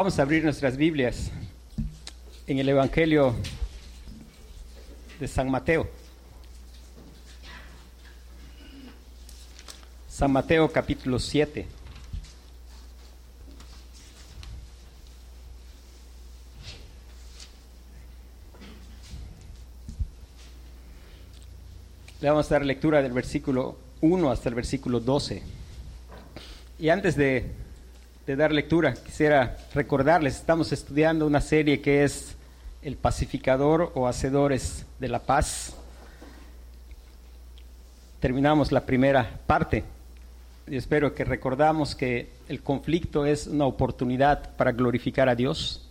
Vamos 0.00 0.18
a 0.18 0.22
abrir 0.22 0.42
nuestras 0.42 0.78
Biblias 0.78 1.30
en 2.46 2.58
el 2.58 2.70
Evangelio 2.70 3.34
de 5.20 5.28
San 5.28 5.50
Mateo. 5.50 5.90
San 10.08 10.32
Mateo 10.32 10.72
capítulo 10.72 11.18
7. 11.18 11.66
Le 22.22 22.28
vamos 22.30 22.50
a 22.50 22.54
dar 22.54 22.64
lectura 22.64 23.02
del 23.02 23.12
versículo 23.12 23.76
1 24.00 24.30
hasta 24.30 24.48
el 24.48 24.54
versículo 24.54 25.00
12. 25.00 25.42
Y 26.78 26.88
antes 26.88 27.16
de, 27.16 27.52
de 28.30 28.36
dar 28.36 28.52
lectura, 28.52 28.94
quisiera 28.94 29.56
recordarles, 29.74 30.36
estamos 30.36 30.70
estudiando 30.70 31.26
una 31.26 31.40
serie 31.40 31.80
que 31.80 32.04
es 32.04 32.36
El 32.80 32.96
pacificador 32.96 33.90
o 33.96 34.06
hacedores 34.06 34.86
de 35.00 35.08
la 35.08 35.18
paz. 35.18 35.74
Terminamos 38.20 38.70
la 38.70 38.86
primera 38.86 39.40
parte. 39.48 39.82
Y 40.68 40.76
espero 40.76 41.12
que 41.12 41.24
recordamos 41.24 41.96
que 41.96 42.30
el 42.48 42.62
conflicto 42.62 43.26
es 43.26 43.48
una 43.48 43.66
oportunidad 43.66 44.54
para 44.54 44.70
glorificar 44.70 45.28
a 45.28 45.34
Dios. 45.34 45.88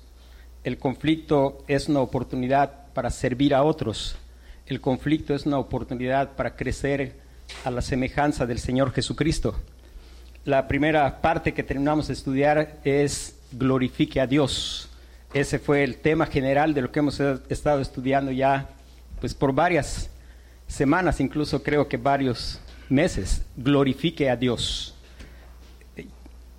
El 0.63 0.77
conflicto 0.77 1.66
es 1.68 1.90
una 1.90 1.99
oportunidad 1.99 2.88
para 2.94 3.10
servir 3.10 3.54
a 3.54 3.63
otros. 3.63 4.16
El 4.66 4.80
conflicto 4.80 5.35
es 5.35 5.46
una 5.46 5.60
oportunidad 5.60 6.38
para 6.38 6.55
crecer 6.55 7.18
a 7.66 7.70
la 7.70 7.82
semejanza 7.82 8.46
del 8.46 8.60
Señor 8.60 8.94
Jesucristo. 8.94 9.55
La 10.49 10.67
primera 10.67 11.21
parte 11.21 11.53
que 11.53 11.62
terminamos 11.62 12.08
de 12.08 12.13
estudiar 12.13 12.80
es 12.84 13.35
glorifique 13.52 14.20
a 14.20 14.26
Dios. 14.26 14.90
Ese 15.31 15.59
fue 15.59 15.84
el 15.84 15.98
tema 15.98 16.26
general 16.26 16.73
de 16.73 16.81
lo 16.81 16.91
que 16.91 16.98
hemos 16.98 17.20
estado 17.20 17.81
estudiando 17.81 18.32
ya 18.32 18.68
pues 19.21 19.35
por 19.35 19.54
varias 19.54 20.09
semanas, 20.68 21.20
incluso 21.20 21.62
creo 21.62 21.87
que 21.87 21.98
varios 21.98 22.59
meses. 22.90 23.43
Glorifique 23.57 24.27
a 24.27 24.35
Dios. 24.35 24.96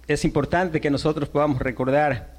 Es 0.07 0.25
importante 0.25 0.81
que 0.81 0.89
nosotros 0.89 1.29
podamos 1.29 1.59
recordar 1.59 2.39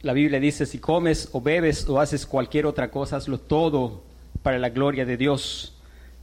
la 0.00 0.14
Biblia 0.14 0.40
dice, 0.40 0.64
si 0.64 0.78
comes 0.78 1.28
o 1.32 1.42
bebes 1.42 1.86
o 1.90 2.00
haces 2.00 2.24
cualquier 2.24 2.64
otra 2.64 2.90
cosa, 2.90 3.16
hazlo 3.16 3.38
todo 3.38 4.02
para 4.42 4.58
la 4.58 4.70
gloria 4.70 5.04
de 5.04 5.18
Dios. 5.18 5.77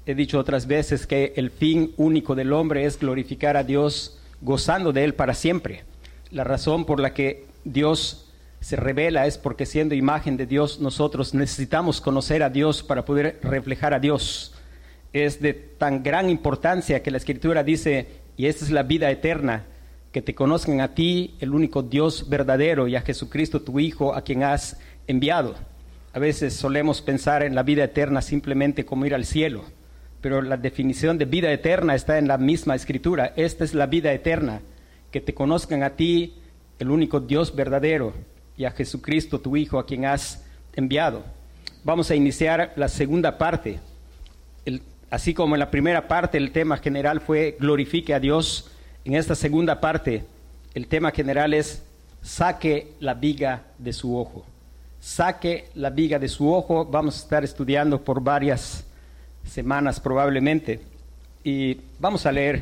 He 0.07 0.13
dicho 0.13 0.37
otras 0.37 0.67
veces 0.67 1.07
que 1.07 1.33
el 1.35 1.49
fin 1.49 1.93
único 1.97 2.35
del 2.35 2.53
hombre 2.53 2.85
es 2.85 2.99
glorificar 2.99 3.57
a 3.57 3.63
Dios 3.63 4.19
gozando 4.41 4.93
de 4.93 5.03
Él 5.03 5.15
para 5.15 5.33
siempre. 5.33 5.83
La 6.29 6.43
razón 6.43 6.85
por 6.85 6.99
la 6.99 7.13
que 7.13 7.45
Dios 7.63 8.31
se 8.59 8.75
revela 8.75 9.25
es 9.25 9.39
porque 9.39 9.65
siendo 9.65 9.95
imagen 9.95 10.37
de 10.37 10.45
Dios 10.45 10.79
nosotros 10.79 11.33
necesitamos 11.33 12.01
conocer 12.01 12.43
a 12.43 12.51
Dios 12.51 12.83
para 12.83 13.03
poder 13.03 13.39
reflejar 13.41 13.95
a 13.95 13.99
Dios. 13.99 14.53
Es 15.11 15.41
de 15.41 15.53
tan 15.53 16.03
gran 16.03 16.29
importancia 16.29 17.01
que 17.01 17.09
la 17.09 17.17
Escritura 17.17 17.63
dice, 17.63 18.07
y 18.37 18.45
esta 18.45 18.65
es 18.65 18.71
la 18.71 18.83
vida 18.83 19.09
eterna, 19.09 19.65
que 20.11 20.21
te 20.21 20.35
conozcan 20.35 20.81
a 20.81 20.93
ti, 20.93 21.35
el 21.39 21.51
único 21.51 21.81
Dios 21.81 22.29
verdadero, 22.29 22.87
y 22.87 22.95
a 22.95 23.01
Jesucristo, 23.01 23.61
tu 23.61 23.79
Hijo, 23.79 24.13
a 24.13 24.21
quien 24.21 24.43
has 24.43 24.79
enviado. 25.07 25.55
A 26.13 26.19
veces 26.19 26.53
solemos 26.53 27.01
pensar 27.01 27.43
en 27.43 27.55
la 27.55 27.63
vida 27.63 27.83
eterna 27.83 28.21
simplemente 28.21 28.85
como 28.85 29.05
ir 29.05 29.15
al 29.15 29.25
cielo, 29.25 29.63
pero 30.25 30.41
la 30.41 30.57
definición 30.57 31.19
de 31.19 31.25
vida 31.25 31.51
eterna 31.51 31.93
está 31.93 32.17
en 32.17 32.27
la 32.27 32.39
misma 32.39 32.73
escritura. 32.73 33.33
Esta 33.35 33.63
es 33.63 33.75
la 33.75 33.85
vida 33.85 34.11
eterna, 34.11 34.59
que 35.11 35.21
te 35.21 35.35
conozcan 35.35 35.83
a 35.83 35.91
ti, 35.91 36.33
el 36.79 36.89
único 36.89 37.19
Dios 37.19 37.55
verdadero, 37.55 38.11
y 38.57 38.65
a 38.65 38.71
Jesucristo, 38.71 39.39
tu 39.39 39.55
Hijo, 39.55 39.77
a 39.77 39.85
quien 39.85 40.03
has 40.03 40.43
enviado. 40.73 41.21
Vamos 41.83 42.09
a 42.09 42.15
iniciar 42.15 42.73
la 42.75 42.87
segunda 42.87 43.37
parte. 43.37 43.77
Así 45.11 45.35
como 45.35 45.53
en 45.53 45.59
la 45.59 45.69
primera 45.69 46.07
parte 46.07 46.39
el 46.39 46.51
tema 46.51 46.77
general 46.77 47.21
fue 47.21 47.55
glorifique 47.59 48.15
a 48.15 48.19
Dios, 48.19 48.71
en 49.03 49.13
esta 49.13 49.35
segunda 49.35 49.79
parte, 49.79 50.25
el 50.73 50.87
tema 50.87 51.11
general 51.11 51.53
es 51.53 51.83
saque 52.23 52.93
la 52.99 53.13
viga 53.13 53.61
de 53.77 53.93
su 53.93 54.17
ojo. 54.17 54.43
Saque 54.99 55.69
la 55.75 55.91
viga 55.91 56.17
de 56.17 56.29
su 56.29 56.51
ojo. 56.51 56.83
Vamos 56.83 57.15
a 57.15 57.19
estar 57.19 57.43
estudiando 57.43 58.03
por 58.03 58.23
varias 58.23 58.85
semanas 59.45 59.99
probablemente. 59.99 60.81
Y 61.43 61.81
vamos 61.99 62.25
a 62.25 62.31
leer. 62.31 62.61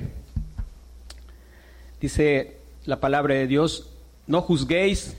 Dice 2.00 2.58
la 2.86 3.00
palabra 3.00 3.36
de 3.36 3.48
Dios, 3.48 3.90
no 4.28 4.42
juzguéis 4.42 5.16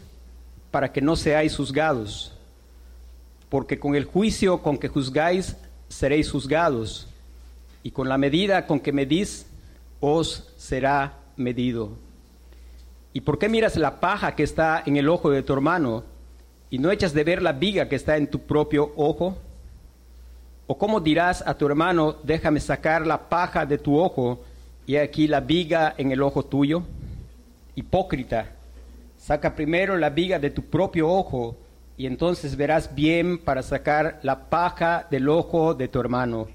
para 0.71 0.93
que 0.93 1.01
no 1.01 1.17
seáis 1.17 1.57
juzgados, 1.57 2.33
porque 3.49 3.79
con 3.79 3.95
el 3.95 4.05
juicio 4.05 4.61
con 4.63 4.77
que 4.77 4.89
juzgáis 4.89 5.57
seréis 5.89 6.31
juzgados, 6.31 7.09
y 7.83 7.91
con 7.91 8.09
la 8.09 8.19
medida 8.19 8.67
con 8.67 8.81
que 8.81 8.93
medís 8.93 9.47
os 10.01 10.53
será 10.57 11.19
medido. 11.37 11.91
¿Y 13.13 13.21
por 13.21 13.39
qué 13.39 13.49
miras 13.49 13.77
la 13.77 14.01
paja 14.01 14.35
que 14.35 14.43
está 14.43 14.83
en 14.85 14.97
el 14.97 15.09
ojo 15.09 15.31
de 15.31 15.43
tu 15.43 15.53
hermano 15.53 16.03
y 16.69 16.79
no 16.79 16.91
echas 16.91 17.15
de 17.15 17.25
ver 17.25 17.41
la 17.43 17.53
viga 17.53 17.89
que 17.89 17.97
está 17.97 18.17
en 18.17 18.29
tu 18.29 18.41
propio 18.41 18.93
ojo? 18.97 19.39
¿O 20.67 20.79
cómo 20.79 21.01
dirás 21.01 21.43
a 21.47 21.55
tu 21.59 21.67
hermano, 21.67 22.17
déjame 22.23 22.61
sacar 22.61 23.07
la 23.07 23.29
paja 23.29 23.67
de 23.67 23.77
tu 23.77 23.99
ojo 23.99 24.43
y 24.87 24.97
aquí 24.97 25.27
la 25.27 25.41
viga 25.41 25.95
en 25.99 26.11
el 26.11 26.23
ojo 26.23 26.45
tuyo? 26.45 26.85
Hipócrita, 27.75 28.53
saca 29.19 29.55
primero 29.55 29.97
la 29.99 30.09
viga 30.09 30.39
de 30.39 30.51
tu 30.51 30.63
propio 30.63 31.11
ojo 31.11 31.57
y 31.97 32.07
entonces 32.07 32.57
verás 32.57 32.95
bien 32.95 33.39
para 33.39 33.63
sacar 33.63 34.21
la 34.23 34.49
paja 34.49 35.07
del 35.11 35.29
ojo 35.29 35.75
de 35.75 35.89
tu 35.89 36.01
hermano. 36.01 36.49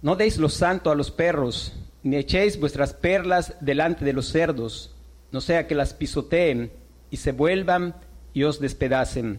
No 0.00 0.16
deis 0.16 0.38
lo 0.38 0.48
santo 0.48 0.90
a 0.90 0.94
los 0.94 1.10
perros, 1.10 1.74
ni 2.02 2.16
echéis 2.16 2.58
vuestras 2.58 2.94
perlas 2.94 3.54
delante 3.60 4.04
de 4.04 4.12
los 4.12 4.28
cerdos, 4.28 4.94
no 5.32 5.40
sea 5.40 5.66
que 5.66 5.74
las 5.74 5.92
pisoteen 5.92 6.70
y 7.10 7.18
se 7.18 7.32
vuelvan 7.32 7.94
y 8.32 8.44
os 8.44 8.60
despedacen. 8.60 9.38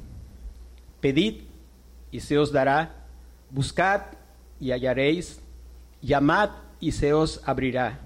Pedid 1.01 1.41
y 2.11 2.19
se 2.19 2.37
os 2.37 2.51
dará, 2.51 2.98
buscad 3.49 4.01
y 4.59 4.71
hallaréis, 4.71 5.39
llamad 6.01 6.51
y 6.79 6.91
se 6.91 7.13
os 7.13 7.41
abrirá. 7.45 7.99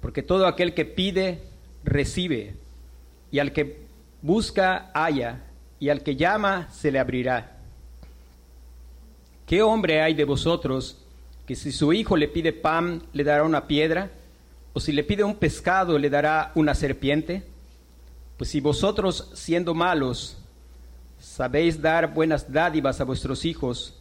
Porque 0.00 0.22
todo 0.22 0.46
aquel 0.46 0.74
que 0.74 0.84
pide, 0.84 1.42
recibe, 1.84 2.54
y 3.30 3.38
al 3.38 3.52
que 3.52 3.86
busca, 4.22 4.90
halla, 4.94 5.40
y 5.78 5.88
al 5.88 6.02
que 6.02 6.16
llama, 6.16 6.68
se 6.70 6.90
le 6.90 6.98
abrirá. 6.98 7.58
¿Qué 9.46 9.62
hombre 9.62 10.02
hay 10.02 10.14
de 10.14 10.24
vosotros? 10.24 11.06
que 11.46 11.54
si 11.54 11.70
su 11.70 11.92
hijo 11.92 12.16
le 12.16 12.28
pide 12.28 12.52
pan, 12.52 13.02
le 13.12 13.22
dará 13.22 13.44
una 13.44 13.68
piedra, 13.68 14.10
o 14.72 14.80
si 14.80 14.92
le 14.92 15.04
pide 15.04 15.22
un 15.22 15.36
pescado, 15.36 15.96
le 15.96 16.10
dará 16.10 16.50
una 16.56 16.74
serpiente? 16.74 17.44
Pues 18.36 18.50
si 18.50 18.60
vosotros, 18.60 19.30
siendo 19.32 19.72
malos, 19.72 20.36
sabéis 21.20 21.80
dar 21.80 22.12
buenas 22.12 22.52
dádivas 22.52 23.00
a 23.00 23.04
vuestros 23.04 23.44
hijos, 23.44 23.94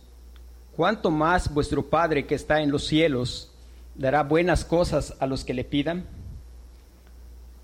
¿cuánto 0.76 1.12
más 1.12 1.54
vuestro 1.54 1.90
Padre 1.90 2.26
que 2.26 2.36
está 2.36 2.62
en 2.62 2.72
los 2.72 2.86
cielos 2.86 3.52
dará 3.96 4.24
buenas 4.24 4.66
cosas 4.66 5.16
a 5.20 5.28
los 5.28 5.44
que 5.44 5.54
le 5.54 5.64
pidan? 5.64 6.06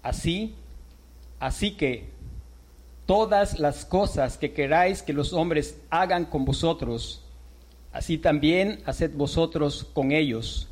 Así, 0.03 0.55
así 1.39 1.71
que 1.71 2.09
todas 3.05 3.59
las 3.59 3.85
cosas 3.85 4.37
que 4.37 4.53
queráis 4.53 5.01
que 5.01 5.13
los 5.13 5.33
hombres 5.33 5.79
hagan 5.89 6.25
con 6.25 6.45
vosotros, 6.45 7.23
Así 7.93 8.17
también 8.17 8.81
haced 8.85 9.11
vosotros 9.13 9.85
con 9.93 10.11
ellos, 10.11 10.67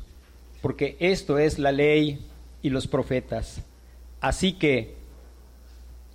porque 0.62 0.96
esto 1.00 1.38
es 1.38 1.58
la 1.58 1.70
ley 1.70 2.26
y 2.62 2.70
los 2.70 2.86
profetas. 2.86 3.60
Así 4.20 4.54
que 4.54 4.96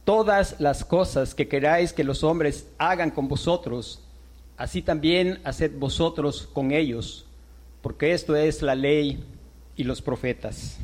todas 0.04 0.60
las 0.60 0.84
cosas 0.84 1.36
que 1.36 1.48
queráis 1.48 1.94
que 1.94 2.04
los 2.04 2.24
hombres 2.24 2.68
hagan 2.80 3.12
con 3.12 3.28
vosotros, 3.28 4.02
así 4.58 4.82
también 4.82 5.40
haced 5.44 5.72
vosotros 5.78 6.50
con 6.54 6.72
ellos, 6.72 7.26
porque 7.82 8.14
esto 8.14 8.36
es 8.36 8.62
la 8.62 8.76
ley 8.76 9.24
y 9.76 9.84
los 9.84 10.02
profetas. 10.02 10.78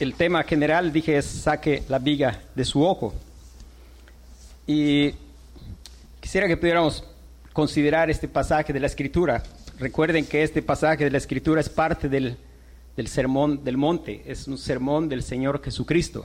El 0.00 0.14
tema 0.14 0.42
general, 0.42 0.92
dije, 0.92 1.16
es 1.16 1.26
saque 1.26 1.84
la 1.88 1.98
viga 1.98 2.40
de 2.54 2.64
su 2.64 2.82
ojo. 2.82 3.14
Y 4.66 5.14
Quisiera 6.22 6.46
que 6.46 6.56
pudiéramos 6.56 7.02
considerar 7.52 8.08
este 8.08 8.28
pasaje 8.28 8.72
de 8.72 8.78
la 8.78 8.86
Escritura. 8.86 9.42
Recuerden 9.80 10.24
que 10.24 10.44
este 10.44 10.62
pasaje 10.62 11.02
de 11.02 11.10
la 11.10 11.18
Escritura 11.18 11.60
es 11.60 11.68
parte 11.68 12.08
del, 12.08 12.36
del 12.96 13.08
sermón 13.08 13.64
del 13.64 13.76
monte, 13.76 14.22
es 14.24 14.46
un 14.46 14.56
sermón 14.56 15.08
del 15.08 15.24
Señor 15.24 15.60
Jesucristo. 15.62 16.24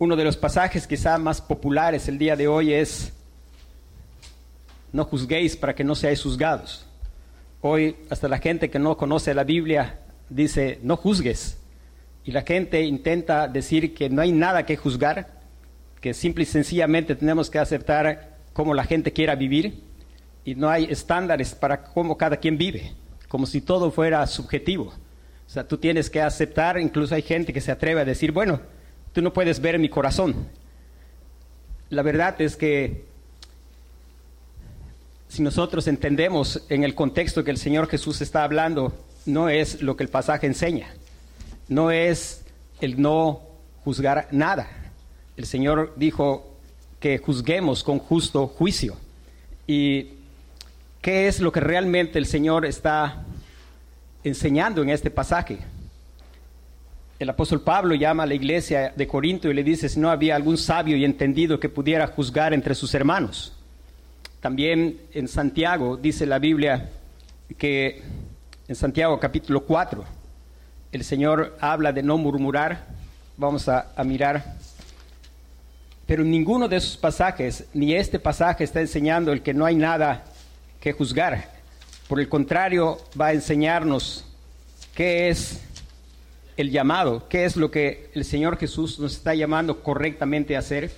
Uno 0.00 0.14
de 0.14 0.22
los 0.22 0.36
pasajes 0.36 0.86
quizá 0.86 1.18
más 1.18 1.40
populares 1.40 2.06
el 2.06 2.18
día 2.18 2.36
de 2.36 2.46
hoy 2.46 2.72
es, 2.72 3.12
no 4.92 5.04
juzguéis 5.04 5.56
para 5.56 5.74
que 5.74 5.82
no 5.82 5.96
seáis 5.96 6.22
juzgados. 6.22 6.86
Hoy 7.62 7.96
hasta 8.08 8.28
la 8.28 8.38
gente 8.38 8.70
que 8.70 8.78
no 8.78 8.96
conoce 8.96 9.34
la 9.34 9.42
Biblia 9.42 9.98
dice, 10.28 10.78
no 10.84 10.96
juzgues. 10.96 11.58
Y 12.24 12.30
la 12.30 12.42
gente 12.42 12.82
intenta 12.82 13.48
decir 13.48 13.92
que 13.92 14.08
no 14.08 14.22
hay 14.22 14.30
nada 14.30 14.64
que 14.64 14.76
juzgar, 14.76 15.40
que 16.00 16.14
simple 16.14 16.44
y 16.44 16.46
sencillamente 16.46 17.16
tenemos 17.16 17.50
que 17.50 17.58
aceptar 17.58 18.36
cómo 18.52 18.74
la 18.74 18.84
gente 18.84 19.12
quiera 19.12 19.34
vivir 19.34 19.82
y 20.44 20.54
no 20.54 20.70
hay 20.70 20.84
estándares 20.84 21.56
para 21.56 21.82
cómo 21.82 22.16
cada 22.16 22.36
quien 22.36 22.56
vive, 22.56 22.92
como 23.26 23.46
si 23.46 23.60
todo 23.60 23.90
fuera 23.90 24.24
subjetivo. 24.28 24.92
O 25.44 25.50
sea, 25.50 25.66
tú 25.66 25.76
tienes 25.76 26.08
que 26.08 26.22
aceptar, 26.22 26.78
incluso 26.78 27.16
hay 27.16 27.22
gente 27.22 27.52
que 27.52 27.60
se 27.60 27.72
atreve 27.72 28.02
a 28.02 28.04
decir, 28.04 28.30
bueno, 28.30 28.60
tú 29.18 29.22
no 29.22 29.32
puedes 29.32 29.60
ver 29.60 29.80
mi 29.80 29.88
corazón. 29.88 30.46
La 31.90 32.02
verdad 32.02 32.40
es 32.40 32.54
que 32.54 33.04
si 35.26 35.42
nosotros 35.42 35.88
entendemos 35.88 36.62
en 36.68 36.84
el 36.84 36.94
contexto 36.94 37.42
que 37.42 37.50
el 37.50 37.56
Señor 37.56 37.88
Jesús 37.88 38.20
está 38.20 38.44
hablando, 38.44 38.96
no 39.26 39.48
es 39.48 39.82
lo 39.82 39.96
que 39.96 40.04
el 40.04 40.08
pasaje 40.08 40.46
enseña, 40.46 40.86
no 41.66 41.90
es 41.90 42.44
el 42.80 43.02
no 43.02 43.40
juzgar 43.82 44.28
nada. 44.30 44.68
El 45.36 45.46
Señor 45.46 45.94
dijo 45.96 46.56
que 47.00 47.18
juzguemos 47.18 47.82
con 47.82 47.98
justo 47.98 48.46
juicio. 48.46 48.96
¿Y 49.66 50.10
qué 51.02 51.26
es 51.26 51.40
lo 51.40 51.50
que 51.50 51.58
realmente 51.58 52.20
el 52.20 52.26
Señor 52.26 52.64
está 52.64 53.24
enseñando 54.22 54.80
en 54.80 54.90
este 54.90 55.10
pasaje? 55.10 55.58
El 57.18 57.30
apóstol 57.30 57.62
Pablo 57.62 57.96
llama 57.96 58.22
a 58.22 58.26
la 58.26 58.34
iglesia 58.34 58.92
de 58.94 59.08
Corinto 59.08 59.50
y 59.50 59.54
le 59.54 59.64
dice 59.64 59.88
si 59.88 59.98
no 59.98 60.08
había 60.08 60.36
algún 60.36 60.56
sabio 60.56 60.96
y 60.96 61.04
entendido 61.04 61.58
que 61.58 61.68
pudiera 61.68 62.06
juzgar 62.06 62.54
entre 62.54 62.76
sus 62.76 62.94
hermanos. 62.94 63.52
También 64.40 65.00
en 65.12 65.26
Santiago 65.26 65.96
dice 65.96 66.26
la 66.26 66.38
Biblia 66.38 66.90
que 67.56 68.02
en 68.68 68.74
Santiago 68.76 69.18
capítulo 69.18 69.64
4 69.64 70.04
el 70.92 71.02
Señor 71.02 71.56
habla 71.60 71.92
de 71.92 72.04
no 72.04 72.18
murmurar. 72.18 72.86
Vamos 73.36 73.68
a, 73.68 73.92
a 73.96 74.04
mirar. 74.04 74.54
Pero 76.06 76.22
ninguno 76.22 76.68
de 76.68 76.76
esos 76.76 76.96
pasajes, 76.96 77.66
ni 77.74 77.94
este 77.94 78.20
pasaje 78.20 78.62
está 78.62 78.80
enseñando 78.80 79.32
el 79.32 79.42
que 79.42 79.52
no 79.52 79.66
hay 79.66 79.74
nada 79.74 80.24
que 80.80 80.92
juzgar. 80.92 81.50
Por 82.08 82.20
el 82.20 82.28
contrario, 82.28 82.98
va 83.20 83.26
a 83.26 83.32
enseñarnos 83.32 84.24
qué 84.94 85.28
es 85.28 85.67
el 86.58 86.70
llamado, 86.70 87.26
qué 87.28 87.46
es 87.46 87.56
lo 87.56 87.70
que 87.70 88.10
el 88.14 88.24
Señor 88.24 88.58
Jesús 88.58 88.98
nos 88.98 89.14
está 89.14 89.34
llamando 89.34 89.82
correctamente 89.82 90.56
a 90.56 90.58
hacer 90.58 90.90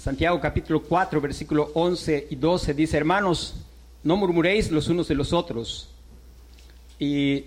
Santiago 0.00 0.40
capítulo 0.40 0.82
4, 0.82 1.20
versículo 1.20 1.70
11 1.74 2.28
y 2.30 2.36
12 2.36 2.72
dice, 2.72 2.96
hermanos, 2.96 3.54
no 4.02 4.16
murmuréis 4.16 4.70
los 4.70 4.88
unos 4.88 5.08
de 5.08 5.14
los 5.14 5.34
otros. 5.34 5.90
¿Y 6.98 7.44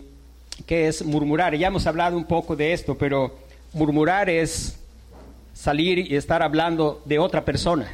qué 0.67 0.87
es 0.87 1.03
murmurar? 1.03 1.55
Ya 1.55 1.67
hemos 1.67 1.87
hablado 1.87 2.15
un 2.15 2.25
poco 2.25 2.55
de 2.55 2.73
esto, 2.73 2.95
pero 2.95 3.39
murmurar 3.73 4.29
es 4.29 4.77
salir 5.55 5.97
y 5.97 6.15
estar 6.15 6.43
hablando 6.43 7.01
de 7.05 7.17
otra 7.17 7.43
persona. 7.43 7.91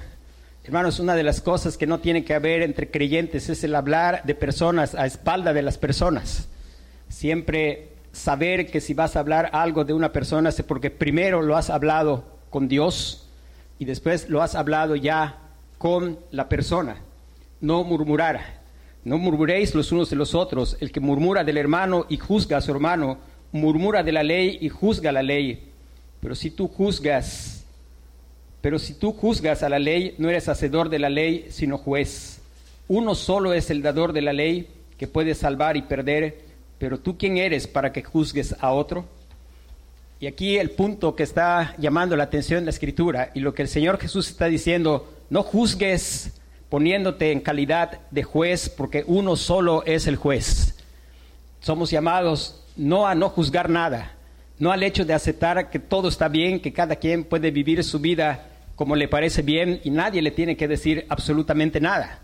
Hermanos, 0.65 0.99
una 0.99 1.15
de 1.15 1.23
las 1.23 1.39
cosas 1.39 1.77
que 1.77 1.87
no 1.87 1.99
tiene 1.99 2.25
que 2.25 2.33
haber 2.33 2.61
entre 2.61 2.91
creyentes 2.91 3.47
es 3.47 3.63
el 3.63 3.73
hablar 3.75 4.23
de 4.25 4.35
personas 4.35 4.93
a 4.93 5.05
espalda 5.05 5.53
de 5.53 5.61
las 5.61 5.77
personas. 5.77 6.49
Siempre 7.07 7.93
saber 8.11 8.69
que 8.71 8.81
si 8.81 8.93
vas 8.93 9.15
a 9.15 9.19
hablar 9.19 9.49
algo 9.53 9.85
de 9.85 9.93
una 9.93 10.11
persona 10.11 10.49
es 10.49 10.61
porque 10.63 10.89
primero 10.89 11.41
lo 11.41 11.55
has 11.55 11.69
hablado 11.69 12.23
con 12.49 12.67
Dios 12.67 13.27
y 13.77 13.85
después 13.85 14.29
lo 14.29 14.41
has 14.41 14.55
hablado 14.55 14.95
ya 14.95 15.37
con 15.77 16.19
la 16.31 16.49
persona. 16.49 16.97
No 17.61 17.83
murmurar. 17.83 18.59
No 19.03 19.17
murmuréis 19.17 19.73
los 19.73 19.91
unos 19.91 20.09
de 20.09 20.15
los 20.15 20.35
otros. 20.35 20.77
El 20.81 20.91
que 20.91 20.99
murmura 20.99 21.43
del 21.43 21.57
hermano 21.57 22.05
y 22.09 22.17
juzga 22.17 22.57
a 22.57 22.61
su 22.61 22.71
hermano, 22.71 23.17
murmura 23.51 24.03
de 24.03 24.11
la 24.11 24.23
ley 24.23 24.57
y 24.61 24.69
juzga 24.69 25.11
la 25.11 25.23
ley. 25.23 25.69
Pero 26.19 26.35
si 26.35 26.51
tú 26.51 26.67
juzgas, 26.67 27.65
pero 28.61 28.77
si 28.77 28.93
tú 28.93 29.13
juzgas 29.13 29.63
a 29.63 29.69
la 29.69 29.79
ley, 29.79 30.15
no 30.17 30.29
eres 30.29 30.49
hacedor 30.49 30.89
de 30.89 30.99
la 30.99 31.09
ley, 31.09 31.47
sino 31.49 31.77
juez. 31.77 32.41
Uno 32.89 33.15
solo 33.15 33.53
es 33.53 33.69
el 33.69 33.81
dador 33.81 34.11
de 34.11 34.21
la 34.21 34.33
ley 34.33 34.67
que 34.97 35.07
puede 35.07 35.33
salvar 35.33 35.77
y 35.77 35.83
perder, 35.83 36.48
pero 36.79 36.99
tú 36.99 37.17
quién 37.17 37.37
eres 37.37 37.67
para 37.67 37.91
que 37.93 38.03
juzgues 38.03 38.55
a 38.59 38.71
otro? 38.71 39.05
Y 40.21 40.27
aquí 40.27 40.57
el 40.57 40.71
punto 40.71 41.15
que 41.15 41.23
está 41.23 41.75
llamando 41.77 42.15
la 42.15 42.23
atención 42.23 42.61
de 42.61 42.65
la 42.65 42.71
escritura 42.71 43.31
y 43.33 43.41
lo 43.41 43.53
que 43.53 43.61
el 43.61 43.67
Señor 43.67 43.99
Jesús 43.99 44.29
está 44.29 44.45
diciendo, 44.45 45.13
no 45.29 45.43
juzgues 45.43 46.31
poniéndote 46.69 47.31
en 47.31 47.41
calidad 47.41 47.99
de 48.11 48.23
juez 48.23 48.69
porque 48.69 49.03
uno 49.07 49.35
solo 49.35 49.83
es 49.85 50.07
el 50.07 50.15
juez. 50.15 50.75
Somos 51.61 51.91
llamados 51.91 52.63
no 52.75 53.07
a 53.07 53.15
no 53.15 53.29
juzgar 53.29 53.69
nada, 53.69 54.13
no 54.57 54.71
al 54.71 54.83
hecho 54.83 55.05
de 55.05 55.13
aceptar 55.13 55.69
que 55.69 55.79
todo 55.79 56.07
está 56.07 56.27
bien, 56.27 56.59
que 56.59 56.73
cada 56.73 56.95
quien 56.95 57.23
puede 57.23 57.51
vivir 57.51 57.83
su 57.83 57.99
vida 57.99 58.45
como 58.75 58.95
le 58.95 59.09
parece 59.09 59.41
bien 59.41 59.81
y 59.83 59.89
nadie 59.89 60.21
le 60.21 60.31
tiene 60.31 60.55
que 60.55 60.67
decir 60.67 61.05
absolutamente 61.09 61.81
nada. 61.81 62.19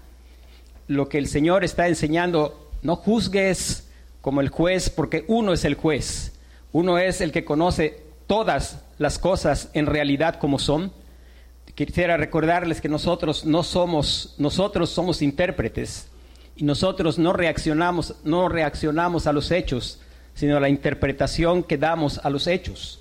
Lo 0.87 1.09
que 1.09 1.17
el 1.17 1.27
Señor 1.27 1.63
está 1.63 1.87
enseñando, 1.87 2.69
no 2.81 2.95
juzgues 2.95 3.84
como 4.25 4.41
el 4.41 4.49
juez 4.49 4.89
porque 4.89 5.23
uno 5.27 5.53
es 5.53 5.65
el 5.65 5.75
juez 5.75 6.35
uno 6.75 6.97
es 6.97 7.21
el 7.21 7.31
que 7.31 7.45
conoce 7.45 8.01
todas 8.27 8.83
las 8.97 9.17
cosas 9.17 9.69
en 9.73 9.85
realidad 9.85 10.39
como 10.39 10.59
son. 10.59 10.91
Quisiera 11.73 12.17
recordarles 12.17 12.81
que 12.81 12.89
nosotros 12.89 13.45
no 13.45 13.63
somos, 13.63 14.35
nosotros 14.37 14.89
somos 14.89 15.21
intérpretes 15.21 16.09
y 16.57 16.65
nosotros 16.65 17.17
no 17.17 17.31
reaccionamos, 17.31 18.15
no 18.25 18.49
reaccionamos 18.49 19.25
a 19.25 19.31
los 19.31 19.51
hechos, 19.51 20.01
sino 20.33 20.57
a 20.57 20.59
la 20.59 20.67
interpretación 20.67 21.63
que 21.63 21.77
damos 21.77 22.17
a 22.17 22.29
los 22.29 22.47
hechos. 22.47 22.99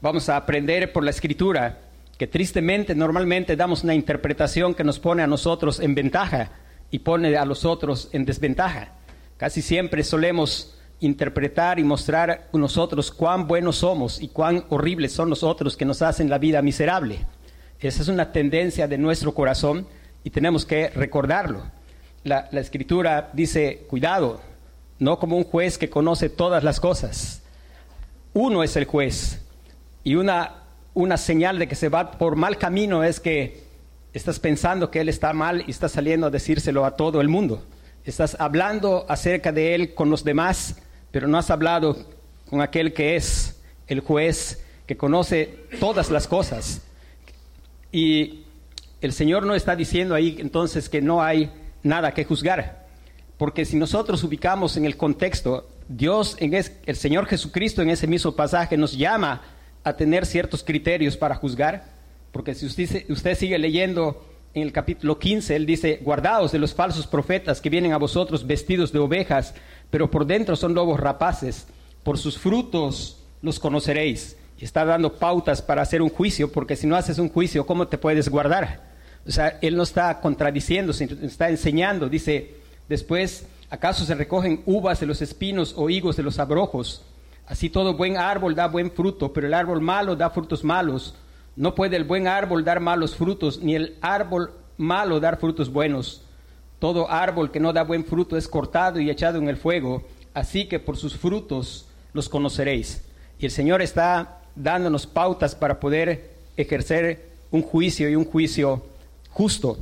Vamos 0.00 0.28
a 0.28 0.36
aprender 0.36 0.92
por 0.92 1.02
la 1.02 1.10
escritura 1.10 1.80
que 2.18 2.28
tristemente 2.28 2.94
normalmente 2.94 3.56
damos 3.56 3.82
una 3.82 3.94
interpretación 3.96 4.72
que 4.72 4.84
nos 4.84 5.00
pone 5.00 5.24
a 5.24 5.26
nosotros 5.26 5.80
en 5.80 5.96
ventaja 5.96 6.52
y 6.92 7.00
pone 7.00 7.36
a 7.36 7.44
los 7.44 7.64
otros 7.64 8.08
en 8.12 8.24
desventaja. 8.24 8.92
Casi 9.36 9.60
siempre 9.60 10.02
solemos 10.02 10.74
interpretar 11.00 11.78
y 11.78 11.84
mostrar 11.84 12.48
nosotros 12.52 13.10
cuán 13.10 13.46
buenos 13.46 13.76
somos 13.76 14.20
y 14.20 14.28
cuán 14.28 14.64
horribles 14.70 15.12
son 15.12 15.28
nosotros 15.28 15.76
que 15.76 15.84
nos 15.84 16.00
hacen 16.00 16.30
la 16.30 16.38
vida 16.38 16.62
miserable. 16.62 17.26
Esa 17.78 18.02
es 18.02 18.08
una 18.08 18.32
tendencia 18.32 18.88
de 18.88 18.96
nuestro 18.96 19.34
corazón 19.34 19.86
y 20.24 20.30
tenemos 20.30 20.64
que 20.64 20.88
recordarlo. 20.88 21.64
La, 22.24 22.48
escritura 22.52 23.30
dice, 23.34 23.84
cuidado, 23.88 24.40
no 24.98 25.18
como 25.18 25.36
un 25.36 25.44
juez 25.44 25.76
que 25.76 25.90
conoce 25.90 26.30
todas 26.30 26.64
las 26.64 26.80
cosas. 26.80 27.42
Uno 28.32 28.62
es 28.62 28.74
el 28.76 28.86
juez 28.86 29.42
y 30.02 30.14
una, 30.14 30.62
una 30.94 31.18
señal 31.18 31.58
de 31.58 31.68
que 31.68 31.74
se 31.74 31.90
va 31.90 32.12
por 32.12 32.36
mal 32.36 32.56
camino 32.56 33.04
es 33.04 33.20
que 33.20 33.64
estás 34.14 34.40
pensando 34.40 34.90
que 34.90 35.00
él 35.00 35.10
está 35.10 35.34
mal 35.34 35.62
y 35.66 35.70
estás 35.70 35.92
saliendo 35.92 36.26
a 36.26 36.30
decírselo 36.30 36.86
a 36.86 36.96
todo 36.96 37.20
el 37.20 37.28
mundo. 37.28 37.62
Estás 38.06 38.36
hablando 38.40 39.04
acerca 39.08 39.52
de 39.52 39.74
él 39.74 39.94
con 39.94 40.08
los 40.08 40.24
demás 40.24 40.76
pero 41.16 41.28
no 41.28 41.38
has 41.38 41.50
hablado 41.50 41.96
con 42.50 42.60
aquel 42.60 42.92
que 42.92 43.16
es 43.16 43.58
el 43.86 44.00
juez, 44.00 44.62
que 44.86 44.98
conoce 44.98 45.60
todas 45.80 46.10
las 46.10 46.28
cosas. 46.28 46.82
Y 47.90 48.40
el 49.00 49.14
Señor 49.14 49.46
no 49.46 49.54
está 49.54 49.74
diciendo 49.74 50.14
ahí 50.14 50.36
entonces 50.38 50.90
que 50.90 51.00
no 51.00 51.22
hay 51.22 51.50
nada 51.82 52.12
que 52.12 52.26
juzgar, 52.26 52.86
porque 53.38 53.64
si 53.64 53.78
nosotros 53.78 54.22
ubicamos 54.24 54.76
en 54.76 54.84
el 54.84 54.98
contexto, 54.98 55.70
Dios, 55.88 56.36
el 56.38 56.96
Señor 56.96 57.24
Jesucristo 57.24 57.80
en 57.80 57.88
ese 57.88 58.06
mismo 58.06 58.32
pasaje 58.32 58.76
nos 58.76 58.94
llama 58.94 59.40
a 59.84 59.96
tener 59.96 60.26
ciertos 60.26 60.62
criterios 60.62 61.16
para 61.16 61.36
juzgar, 61.36 61.84
porque 62.30 62.54
si 62.54 62.66
usted 62.66 63.34
sigue 63.38 63.58
leyendo 63.58 64.22
en 64.56 64.62
el 64.62 64.72
capítulo 64.72 65.18
15, 65.18 65.54
él 65.54 65.66
dice, 65.66 66.00
guardaos 66.02 66.50
de 66.50 66.58
los 66.58 66.72
falsos 66.72 67.06
profetas 67.06 67.60
que 67.60 67.68
vienen 67.68 67.92
a 67.92 67.98
vosotros 67.98 68.46
vestidos 68.46 68.90
de 68.90 68.98
ovejas, 68.98 69.54
pero 69.90 70.10
por 70.10 70.24
dentro 70.24 70.56
son 70.56 70.72
lobos 70.72 70.98
rapaces. 70.98 71.66
Por 72.02 72.16
sus 72.16 72.38
frutos 72.38 73.22
los 73.42 73.60
conoceréis. 73.60 74.38
Y 74.58 74.64
está 74.64 74.86
dando 74.86 75.12
pautas 75.12 75.60
para 75.60 75.82
hacer 75.82 76.00
un 76.00 76.08
juicio, 76.08 76.50
porque 76.50 76.74
si 76.74 76.86
no 76.86 76.96
haces 76.96 77.18
un 77.18 77.28
juicio, 77.28 77.66
¿cómo 77.66 77.88
te 77.88 77.98
puedes 77.98 78.30
guardar? 78.30 78.80
O 79.26 79.30
sea, 79.30 79.58
él 79.60 79.76
no 79.76 79.82
está 79.82 80.22
contradiciendo, 80.22 80.92
está 80.92 81.50
enseñando. 81.50 82.08
Dice, 82.08 82.54
después, 82.88 83.46
¿acaso 83.68 84.06
se 84.06 84.14
recogen 84.14 84.62
uvas 84.64 85.00
de 85.00 85.06
los 85.06 85.20
espinos 85.20 85.74
o 85.76 85.90
higos 85.90 86.16
de 86.16 86.22
los 86.22 86.38
abrojos? 86.38 87.02
Así 87.46 87.68
todo 87.68 87.92
buen 87.92 88.16
árbol 88.16 88.54
da 88.54 88.68
buen 88.68 88.90
fruto, 88.90 89.34
pero 89.34 89.48
el 89.48 89.52
árbol 89.52 89.82
malo 89.82 90.16
da 90.16 90.30
frutos 90.30 90.64
malos. 90.64 91.14
No 91.56 91.74
puede 91.74 91.96
el 91.96 92.04
buen 92.04 92.28
árbol 92.28 92.64
dar 92.64 92.80
malos 92.80 93.16
frutos, 93.16 93.60
ni 93.62 93.74
el 93.74 93.96
árbol 94.02 94.52
malo 94.76 95.20
dar 95.20 95.40
frutos 95.40 95.72
buenos. 95.72 96.22
Todo 96.78 97.10
árbol 97.10 97.50
que 97.50 97.60
no 97.60 97.72
da 97.72 97.82
buen 97.82 98.04
fruto 98.04 98.36
es 98.36 98.46
cortado 98.46 99.00
y 99.00 99.08
echado 99.08 99.38
en 99.38 99.48
el 99.48 99.56
fuego, 99.56 100.04
así 100.34 100.66
que 100.66 100.78
por 100.78 100.98
sus 100.98 101.16
frutos 101.16 101.86
los 102.12 102.28
conoceréis. 102.28 103.02
Y 103.38 103.46
el 103.46 103.50
Señor 103.50 103.80
está 103.80 104.42
dándonos 104.54 105.06
pautas 105.06 105.54
para 105.54 105.80
poder 105.80 106.30
ejercer 106.56 107.30
un 107.50 107.62
juicio 107.62 108.08
y 108.10 108.16
un 108.16 108.24
juicio 108.24 108.84
justo. 109.30 109.78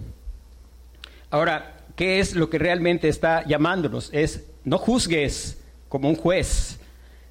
Ahora, 1.30 1.80
¿qué 1.96 2.20
es 2.20 2.36
lo 2.36 2.48
que 2.50 2.58
realmente 2.58 3.08
está 3.08 3.44
llamándonos? 3.44 4.10
Es 4.12 4.44
no 4.64 4.78
juzgues 4.78 5.58
como 5.88 6.08
un 6.08 6.16
juez, 6.16 6.78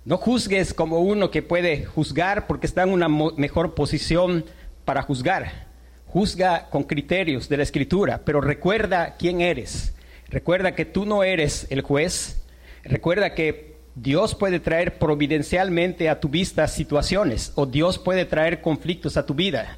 No 0.05 0.17
juzgues 0.17 0.73
como 0.73 0.99
uno 0.99 1.31
que 1.31 1.41
puede 1.41 1.85
juzgar 1.85 2.45
porque 2.45 2.67
está 2.67 2.83
en 2.83 2.89
una 2.89 3.07
mejor 3.07 3.73
posición 3.73 4.45
para 4.83 5.01
juzgar. 5.01 5.67
Juzga 6.07 6.69
con 6.69 6.83
criterios 6.83 7.47
de 7.47 7.57
la 7.57 7.63
escritura, 7.63 8.21
pero 8.25 8.41
recuerda 8.41 9.15
quién 9.17 9.39
eres. 9.39 9.93
Recuerda 10.27 10.75
que 10.75 10.85
tú 10.85 11.05
no 11.05 11.23
eres 11.23 11.67
el 11.69 11.81
juez. 11.81 12.43
Recuerda 12.83 13.33
que 13.33 13.77
Dios 13.95 14.35
puede 14.35 14.59
traer 14.59 14.97
providencialmente 14.99 16.09
a 16.09 16.19
tu 16.19 16.27
vista 16.27 16.67
situaciones 16.67 17.53
o 17.55 17.65
Dios 17.65 17.97
puede 17.97 18.25
traer 18.25 18.61
conflictos 18.61 19.15
a 19.15 19.25
tu 19.25 19.33
vida. 19.33 19.77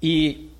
Y 0.00 0.50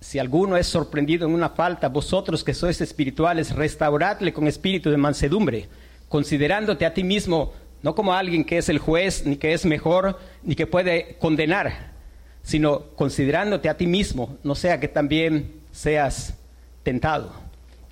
si 0.00 0.20
alguno 0.20 0.56
es 0.56 0.68
sorprendido 0.68 1.26
en 1.26 1.34
una 1.34 1.48
falta, 1.48 1.88
vosotros 1.88 2.44
que 2.44 2.54
sois 2.54 2.80
espirituales, 2.80 3.54
restauradle 3.56 4.32
con 4.32 4.46
espíritu 4.46 4.90
de 4.90 4.96
mansedumbre, 4.96 5.68
considerándote 6.08 6.86
a 6.86 6.94
ti 6.94 7.02
mismo 7.02 7.52
no 7.82 7.94
como 7.94 8.14
alguien 8.14 8.44
que 8.44 8.58
es 8.58 8.68
el 8.68 8.78
juez, 8.78 9.24
ni 9.24 9.36
que 9.36 9.52
es 9.52 9.64
mejor, 9.64 10.18
ni 10.42 10.54
que 10.54 10.66
puede 10.66 11.16
condenar, 11.18 11.92
sino 12.42 12.82
considerándote 12.96 13.68
a 13.68 13.76
ti 13.76 13.86
mismo, 13.86 14.36
no 14.42 14.54
sea 14.54 14.80
que 14.80 14.88
también 14.88 15.52
seas 15.70 16.34
tentado. 16.82 17.32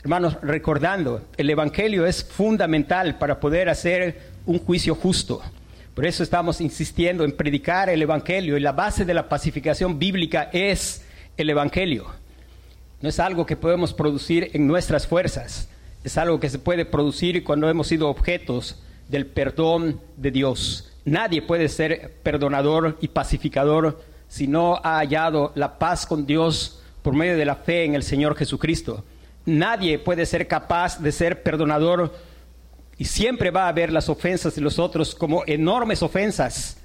Hermanos, 0.00 0.38
recordando, 0.42 1.22
el 1.36 1.50
Evangelio 1.50 2.06
es 2.06 2.24
fundamental 2.24 3.18
para 3.18 3.40
poder 3.40 3.68
hacer 3.68 4.20
un 4.44 4.58
juicio 4.58 4.94
justo. 4.94 5.42
Por 5.94 6.06
eso 6.06 6.22
estamos 6.22 6.60
insistiendo 6.60 7.24
en 7.24 7.32
predicar 7.32 7.88
el 7.88 8.02
Evangelio 8.02 8.56
y 8.56 8.60
la 8.60 8.72
base 8.72 9.04
de 9.04 9.14
la 9.14 9.28
pacificación 9.28 9.98
bíblica 9.98 10.50
es 10.52 11.04
el 11.36 11.50
Evangelio. 11.50 12.06
No 13.00 13.08
es 13.08 13.18
algo 13.18 13.46
que 13.46 13.56
podemos 13.56 13.92
producir 13.92 14.50
en 14.52 14.66
nuestras 14.66 15.06
fuerzas, 15.06 15.68
es 16.04 16.16
algo 16.18 16.38
que 16.38 16.50
se 16.50 16.58
puede 16.58 16.84
producir 16.84 17.42
cuando 17.44 17.68
hemos 17.68 17.88
sido 17.88 18.08
objetos 18.08 18.80
del 19.08 19.26
perdón 19.26 20.00
de 20.16 20.30
Dios. 20.30 20.92
Nadie 21.04 21.42
puede 21.42 21.68
ser 21.68 22.14
perdonador 22.22 22.98
y 23.00 23.08
pacificador 23.08 24.02
si 24.28 24.46
no 24.46 24.80
ha 24.82 24.98
hallado 24.98 25.52
la 25.54 25.78
paz 25.78 26.06
con 26.06 26.26
Dios 26.26 26.82
por 27.02 27.14
medio 27.14 27.36
de 27.36 27.44
la 27.44 27.56
fe 27.56 27.84
en 27.84 27.94
el 27.94 28.02
Señor 28.02 28.36
Jesucristo. 28.36 29.04
Nadie 29.44 29.98
puede 30.00 30.26
ser 30.26 30.48
capaz 30.48 31.00
de 31.00 31.12
ser 31.12 31.42
perdonador 31.44 32.12
y 32.98 33.04
siempre 33.04 33.50
va 33.50 33.68
a 33.68 33.72
ver 33.72 33.92
las 33.92 34.08
ofensas 34.08 34.54
de 34.56 34.60
los 34.60 34.78
otros 34.78 35.14
como 35.14 35.44
enormes 35.46 36.02
ofensas 36.02 36.78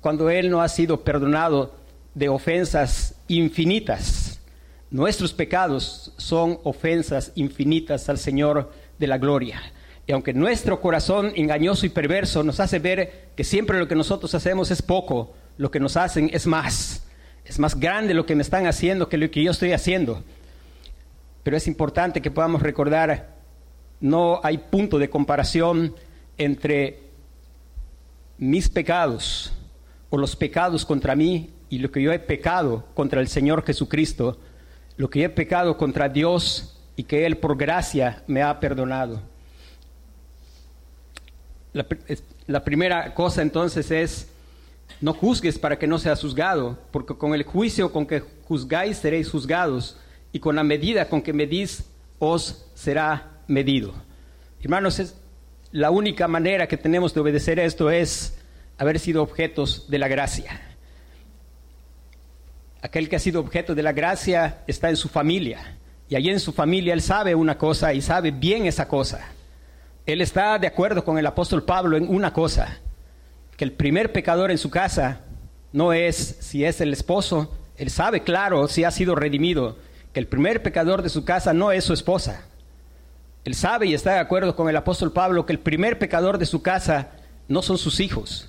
cuando 0.00 0.30
Él 0.30 0.50
no 0.50 0.60
ha 0.60 0.68
sido 0.68 1.04
perdonado 1.04 1.74
de 2.14 2.28
ofensas 2.28 3.14
infinitas. 3.28 4.40
Nuestros 4.90 5.32
pecados 5.32 6.12
son 6.16 6.58
ofensas 6.64 7.30
infinitas 7.34 8.08
al 8.08 8.18
Señor 8.18 8.72
de 8.98 9.06
la 9.06 9.18
gloria. 9.18 9.60
Y 10.08 10.12
aunque 10.12 10.32
nuestro 10.32 10.80
corazón 10.80 11.32
engañoso 11.36 11.84
y 11.84 11.90
perverso 11.90 12.42
nos 12.42 12.60
hace 12.60 12.78
ver 12.78 13.28
que 13.36 13.44
siempre 13.44 13.78
lo 13.78 13.86
que 13.86 13.94
nosotros 13.94 14.34
hacemos 14.34 14.70
es 14.70 14.80
poco, 14.80 15.34
lo 15.58 15.70
que 15.70 15.80
nos 15.80 15.98
hacen 15.98 16.30
es 16.32 16.46
más. 16.46 17.04
Es 17.44 17.58
más 17.58 17.78
grande 17.78 18.14
lo 18.14 18.24
que 18.24 18.34
me 18.34 18.40
están 18.40 18.66
haciendo 18.66 19.10
que 19.10 19.18
lo 19.18 19.30
que 19.30 19.42
yo 19.42 19.50
estoy 19.50 19.72
haciendo. 19.72 20.24
Pero 21.42 21.58
es 21.58 21.66
importante 21.66 22.22
que 22.22 22.30
podamos 22.30 22.62
recordar, 22.62 23.36
no 24.00 24.40
hay 24.42 24.56
punto 24.56 24.98
de 24.98 25.10
comparación 25.10 25.94
entre 26.38 27.00
mis 28.38 28.70
pecados 28.70 29.52
o 30.08 30.16
los 30.16 30.36
pecados 30.36 30.86
contra 30.86 31.14
mí 31.16 31.50
y 31.68 31.80
lo 31.80 31.90
que 31.90 32.00
yo 32.00 32.12
he 32.12 32.18
pecado 32.18 32.86
contra 32.94 33.20
el 33.20 33.28
Señor 33.28 33.62
Jesucristo, 33.62 34.38
lo 34.96 35.10
que 35.10 35.24
he 35.24 35.28
pecado 35.28 35.76
contra 35.76 36.08
Dios 36.08 36.80
y 36.96 37.04
que 37.04 37.26
Él 37.26 37.36
por 37.36 37.58
gracia 37.58 38.22
me 38.26 38.42
ha 38.42 38.58
perdonado. 38.58 39.20
La, 41.72 42.64
primera 42.64 43.14
cosa 43.14 43.42
entonces 43.42 43.90
es, 43.90 44.28
no 45.00 45.12
juzgues 45.12 45.58
para 45.58 45.78
que 45.78 45.86
no 45.86 45.98
seas 45.98 46.20
juzgado, 46.20 46.78
porque 46.90 47.14
con 47.14 47.34
el 47.34 47.42
juicio 47.42 47.92
con 47.92 48.06
que 48.06 48.22
juzgáis 48.44 48.98
seréis 48.98 49.30
juzgados, 49.30 49.96
y 50.32 50.40
con 50.40 50.56
la 50.56 50.62
medida 50.62 51.08
con 51.08 51.22
que 51.22 51.32
medís 51.32 51.84
os 52.18 52.66
será 52.74 53.42
medido. 53.46 53.94
Hermanos, 54.60 54.98
es 54.98 55.14
la 55.72 55.90
única 55.90 56.28
manera 56.28 56.66
que 56.66 56.76
tenemos 56.76 57.14
de 57.14 57.20
obedecer 57.20 57.58
esto 57.58 57.90
es 57.90 58.38
haber 58.76 58.98
sido 58.98 59.22
objetos 59.22 59.90
de 59.90 59.98
la 59.98 60.08
gracia. 60.08 60.60
Aquel 62.80 63.08
que 63.08 63.16
ha 63.16 63.20
sido 63.20 63.40
objeto 63.40 63.74
de 63.74 63.82
la 63.82 63.92
gracia 63.92 64.62
está 64.66 64.88
en 64.88 64.96
su 64.96 65.08
familia, 65.08 65.76
y 66.08 66.16
allí 66.16 66.30
en 66.30 66.40
su 66.40 66.52
familia 66.52 66.94
él 66.94 67.02
sabe 67.02 67.34
una 67.34 67.58
cosa 67.58 67.92
y 67.92 68.00
sabe 68.00 68.30
bien 68.30 68.66
esa 68.66 68.88
cosa. 68.88 69.32
Él 70.08 70.22
está 70.22 70.58
de 70.58 70.66
acuerdo 70.66 71.04
con 71.04 71.18
el 71.18 71.26
apóstol 71.26 71.64
Pablo 71.64 71.94
en 71.94 72.08
una 72.08 72.32
cosa, 72.32 72.78
que 73.58 73.64
el 73.66 73.72
primer 73.72 74.10
pecador 74.10 74.50
en 74.50 74.56
su 74.56 74.70
casa 74.70 75.20
no 75.70 75.92
es 75.92 76.38
si 76.40 76.64
es 76.64 76.80
el 76.80 76.94
esposo, 76.94 77.54
él 77.76 77.90
sabe 77.90 78.22
claro 78.22 78.68
si 78.68 78.84
ha 78.84 78.90
sido 78.90 79.14
redimido, 79.14 79.76
que 80.14 80.20
el 80.20 80.26
primer 80.26 80.62
pecador 80.62 81.02
de 81.02 81.10
su 81.10 81.26
casa 81.26 81.52
no 81.52 81.72
es 81.72 81.84
su 81.84 81.92
esposa. 81.92 82.46
Él 83.44 83.54
sabe 83.54 83.88
y 83.88 83.92
está 83.92 84.14
de 84.14 84.20
acuerdo 84.20 84.56
con 84.56 84.70
el 84.70 84.76
apóstol 84.78 85.12
Pablo 85.12 85.44
que 85.44 85.52
el 85.52 85.58
primer 85.58 85.98
pecador 85.98 86.38
de 86.38 86.46
su 86.46 86.62
casa 86.62 87.10
no 87.46 87.60
son 87.60 87.76
sus 87.76 88.00
hijos. 88.00 88.48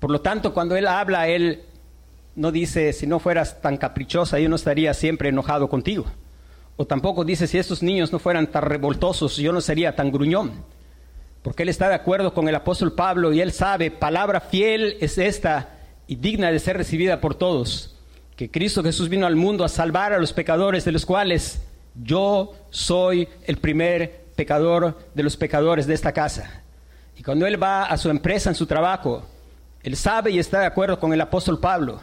Por 0.00 0.10
lo 0.10 0.20
tanto, 0.20 0.52
cuando 0.52 0.74
él 0.74 0.88
habla, 0.88 1.28
él 1.28 1.62
no 2.34 2.50
dice, 2.50 2.92
si 2.92 3.06
no 3.06 3.20
fueras 3.20 3.60
tan 3.62 3.76
caprichosa, 3.76 4.40
yo 4.40 4.48
no 4.48 4.56
estaría 4.56 4.94
siempre 4.94 5.28
enojado 5.28 5.68
contigo. 5.68 6.06
O 6.80 6.86
tampoco 6.86 7.26
dice, 7.26 7.46
si 7.46 7.58
estos 7.58 7.82
niños 7.82 8.10
no 8.10 8.18
fueran 8.18 8.46
tan 8.46 8.62
revoltosos, 8.62 9.36
yo 9.36 9.52
no 9.52 9.60
sería 9.60 9.94
tan 9.94 10.10
gruñón. 10.10 10.64
Porque 11.42 11.64
él 11.64 11.68
está 11.68 11.90
de 11.90 11.94
acuerdo 11.94 12.32
con 12.32 12.48
el 12.48 12.54
apóstol 12.54 12.94
Pablo 12.94 13.34
y 13.34 13.42
él 13.42 13.52
sabe, 13.52 13.90
palabra 13.90 14.40
fiel 14.40 14.96
es 15.02 15.18
esta 15.18 15.76
y 16.06 16.16
digna 16.16 16.50
de 16.50 16.58
ser 16.58 16.78
recibida 16.78 17.20
por 17.20 17.34
todos, 17.34 17.98
que 18.34 18.50
Cristo 18.50 18.82
Jesús 18.82 19.10
vino 19.10 19.26
al 19.26 19.36
mundo 19.36 19.62
a 19.62 19.68
salvar 19.68 20.14
a 20.14 20.18
los 20.18 20.32
pecadores, 20.32 20.86
de 20.86 20.92
los 20.92 21.04
cuales 21.04 21.60
yo 22.02 22.54
soy 22.70 23.28
el 23.44 23.58
primer 23.58 24.24
pecador 24.34 24.98
de 25.14 25.22
los 25.22 25.36
pecadores 25.36 25.86
de 25.86 25.92
esta 25.92 26.12
casa. 26.12 26.62
Y 27.14 27.22
cuando 27.22 27.46
él 27.46 27.62
va 27.62 27.84
a 27.84 27.98
su 27.98 28.08
empresa, 28.08 28.48
en 28.48 28.56
su 28.56 28.64
trabajo, 28.64 29.26
él 29.82 29.96
sabe 29.96 30.30
y 30.30 30.38
está 30.38 30.60
de 30.60 30.66
acuerdo 30.66 30.98
con 30.98 31.12
el 31.12 31.20
apóstol 31.20 31.60
Pablo, 31.60 32.00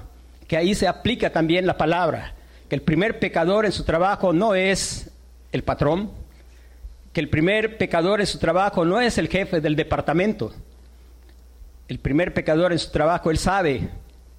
que 0.47 0.55
ahí 0.55 0.75
se 0.75 0.87
aplica 0.87 1.31
también 1.31 1.65
la 1.65 1.77
palabra 1.77 2.35
que 2.69 2.75
el 2.75 2.81
primer 2.81 3.19
pecador 3.19 3.65
en 3.65 3.71
su 3.71 3.83
trabajo 3.83 4.33
no 4.33 4.55
es 4.55 5.11
el 5.51 5.63
patrón, 5.63 6.11
que 7.13 7.21
el 7.21 7.29
primer 7.29 7.77
pecador 7.77 8.19
en 8.19 8.27
su 8.27 8.39
trabajo 8.39 8.85
no 8.85 8.99
es 8.99 9.17
el 9.17 9.29
jefe 9.29 9.61
del 9.61 9.75
departamento. 9.75 10.53
El 11.87 11.99
primer 11.99 12.33
pecador 12.33 12.73
en 12.73 12.79
su 12.79 12.91
trabajo, 12.91 13.31
él 13.31 13.37
sabe, 13.37 13.89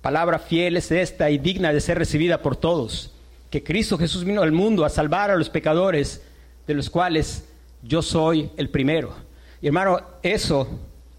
palabra 0.02 0.38
fiel 0.38 0.76
es 0.76 0.92
esta 0.92 1.30
y 1.30 1.38
digna 1.38 1.72
de 1.72 1.80
ser 1.80 1.98
recibida 1.98 2.42
por 2.42 2.56
todos, 2.56 3.14
que 3.50 3.64
Cristo 3.64 3.96
Jesús 3.96 4.24
vino 4.24 4.42
al 4.42 4.52
mundo 4.52 4.84
a 4.84 4.90
salvar 4.90 5.30
a 5.30 5.36
los 5.36 5.48
pecadores, 5.48 6.22
de 6.66 6.74
los 6.74 6.90
cuales 6.90 7.48
yo 7.82 8.02
soy 8.02 8.50
el 8.56 8.68
primero. 8.68 9.14
Y 9.62 9.68
hermano, 9.68 10.00
eso 10.22 10.68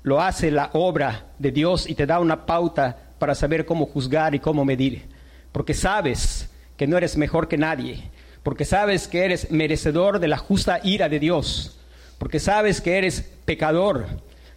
lo 0.03 0.21
hace 0.21 0.51
la 0.51 0.69
obra 0.73 1.25
de 1.39 1.51
Dios 1.51 1.89
y 1.89 1.95
te 1.95 2.05
da 2.05 2.19
una 2.19 2.45
pauta 2.45 2.95
para 3.17 3.35
saber 3.35 3.65
cómo 3.65 3.87
juzgar 3.87 4.35
y 4.35 4.39
cómo 4.39 4.63
medir. 4.63 5.07
Porque 5.51 5.73
sabes 5.73 6.48
que 6.79 6.87
no 6.87 6.95
eres 6.95 7.17
mejor 7.17 7.49
que 7.49 7.57
nadie, 7.57 8.09
porque 8.41 8.63
sabes 8.63 9.09
que 9.09 9.25
eres 9.25 9.51
merecedor 9.51 10.17
de 10.19 10.29
la 10.29 10.37
justa 10.37 10.79
ira 10.81 11.09
de 11.09 11.19
Dios, 11.19 11.77
porque 12.17 12.39
sabes 12.39 12.79
que 12.79 12.97
eres 12.97 13.21
pecador, 13.43 14.05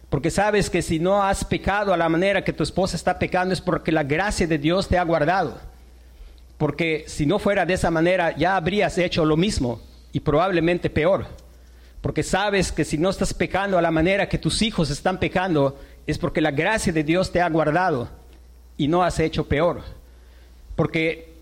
porque 0.09 0.31
sabes 0.31 0.69
que 0.69 0.81
si 0.81 0.99
no 0.99 1.21
has 1.21 1.43
pecado 1.43 1.93
a 1.93 1.97
la 1.97 2.07
manera 2.07 2.45
que 2.45 2.53
tu 2.53 2.63
esposa 2.63 2.95
está 2.95 3.19
pecando 3.19 3.53
es 3.53 3.59
porque 3.59 3.91
la 3.91 4.03
gracia 4.03 4.47
de 4.47 4.57
Dios 4.57 4.87
te 4.87 4.97
ha 4.97 5.03
guardado. 5.03 5.59
Porque 6.57 7.03
si 7.07 7.25
no 7.25 7.39
fuera 7.39 7.65
de 7.65 7.73
esa 7.73 7.91
manera 7.91 8.33
ya 8.37 8.55
habrías 8.55 8.97
hecho 8.97 9.25
lo 9.25 9.35
mismo 9.35 9.81
y 10.13 10.21
probablemente 10.21 10.89
peor. 10.89 11.25
Porque 11.99 12.23
sabes 12.23 12.71
que 12.71 12.85
si 12.85 12.97
no 12.97 13.09
estás 13.09 13.33
pecando 13.33 13.77
a 13.77 13.81
la 13.81 13.91
manera 13.91 14.29
que 14.29 14.37
tus 14.37 14.61
hijos 14.61 14.91
están 14.91 15.19
pecando 15.19 15.77
es 16.07 16.17
porque 16.17 16.39
la 16.39 16.51
gracia 16.51 16.93
de 16.93 17.03
Dios 17.03 17.33
te 17.33 17.41
ha 17.41 17.49
guardado 17.49 18.07
y 18.77 18.87
no 18.87 19.03
has 19.03 19.19
hecho 19.19 19.45
peor. 19.45 19.81
Porque 20.77 21.32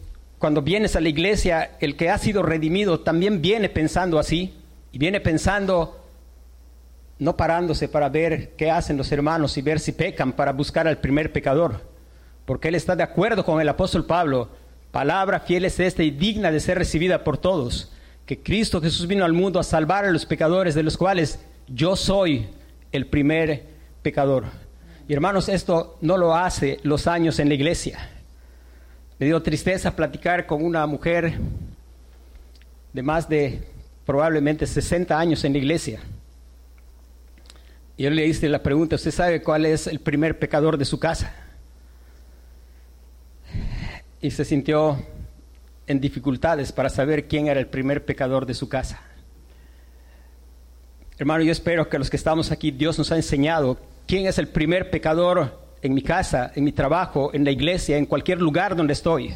cuando 0.42 0.64
vienes 0.64 0.96
a 0.96 1.02
la 1.02 1.10
iglesia, 1.10 1.78
el 1.80 1.96
que 1.96 2.10
ha 2.10 2.18
sido 2.18 2.42
redimido 2.42 3.02
también 3.02 3.44
viene 3.44 3.70
pensando 3.70 4.18
así, 4.18 4.56
y 4.92 4.98
viene 4.98 5.22
pensando, 5.22 6.04
no 7.20 7.38
parándose 7.38 7.88
para 7.88 8.10
ver 8.10 8.56
qué 8.58 8.72
hacen 8.72 8.98
los 8.98 9.12
hermanos 9.12 9.56
y 9.58 9.62
ver 9.62 9.80
si 9.80 9.92
pecan 9.92 10.34
para 10.34 10.52
buscar 10.52 10.88
al 10.88 10.98
primer 10.98 11.32
pecador, 11.32 11.82
porque 12.46 12.70
él 12.70 12.76
está 12.76 12.96
de 12.96 13.04
acuerdo 13.04 13.46
con 13.46 13.62
el 13.62 13.70
apóstol 13.70 14.08
Pablo, 14.08 14.50
palabra 14.92 15.42
fiel 15.42 15.64
es 15.64 15.80
esta 15.80 16.02
y 16.02 16.10
digna 16.10 16.50
de 16.52 16.60
ser 16.60 16.80
recibida 16.80 17.24
por 17.24 17.38
todos, 17.38 17.92
que 18.26 18.42
Cristo 18.42 18.82
Jesús 18.82 19.06
vino 19.06 19.24
al 19.24 19.34
mundo 19.34 19.60
a 19.60 19.64
salvar 19.64 20.06
a 20.06 20.12
los 20.12 20.26
pecadores, 20.26 20.74
de 20.74 20.82
los 20.82 20.98
cuales 20.98 21.38
yo 21.68 21.96
soy 21.96 22.48
el 22.92 23.06
primer 23.06 23.66
pecador. 24.02 24.46
Y 25.08 25.14
hermanos, 25.14 25.50
esto 25.50 26.00
no 26.02 26.18
lo 26.18 26.36
hace 26.36 26.80
los 26.82 27.06
años 27.06 27.38
en 27.38 27.50
la 27.50 27.54
iglesia. 27.54 28.10
Me 29.22 29.28
dio 29.28 29.40
tristeza 29.40 29.96
platicar 29.96 30.48
con 30.48 30.66
una 30.66 30.84
mujer 30.88 31.38
de 32.92 33.04
más 33.04 33.30
de 33.30 33.62
probablemente 34.04 34.66
60 34.66 35.16
años 35.20 35.44
en 35.44 35.54
la 35.54 35.60
iglesia. 35.60 36.00
Y 37.98 38.02
yo 38.02 38.10
le 38.10 38.26
hice 38.26 38.50
la 38.50 38.64
pregunta, 38.64 38.96
¿usted 38.96 39.12
sabe 39.12 39.44
cuál 39.44 39.68
es 39.68 39.86
el 39.86 40.00
primer 40.00 40.40
pecador 40.40 40.76
de 40.76 40.86
su 40.86 41.00
casa? 41.00 41.36
Y 44.20 44.32
se 44.32 44.44
sintió 44.44 44.98
en 45.86 46.02
dificultades 46.02 46.72
para 46.72 46.90
saber 46.90 47.28
quién 47.28 47.46
era 47.48 47.60
el 47.60 47.68
primer 47.68 48.04
pecador 48.04 48.48
de 48.48 48.56
su 48.56 48.70
casa. 48.70 49.04
Hermano, 51.20 51.44
yo 51.44 51.52
espero 51.52 51.88
que 51.90 52.00
los 52.00 52.10
que 52.10 52.18
estamos 52.18 52.50
aquí, 52.52 52.72
Dios 52.72 52.98
nos 52.98 53.12
ha 53.12 53.18
enseñado 53.18 53.78
quién 54.08 54.26
es 54.26 54.40
el 54.40 54.48
primer 54.48 54.90
pecador 54.90 55.62
en 55.82 55.94
mi 55.94 56.02
casa, 56.02 56.52
en 56.56 56.64
mi 56.64 56.72
trabajo, 56.72 57.32
en 57.34 57.44
la 57.44 57.52
iglesia, 57.52 57.98
en 57.98 58.06
cualquier 58.06 58.40
lugar 58.40 58.76
donde 58.76 58.94
estoy. 58.94 59.36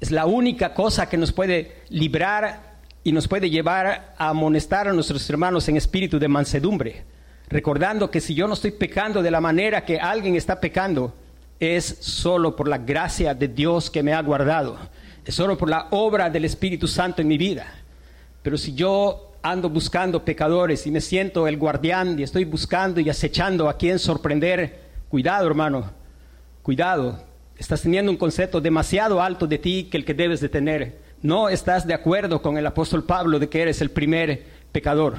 Es 0.00 0.10
la 0.10 0.26
única 0.26 0.74
cosa 0.74 1.08
que 1.08 1.16
nos 1.16 1.32
puede 1.32 1.82
librar 1.88 2.76
y 3.04 3.12
nos 3.12 3.28
puede 3.28 3.48
llevar 3.50 4.14
a 4.18 4.28
amonestar 4.28 4.88
a 4.88 4.92
nuestros 4.92 5.28
hermanos 5.30 5.68
en 5.68 5.76
espíritu 5.76 6.18
de 6.18 6.28
mansedumbre, 6.28 7.04
recordando 7.48 8.10
que 8.10 8.20
si 8.20 8.34
yo 8.34 8.46
no 8.48 8.54
estoy 8.54 8.72
pecando 8.72 9.22
de 9.22 9.30
la 9.30 9.40
manera 9.40 9.84
que 9.84 9.98
alguien 9.98 10.34
está 10.34 10.60
pecando, 10.60 11.14
es 11.60 11.84
solo 12.00 12.56
por 12.56 12.68
la 12.68 12.78
gracia 12.78 13.34
de 13.34 13.48
Dios 13.48 13.90
que 13.90 14.02
me 14.02 14.12
ha 14.12 14.20
guardado, 14.20 14.76
es 15.24 15.34
solo 15.34 15.56
por 15.56 15.70
la 15.70 15.88
obra 15.90 16.28
del 16.28 16.44
Espíritu 16.44 16.86
Santo 16.86 17.22
en 17.22 17.28
mi 17.28 17.38
vida. 17.38 17.66
Pero 18.42 18.58
si 18.58 18.74
yo 18.74 19.32
ando 19.42 19.70
buscando 19.70 20.24
pecadores 20.24 20.86
y 20.86 20.90
me 20.90 21.00
siento 21.00 21.46
el 21.46 21.56
guardián 21.56 22.18
y 22.18 22.22
estoy 22.22 22.44
buscando 22.44 23.00
y 23.00 23.08
acechando 23.08 23.68
a 23.68 23.78
quien 23.78 23.98
sorprender, 23.98 24.85
cuidado 25.08 25.46
hermano, 25.46 25.90
cuidado, 26.62 27.22
estás 27.56 27.82
teniendo 27.82 28.10
un 28.10 28.16
concepto 28.16 28.60
demasiado 28.60 29.22
alto 29.22 29.46
de 29.46 29.58
ti 29.58 29.88
que 29.90 29.96
el 29.96 30.04
que 30.04 30.14
debes 30.14 30.40
de 30.40 30.48
tener. 30.48 30.98
No 31.22 31.48
estás 31.48 31.86
de 31.86 31.94
acuerdo 31.94 32.42
con 32.42 32.58
el 32.58 32.66
apóstol 32.66 33.04
Pablo 33.04 33.38
de 33.38 33.48
que 33.48 33.62
eres 33.62 33.80
el 33.80 33.90
primer 33.90 34.44
pecador. 34.72 35.16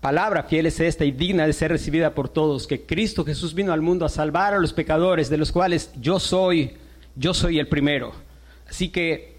Palabra 0.00 0.44
fiel 0.44 0.66
es 0.66 0.78
esta 0.78 1.04
y 1.04 1.10
digna 1.10 1.46
de 1.46 1.52
ser 1.52 1.72
recibida 1.72 2.14
por 2.14 2.28
todos, 2.28 2.66
que 2.66 2.86
Cristo 2.86 3.24
Jesús 3.24 3.52
vino 3.52 3.72
al 3.72 3.80
mundo 3.80 4.04
a 4.04 4.08
salvar 4.08 4.54
a 4.54 4.58
los 4.58 4.72
pecadores, 4.72 5.28
de 5.28 5.36
los 5.36 5.50
cuales 5.50 5.90
yo 6.00 6.20
soy, 6.20 6.76
yo 7.16 7.34
soy 7.34 7.58
el 7.58 7.66
primero. 7.66 8.12
Así 8.68 8.90
que 8.90 9.36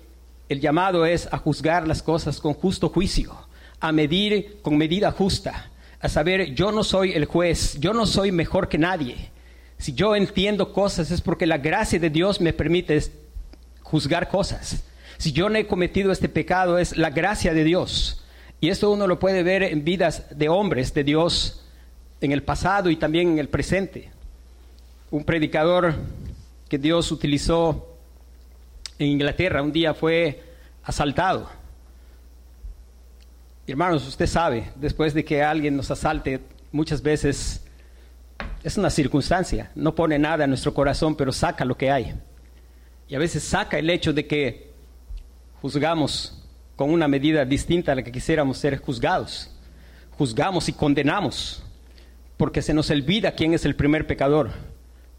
el 0.49 0.59
llamado 0.59 1.05
es 1.05 1.31
a 1.31 1.37
juzgar 1.37 1.87
las 1.87 2.03
cosas 2.03 2.41
con 2.41 2.53
justo 2.53 2.89
juicio, 2.89 3.33
a 3.79 3.91
medir 3.91 4.59
con 4.61 4.77
medida 4.77 5.11
justa, 5.11 5.69
a 5.99 6.09
saber, 6.09 6.53
yo 6.53 6.71
no 6.71 6.83
soy 6.83 7.11
el 7.11 7.25
juez, 7.25 7.77
yo 7.79 7.93
no 7.93 8.05
soy 8.05 8.31
mejor 8.31 8.69
que 8.69 8.77
nadie. 8.77 9.29
Si 9.77 9.93
yo 9.93 10.15
entiendo 10.15 10.73
cosas 10.73 11.11
es 11.11 11.21
porque 11.21 11.45
la 11.45 11.57
gracia 11.57 11.99
de 11.99 12.09
Dios 12.09 12.41
me 12.41 12.53
permite 12.53 13.01
juzgar 13.81 14.29
cosas. 14.29 14.83
Si 15.17 15.31
yo 15.31 15.49
no 15.49 15.57
he 15.57 15.67
cometido 15.67 16.11
este 16.11 16.29
pecado 16.29 16.77
es 16.77 16.97
la 16.97 17.09
gracia 17.09 17.53
de 17.53 17.63
Dios. 17.63 18.23
Y 18.61 18.69
esto 18.69 18.91
uno 18.91 19.07
lo 19.07 19.19
puede 19.19 19.43
ver 19.43 19.63
en 19.63 19.83
vidas 19.83 20.25
de 20.37 20.49
hombres 20.49 20.93
de 20.93 21.03
Dios 21.03 21.61
en 22.21 22.31
el 22.31 22.43
pasado 22.43 22.89
y 22.89 22.97
también 22.97 23.29
en 23.31 23.39
el 23.39 23.49
presente. 23.49 24.11
Un 25.11 25.23
predicador 25.23 25.95
que 26.67 26.77
Dios 26.77 27.11
utilizó 27.11 27.97
en 28.97 29.07
Inglaterra 29.07 29.61
un 29.61 29.71
día 29.71 29.93
fue 29.93 30.43
asaltado. 30.83 31.49
Hermanos, 33.71 34.07
usted 34.07 34.25
sabe, 34.25 34.71
después 34.75 35.13
de 35.13 35.23
que 35.23 35.43
alguien 35.43 35.77
nos 35.77 35.91
asalte, 35.91 36.39
muchas 36.71 37.01
veces 37.01 37.63
es 38.63 38.77
una 38.77 38.89
circunstancia, 38.89 39.71
no 39.75 39.93
pone 39.93 40.17
nada 40.17 40.43
en 40.43 40.49
nuestro 40.49 40.73
corazón, 40.73 41.15
pero 41.15 41.31
saca 41.31 41.65
lo 41.65 41.77
que 41.77 41.91
hay. 41.91 42.15
Y 43.07 43.15
a 43.15 43.19
veces 43.19 43.43
saca 43.43 43.77
el 43.77 43.89
hecho 43.89 44.13
de 44.13 44.25
que 44.25 44.71
juzgamos 45.61 46.43
con 46.75 46.91
una 46.91 47.07
medida 47.07 47.45
distinta 47.45 47.91
a 47.91 47.95
la 47.95 48.03
que 48.03 48.11
quisiéramos 48.11 48.57
ser 48.57 48.79
juzgados. 48.79 49.51
Juzgamos 50.17 50.69
y 50.69 50.73
condenamos, 50.73 51.63
porque 52.37 52.61
se 52.61 52.73
nos 52.73 52.89
olvida 52.89 53.33
quién 53.33 53.53
es 53.53 53.65
el 53.65 53.75
primer 53.75 54.07
pecador. 54.07 54.51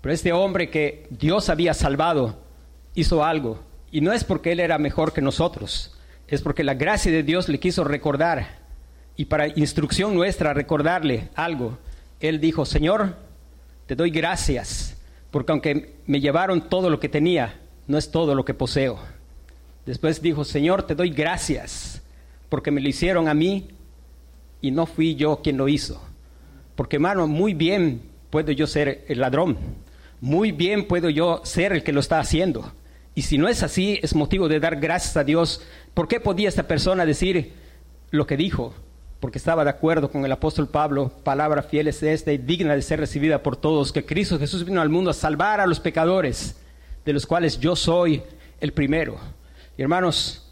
Pero 0.01 0.15
este 0.15 0.33
hombre 0.33 0.71
que 0.71 1.07
Dios 1.11 1.51
había 1.51 1.75
salvado 1.75 2.43
hizo 2.95 3.25
algo 3.25 3.61
y 3.91 4.01
no 4.01 4.13
es 4.13 4.25
porque 4.25 4.53
Él 4.53 4.61
era 4.61 4.79
mejor 4.79 5.13
que 5.13 5.21
nosotros, 5.21 5.97
es 6.31 6.43
porque 6.43 6.63
la 6.63 6.75
gracia 6.75 7.11
de 7.11 7.25
Dios 7.25 7.49
le 7.49 7.59
quiso 7.59 7.83
recordar. 7.83 8.61
Y 9.17 9.25
para 9.27 9.49
instrucción 9.49 10.15
nuestra, 10.15 10.55
recordarle 10.55 11.29
algo. 11.35 11.77
Él 12.21 12.41
dijo, 12.41 12.65
Señor, 12.65 13.17
te 13.87 13.97
doy 13.97 14.11
gracias, 14.11 14.97
porque 15.33 15.51
aunque 15.51 15.97
me 16.07 16.21
llevaron 16.21 16.69
todo 16.69 16.89
lo 16.89 17.01
que 17.01 17.09
tenía, 17.09 17.61
no 17.89 17.99
es 17.99 18.13
todo 18.13 18.37
lo 18.37 18.45
que 18.45 18.55
poseo. 18.55 19.01
Después 19.85 20.23
dijo, 20.23 20.45
Señor, 20.45 20.85
te 20.85 20.95
doy 20.95 21.11
gracias, 21.11 22.01
porque 22.49 22.71
me 22.71 22.81
lo 22.81 22.89
hicieron 22.89 23.27
a 23.27 23.35
mí 23.35 23.69
y 24.61 24.71
no 24.71 24.87
fui 24.87 25.17
yo 25.17 25.41
quien 25.43 25.57
lo 25.57 25.67
hizo. 25.67 26.01
Porque 26.77 26.97
hermano, 26.97 27.27
muy 27.27 27.55
bien 27.55 28.03
puedo 28.31 28.53
yo 28.53 28.69
ser 28.69 29.05
el 29.09 29.21
ladrón, 29.21 29.59
muy 30.21 30.53
bien 30.53 30.87
puedo 30.87 31.11
yo 31.11 31.41
ser 31.45 31.73
el 31.73 31.83
que 31.83 31.93
lo 31.93 32.01
está 32.01 32.21
haciendo. 32.21 32.73
Y 33.15 33.23
si 33.23 33.39
no 33.39 33.49
es 33.49 33.63
así, 33.63 33.99
es 34.03 34.15
motivo 34.15 34.49
de 34.49 34.61
dar 34.61 34.77
gracias 34.77 35.17
a 35.17 35.25
Dios. 35.25 35.63
¿Por 35.95 36.09
qué 36.09 36.21
podía 36.21 36.49
esta 36.49 36.69
persona 36.69 37.05
decir 37.05 37.53
lo 38.11 38.27
que 38.27 38.37
dijo? 38.37 38.75
Porque 39.19 39.39
estaba 39.39 39.65
de 39.65 39.71
acuerdo 39.71 40.11
con 40.11 40.25
el 40.25 40.33
apóstol 40.33 40.69
Pablo, 40.69 41.13
palabra 41.25 41.63
fiel 41.63 41.89
es 41.89 42.03
esta 42.03 42.33
y 42.33 42.39
digna 42.39 42.75
de 42.75 42.83
ser 42.83 43.01
recibida 43.01 43.43
por 43.43 43.57
todos, 43.57 43.93
que 43.93 44.07
Cristo 44.07 44.39
Jesús 44.39 44.65
vino 44.65 44.81
al 44.81 44.89
mundo 44.89 45.11
a 45.11 45.15
salvar 45.15 45.61
a 45.61 45.67
los 45.67 45.81
pecadores, 45.81 46.57
de 47.05 47.13
los 47.13 47.27
cuales 47.27 47.59
yo 47.59 47.77
soy 47.77 48.23
el 48.61 48.73
primero. 48.73 49.19
Y 49.77 49.83
hermanos, 49.83 50.47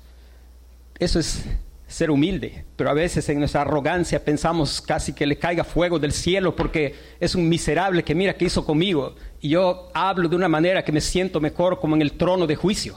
eso 0.98 1.18
es 1.18 1.44
ser 1.88 2.10
humilde, 2.10 2.66
pero 2.76 2.90
a 2.90 2.94
veces 2.94 3.26
en 3.30 3.38
nuestra 3.38 3.62
arrogancia 3.62 4.22
pensamos 4.22 4.82
casi 4.82 5.14
que 5.14 5.26
le 5.26 5.38
caiga 5.38 5.64
fuego 5.64 5.98
del 5.98 6.12
cielo 6.12 6.54
porque 6.54 6.94
es 7.18 7.34
un 7.34 7.48
miserable 7.48 8.04
que 8.04 8.14
mira 8.14 8.34
qué 8.34 8.44
hizo 8.44 8.64
conmigo. 8.64 9.16
Y 9.40 9.48
yo 9.48 9.88
hablo 9.94 10.28
de 10.28 10.36
una 10.36 10.48
manera 10.48 10.84
que 10.84 10.92
me 10.92 11.00
siento 11.00 11.40
mejor 11.40 11.80
como 11.80 11.96
en 11.96 12.02
el 12.02 12.12
trono 12.12 12.46
de 12.46 12.56
juicio, 12.56 12.94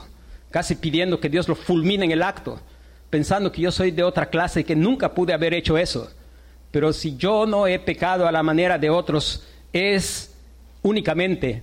casi 0.50 0.74
pidiendo 0.74 1.18
que 1.18 1.30
Dios 1.30 1.48
lo 1.48 1.54
fulmine 1.54 2.04
en 2.04 2.12
el 2.12 2.22
acto, 2.22 2.60
pensando 3.08 3.50
que 3.50 3.62
yo 3.62 3.72
soy 3.72 3.92
de 3.92 4.02
otra 4.02 4.28
clase 4.28 4.60
y 4.60 4.64
que 4.64 4.76
nunca 4.76 5.14
pude 5.14 5.32
haber 5.32 5.54
hecho 5.54 5.78
eso. 5.78 6.10
Pero 6.70 6.92
si 6.92 7.16
yo 7.16 7.46
no 7.46 7.66
he 7.66 7.78
pecado 7.78 8.28
a 8.28 8.32
la 8.32 8.42
manera 8.42 8.78
de 8.78 8.90
otros, 8.90 9.46
es 9.72 10.34
únicamente, 10.82 11.62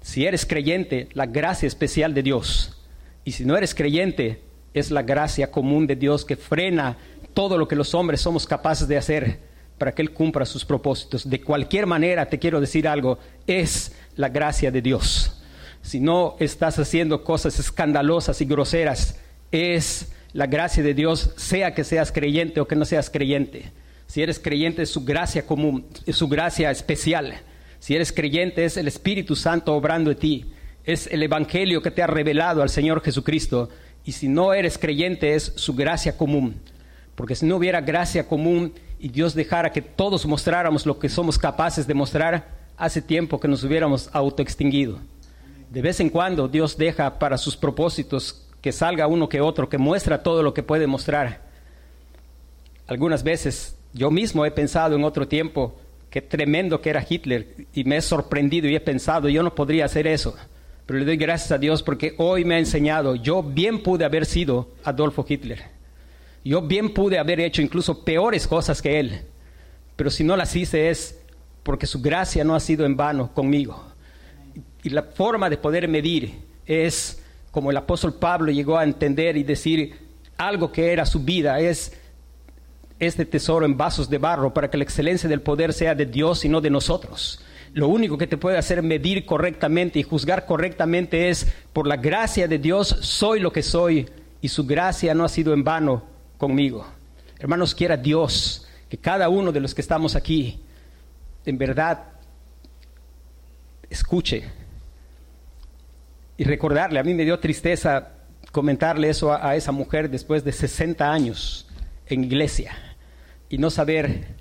si 0.00 0.26
eres 0.26 0.46
creyente, 0.46 1.08
la 1.12 1.26
gracia 1.26 1.66
especial 1.66 2.14
de 2.14 2.22
Dios. 2.22 2.76
Y 3.24 3.32
si 3.32 3.44
no 3.44 3.56
eres 3.56 3.74
creyente, 3.74 4.42
es 4.74 4.90
la 4.90 5.02
gracia 5.02 5.50
común 5.50 5.86
de 5.86 5.96
Dios 5.96 6.24
que 6.24 6.36
frena 6.36 6.96
todo 7.34 7.58
lo 7.58 7.68
que 7.68 7.76
los 7.76 7.94
hombres 7.94 8.20
somos 8.20 8.46
capaces 8.46 8.88
de 8.88 8.96
hacer 8.96 9.40
para 9.78 9.92
que 9.92 10.02
Él 10.02 10.10
cumpla 10.10 10.44
sus 10.44 10.64
propósitos. 10.64 11.28
De 11.28 11.40
cualquier 11.40 11.86
manera, 11.86 12.28
te 12.28 12.38
quiero 12.38 12.60
decir 12.60 12.88
algo, 12.88 13.18
es 13.46 13.94
la 14.16 14.28
gracia 14.28 14.70
de 14.70 14.82
Dios. 14.82 15.40
Si 15.82 16.00
no 16.00 16.36
estás 16.40 16.78
haciendo 16.78 17.22
cosas 17.22 17.58
escandalosas 17.58 18.40
y 18.40 18.44
groseras, 18.44 19.20
es 19.52 20.12
la 20.32 20.46
gracia 20.46 20.82
de 20.82 20.94
Dios, 20.94 21.32
sea 21.36 21.74
que 21.74 21.84
seas 21.84 22.12
creyente 22.12 22.60
o 22.60 22.68
que 22.68 22.76
no 22.76 22.84
seas 22.84 23.08
creyente. 23.08 23.72
Si 24.06 24.22
eres 24.22 24.38
creyente 24.38 24.82
es 24.82 24.90
su 24.90 25.04
gracia 25.04 25.46
común, 25.46 25.86
es 26.06 26.16
su 26.16 26.28
gracia 26.28 26.70
especial. 26.70 27.34
Si 27.78 27.94
eres 27.94 28.12
creyente 28.12 28.64
es 28.64 28.76
el 28.76 28.88
Espíritu 28.88 29.36
Santo 29.36 29.74
obrando 29.74 30.10
en 30.10 30.18
ti. 30.18 30.52
Es 30.84 31.06
el 31.06 31.22
Evangelio 31.22 31.82
que 31.82 31.90
te 31.90 32.02
ha 32.02 32.06
revelado 32.06 32.62
al 32.62 32.70
Señor 32.70 33.02
Jesucristo 33.02 33.68
y 34.04 34.12
si 34.12 34.28
no 34.28 34.54
eres 34.54 34.78
creyente 34.78 35.34
es 35.34 35.52
su 35.56 35.74
gracia 35.74 36.16
común. 36.16 36.60
Porque 37.14 37.34
si 37.34 37.46
no 37.46 37.56
hubiera 37.56 37.80
gracia 37.80 38.26
común 38.26 38.72
y 38.98 39.08
Dios 39.08 39.34
dejara 39.34 39.72
que 39.72 39.82
todos 39.82 40.24
mostráramos 40.26 40.86
lo 40.86 40.98
que 40.98 41.08
somos 41.08 41.38
capaces 41.38 41.86
de 41.86 41.94
mostrar, 41.94 42.48
hace 42.76 43.02
tiempo 43.02 43.40
que 43.40 43.48
nos 43.48 43.64
hubiéramos 43.64 44.08
autoextinguido. 44.12 45.00
De 45.70 45.82
vez 45.82 46.00
en 46.00 46.10
cuando 46.10 46.48
Dios 46.48 46.78
deja 46.78 47.18
para 47.18 47.36
sus 47.36 47.56
propósitos 47.56 48.46
que 48.60 48.72
salga 48.72 49.06
uno 49.06 49.28
que 49.28 49.40
otro, 49.40 49.68
que 49.68 49.78
muestra 49.78 50.22
todo 50.22 50.42
lo 50.42 50.54
que 50.54 50.62
puede 50.62 50.86
mostrar. 50.86 51.42
Algunas 52.86 53.22
veces 53.22 53.76
yo 53.92 54.10
mismo 54.10 54.46
he 54.46 54.50
pensado 54.50 54.96
en 54.96 55.04
otro 55.04 55.28
tiempo 55.28 55.78
qué 56.10 56.22
tremendo 56.22 56.80
que 56.80 56.90
era 56.90 57.04
Hitler 57.06 57.66
y 57.74 57.84
me 57.84 57.98
he 57.98 58.02
sorprendido 58.02 58.68
y 58.68 58.74
he 58.74 58.80
pensado, 58.80 59.28
yo 59.28 59.42
no 59.42 59.54
podría 59.54 59.84
hacer 59.84 60.06
eso. 60.06 60.36
Pero 60.88 61.00
le 61.00 61.04
doy 61.04 61.18
gracias 61.18 61.52
a 61.52 61.58
Dios 61.58 61.82
porque 61.82 62.14
hoy 62.16 62.46
me 62.46 62.54
ha 62.54 62.58
enseñado, 62.58 63.14
yo 63.14 63.42
bien 63.42 63.82
pude 63.82 64.06
haber 64.06 64.24
sido 64.24 64.70
Adolfo 64.84 65.22
Hitler. 65.28 65.62
Yo 66.42 66.62
bien 66.62 66.94
pude 66.94 67.18
haber 67.18 67.40
hecho 67.40 67.60
incluso 67.60 68.06
peores 68.06 68.46
cosas 68.46 68.80
que 68.80 68.98
él. 68.98 69.20
Pero 69.96 70.08
si 70.08 70.24
no 70.24 70.34
las 70.34 70.56
hice 70.56 70.88
es 70.88 71.18
porque 71.62 71.84
su 71.84 72.00
gracia 72.00 72.42
no 72.42 72.54
ha 72.54 72.60
sido 72.60 72.86
en 72.86 72.96
vano 72.96 73.34
conmigo. 73.34 73.84
Y 74.82 74.88
la 74.88 75.02
forma 75.02 75.50
de 75.50 75.58
poder 75.58 75.88
medir 75.88 76.38
es 76.64 77.22
como 77.50 77.70
el 77.70 77.76
apóstol 77.76 78.14
Pablo 78.14 78.50
llegó 78.50 78.78
a 78.78 78.84
entender 78.84 79.36
y 79.36 79.42
decir 79.42 79.94
algo 80.38 80.72
que 80.72 80.90
era 80.90 81.04
su 81.04 81.20
vida, 81.20 81.60
es 81.60 81.92
este 82.98 83.26
tesoro 83.26 83.66
en 83.66 83.76
vasos 83.76 84.08
de 84.08 84.16
barro 84.16 84.54
para 84.54 84.70
que 84.70 84.78
la 84.78 84.84
excelencia 84.84 85.28
del 85.28 85.42
poder 85.42 85.74
sea 85.74 85.94
de 85.94 86.06
Dios 86.06 86.46
y 86.46 86.48
no 86.48 86.62
de 86.62 86.70
nosotros. 86.70 87.42
Lo 87.74 87.88
único 87.88 88.18
que 88.18 88.26
te 88.26 88.36
puede 88.36 88.58
hacer 88.58 88.82
medir 88.82 89.26
correctamente 89.26 89.98
y 89.98 90.02
juzgar 90.02 90.46
correctamente 90.46 91.28
es, 91.28 91.46
por 91.72 91.86
la 91.86 91.96
gracia 91.96 92.48
de 92.48 92.58
Dios, 92.58 92.88
soy 93.00 93.40
lo 93.40 93.52
que 93.52 93.62
soy 93.62 94.08
y 94.40 94.48
su 94.48 94.66
gracia 94.66 95.14
no 95.14 95.24
ha 95.24 95.28
sido 95.28 95.52
en 95.52 95.64
vano 95.64 96.04
conmigo. 96.38 96.86
Hermanos, 97.38 97.74
quiera 97.74 97.96
Dios 97.96 98.66
que 98.88 98.96
cada 98.96 99.28
uno 99.28 99.52
de 99.52 99.60
los 99.60 99.74
que 99.74 99.80
estamos 99.80 100.16
aquí 100.16 100.60
en 101.44 101.58
verdad 101.58 102.04
escuche 103.90 104.44
y 106.36 106.44
recordarle. 106.44 106.98
A 106.98 107.04
mí 107.04 107.14
me 107.14 107.24
dio 107.24 107.38
tristeza 107.38 108.12
comentarle 108.52 109.10
eso 109.10 109.32
a, 109.32 109.56
esa 109.56 109.72
mujer 109.72 110.10
después 110.10 110.44
de 110.44 110.52
60 110.52 111.10
años 111.10 111.66
en 112.06 112.24
iglesia 112.24 112.72
y 113.48 113.58
no 113.58 113.70
saber 113.70 114.36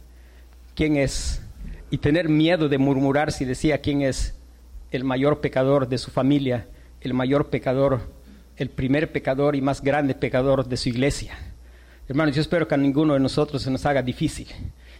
quién 0.76 0.96
es 0.96 1.42
y 1.89 1.97
tener 1.97 2.30
miedo 2.30 2.69
de 2.69 2.78
murmurar 2.78 3.32
si 3.32 3.45
decía 3.45 3.80
quién 3.80 4.02
es 4.02 4.36
el 4.91 5.04
mayor 5.04 5.41
pecador 5.41 5.88
de 5.88 5.97
su 5.97 6.12
familia, 6.12 6.67
el 7.02 7.13
mayor 7.13 7.50
pecador, 7.50 8.02
el 8.56 8.69
primer 8.69 9.12
pecador 9.12 9.56
y 9.56 9.62
más 9.62 9.82
grande 9.82 10.15
pecador 10.15 10.67
de 10.67 10.78
su 10.78 10.89
iglesia. 10.89 11.38
Hermanos, 12.08 12.36
yo 12.36 12.41
espero 12.41 12.67
que 12.67 12.76
a 12.76 12.78
ninguno 12.78 13.13
de 13.13 13.19
nosotros 13.19 13.62
se 13.62 13.71
nos 13.71 13.86
haga 13.86 14.02
difícil 14.02 14.47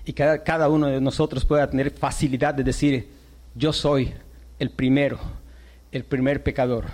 y 0.06 0.13
que 0.13 0.41
cada 0.45 0.69
uno 0.69 0.88
de 0.88 1.02
nosotros 1.02 1.45
pueda 1.45 1.69
tener 1.69 1.91
facilidad 1.91 2.54
de 2.54 2.63
decir, 2.63 3.10
yo 3.56 3.73
soy 3.73 4.13
el 4.60 4.69
primero, 4.69 5.19
el 5.91 6.04
primer 6.04 6.43
pecador, 6.43 6.86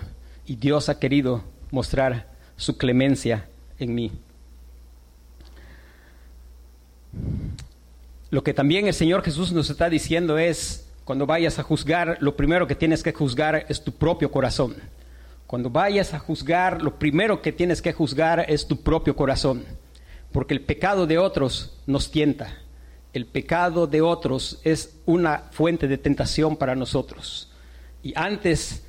y 0.46 0.56
Dios 0.56 0.88
ha 0.88 0.98
querido 0.98 1.44
mostrar 1.70 2.28
su 2.56 2.76
clemencia 2.76 3.48
en 3.78 3.94
mí. 3.94 4.12
Lo 8.34 8.42
que 8.42 8.52
también 8.52 8.88
el 8.88 8.94
Señor 8.94 9.22
Jesús 9.22 9.52
nos 9.52 9.70
está 9.70 9.88
diciendo 9.88 10.38
es, 10.38 10.88
cuando 11.04 11.24
vayas 11.24 11.60
a 11.60 11.62
juzgar, 11.62 12.16
lo 12.18 12.34
primero 12.34 12.66
que 12.66 12.74
tienes 12.74 13.04
que 13.04 13.12
juzgar 13.12 13.64
es 13.68 13.84
tu 13.84 13.92
propio 13.92 14.32
corazón. 14.32 14.74
Cuando 15.46 15.70
vayas 15.70 16.14
a 16.14 16.18
juzgar, 16.18 16.82
lo 16.82 16.98
primero 16.98 17.40
que 17.42 17.52
tienes 17.52 17.80
que 17.80 17.92
juzgar 17.92 18.44
es 18.48 18.66
tu 18.66 18.82
propio 18.82 19.14
corazón, 19.14 19.64
porque 20.32 20.52
el 20.52 20.62
pecado 20.62 21.06
de 21.06 21.16
otros 21.16 21.78
nos 21.86 22.10
tienta. 22.10 22.58
El 23.12 23.26
pecado 23.26 23.86
de 23.86 24.00
otros 24.00 24.60
es 24.64 24.96
una 25.06 25.44
fuente 25.52 25.86
de 25.86 25.96
tentación 25.96 26.56
para 26.56 26.74
nosotros. 26.74 27.52
Y 28.02 28.14
antes, 28.16 28.84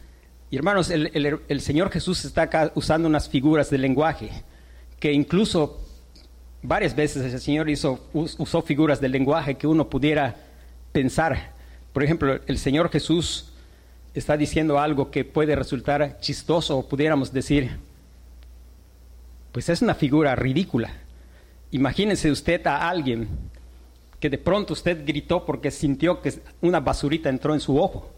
y 0.49 0.55
hermanos, 0.55 0.89
el, 0.89 1.61
Señor 1.61 1.91
Jesús 1.91 2.25
está 2.25 2.71
usando 2.73 3.07
unas 3.07 3.29
figuras 3.29 3.69
de 3.69 3.77
lenguaje 3.77 4.31
que 4.99 5.13
incluso 5.13 5.84
varias 6.67 6.95
veces 6.95 7.33
el 7.33 7.39
Señor 7.39 7.69
hizo, 7.69 7.99
usó 8.13 8.61
figuras 8.61 8.99
del 8.99 9.11
lenguaje 9.11 9.55
que 9.55 9.67
uno 9.67 9.89
pudiera 9.89 10.35
pensar. 10.91 11.51
Por 11.93 12.03
ejemplo, 12.03 12.39
el 12.47 12.57
Señor 12.57 12.89
Jesús 12.89 13.51
está 14.13 14.37
diciendo 14.37 14.79
algo 14.79 15.11
que 15.11 15.25
puede 15.25 15.55
resultar 15.55 16.17
chistoso 16.19 16.77
o 16.77 16.87
pudiéramos 16.87 17.31
decir, 17.31 17.77
pues 19.51 19.69
es 19.69 19.81
una 19.81 19.95
figura 19.95 20.35
ridícula. 20.35 20.93
Imagínense 21.71 22.31
usted 22.31 22.65
a 22.67 22.89
alguien 22.89 23.27
que 24.19 24.29
de 24.29 24.37
pronto 24.37 24.73
usted 24.73 25.05
gritó 25.05 25.45
porque 25.45 25.71
sintió 25.71 26.21
que 26.21 26.33
una 26.61 26.79
basurita 26.79 27.29
entró 27.29 27.53
en 27.53 27.59
su 27.59 27.77
ojo. 27.77 28.11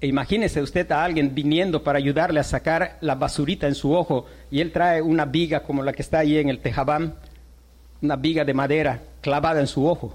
E 0.00 0.06
imagínese 0.06 0.62
usted 0.62 0.90
a 0.92 1.02
alguien 1.02 1.34
viniendo 1.34 1.82
para 1.82 1.98
ayudarle 1.98 2.38
a 2.38 2.44
sacar 2.44 2.98
la 3.00 3.14
basurita 3.16 3.66
en 3.66 3.74
su 3.74 3.92
ojo 3.92 4.26
y 4.50 4.60
él 4.60 4.70
trae 4.70 5.02
una 5.02 5.24
viga 5.24 5.62
como 5.62 5.82
la 5.82 5.92
que 5.92 6.02
está 6.02 6.20
ahí 6.20 6.38
en 6.38 6.48
el 6.48 6.60
tejabán 6.60 7.14
una 8.02 8.16
viga 8.16 8.44
de 8.44 8.54
madera 8.54 9.02
clavada 9.20 9.60
en 9.60 9.66
su 9.66 9.86
ojo. 9.86 10.12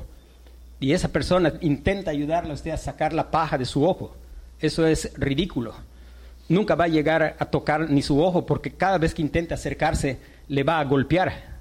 Y 0.80 0.94
esa 0.94 1.10
persona 1.10 1.54
intenta 1.62 2.12
ayudarle 2.12 2.52
a 2.52 2.56
usted 2.56 2.72
a 2.72 2.78
sacar 2.78 3.14
la 3.14 3.32
paja 3.32 3.58
de 3.58 3.66
su 3.66 3.86
ojo. 3.86 4.16
Eso 4.60 4.86
es 4.86 5.12
ridículo. 5.18 5.74
Nunca 6.50 6.76
va 6.76 6.86
a 6.86 6.90
llegar 6.90 7.36
a 7.40 7.46
tocar 7.46 7.90
ni 7.90 8.02
su 8.02 8.22
ojo 8.22 8.46
porque 8.46 8.72
cada 8.72 8.98
vez 8.98 9.14
que 9.14 9.22
intente 9.22 9.54
acercarse 9.54 10.20
le 10.48 10.64
va 10.64 10.80
a 10.80 10.84
golpear. 10.84 11.54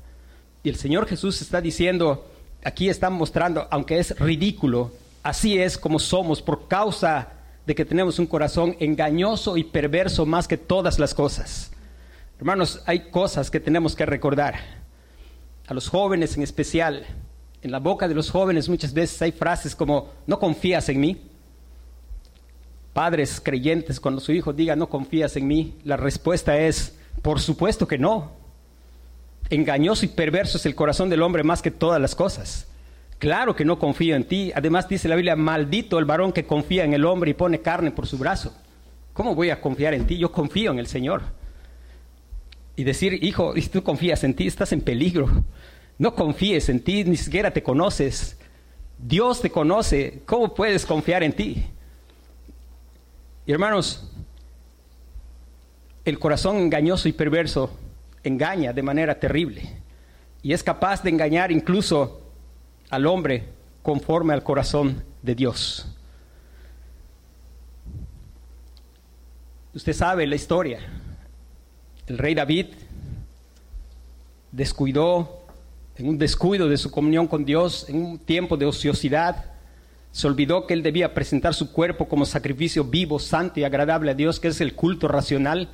Y 0.62 0.68
el 0.68 0.76
Señor 0.76 1.06
Jesús 1.06 1.40
está 1.40 1.61
diciendo, 1.61 2.26
aquí 2.64 2.88
está 2.88 3.11
mostrando, 3.11 3.66
aunque 3.70 3.98
es 3.98 4.18
ridículo, 4.18 4.92
así 5.22 5.58
es 5.58 5.78
como 5.78 5.98
somos 5.98 6.42
por 6.42 6.68
causa 6.68 7.28
de 7.66 7.74
que 7.74 7.85
tenemos 7.85 8.18
un 8.18 8.26
corazón 8.26 8.76
engañoso 8.80 9.56
y 9.56 9.64
perverso 9.64 10.26
más 10.26 10.48
que 10.48 10.56
todas 10.56 10.98
las 10.98 11.14
cosas. 11.14 11.70
Hermanos, 12.38 12.82
hay 12.87 13.11
cosas 13.11 13.50
que 13.50 13.61
tenemos 13.61 13.94
que 13.94 14.04
recordar 14.04 14.82
a 15.72 15.74
los 15.74 15.88
jóvenes 15.88 16.37
en 16.37 16.42
especial. 16.42 17.06
En 17.62 17.72
la 17.72 17.78
boca 17.78 18.06
de 18.06 18.14
los 18.14 18.30
jóvenes 18.30 18.68
muchas 18.68 18.92
veces 18.92 19.20
hay 19.22 19.32
frases 19.32 19.74
como, 19.74 20.11
no 20.26 20.38
confías 20.38 20.88
en 20.90 21.00
mí. 21.00 21.30
Padres 22.92 23.40
creyentes, 23.42 23.98
cuando 23.98 24.20
su 24.20 24.32
hijo 24.32 24.52
diga, 24.52 24.76
no 24.76 24.90
confías 24.90 25.35
en 25.37 25.46
mí, 25.46 25.78
la 25.85 25.96
respuesta 25.96 26.58
es, 26.58 26.98
por 27.22 27.40
supuesto 27.40 27.88
que 27.88 27.96
no. 27.96 28.32
Engañoso 29.48 30.04
y 30.04 30.08
perverso 30.08 30.58
es 30.58 30.66
el 30.66 30.74
corazón 30.74 31.08
del 31.08 31.22
hombre 31.22 31.42
más 31.42 31.62
que 31.62 31.70
todas 31.70 32.00
las 32.00 32.14
cosas. 32.14 32.68
Claro 33.18 33.56
que 33.56 33.64
no 33.64 33.78
confío 33.78 34.14
en 34.14 34.24
ti. 34.24 34.52
Además 34.54 34.88
dice 34.88 35.08
la 35.08 35.16
Biblia, 35.16 35.37
maldito 35.37 35.98
el 35.98 36.04
varón 36.04 36.32
que 36.32 36.44
confía 36.44 36.85
en 36.85 36.92
el 36.92 37.06
hombre 37.06 37.30
y 37.30 37.35
pone 37.35 37.62
carne 37.62 37.92
por 37.92 38.06
su 38.06 38.18
brazo. 38.18 38.54
¿Cómo 39.14 39.35
voy 39.35 39.48
a 39.48 39.61
confiar 39.61 39.94
en 39.94 40.06
ti? 40.06 40.18
Yo 40.18 40.32
confío 40.32 40.70
en 40.70 40.78
el 40.78 40.87
Señor 40.87 41.22
y 42.76 42.85
decir, 42.85 43.22
hijo, 43.22 43.54
si 43.54 43.68
tú 43.68 43.82
confías 43.82 44.24
en 44.24 44.35
ti, 44.35 44.46
estás 44.46 44.72
en 44.72 44.80
peligro. 44.80 45.28
No 45.98 46.14
confíes 46.14 46.68
en 46.68 46.80
ti, 46.82 47.04
ni 47.04 47.16
siquiera 47.16 47.52
te 47.52 47.62
conoces. 47.62 48.38
Dios 48.98 49.40
te 49.40 49.50
conoce. 49.50 50.22
¿Cómo 50.26 50.54
puedes 50.54 50.87
confiar 50.87 51.22
en 51.22 51.32
ti? 51.32 51.66
Hermanos, 53.46 54.11
el 56.04 56.18
corazón 56.18 56.56
engañoso 56.56 57.08
y 57.08 57.12
perverso 57.12 57.70
engaña 58.24 58.72
de 58.72 58.82
manera 58.82 59.18
terrible 59.18 59.82
y 60.42 60.52
es 60.52 60.62
capaz 60.62 61.02
de 61.02 61.11
engañar 61.11 61.52
incluso 61.52 62.22
al 62.90 63.06
hombre 63.06 63.48
conforme 63.82 64.32
al 64.32 64.42
corazón 64.42 65.04
de 65.22 65.35
Dios. 65.35 65.88
Usted 69.74 69.92
sabe 69.92 70.26
la 70.26 70.35
historia. 70.35 71.01
El 72.06 72.18
rey 72.18 72.34
David 72.34 72.66
descuidó, 74.50 75.46
en 75.96 76.08
un 76.08 76.18
descuido 76.18 76.68
de 76.68 76.76
su 76.76 76.90
comunión 76.90 77.28
con 77.28 77.44
Dios, 77.44 77.88
en 77.88 78.04
un 78.04 78.18
tiempo 78.18 78.56
de 78.56 78.66
ociosidad, 78.66 79.52
se 80.10 80.26
olvidó 80.26 80.66
que 80.66 80.74
él 80.74 80.82
debía 80.82 81.14
presentar 81.14 81.54
su 81.54 81.72
cuerpo 81.72 82.08
como 82.08 82.26
sacrificio 82.26 82.84
vivo, 82.84 83.18
santo 83.18 83.60
y 83.60 83.64
agradable 83.64 84.10
a 84.10 84.14
Dios, 84.14 84.40
que 84.40 84.48
es 84.48 84.60
el 84.60 84.74
culto 84.74 85.06
racional, 85.06 85.68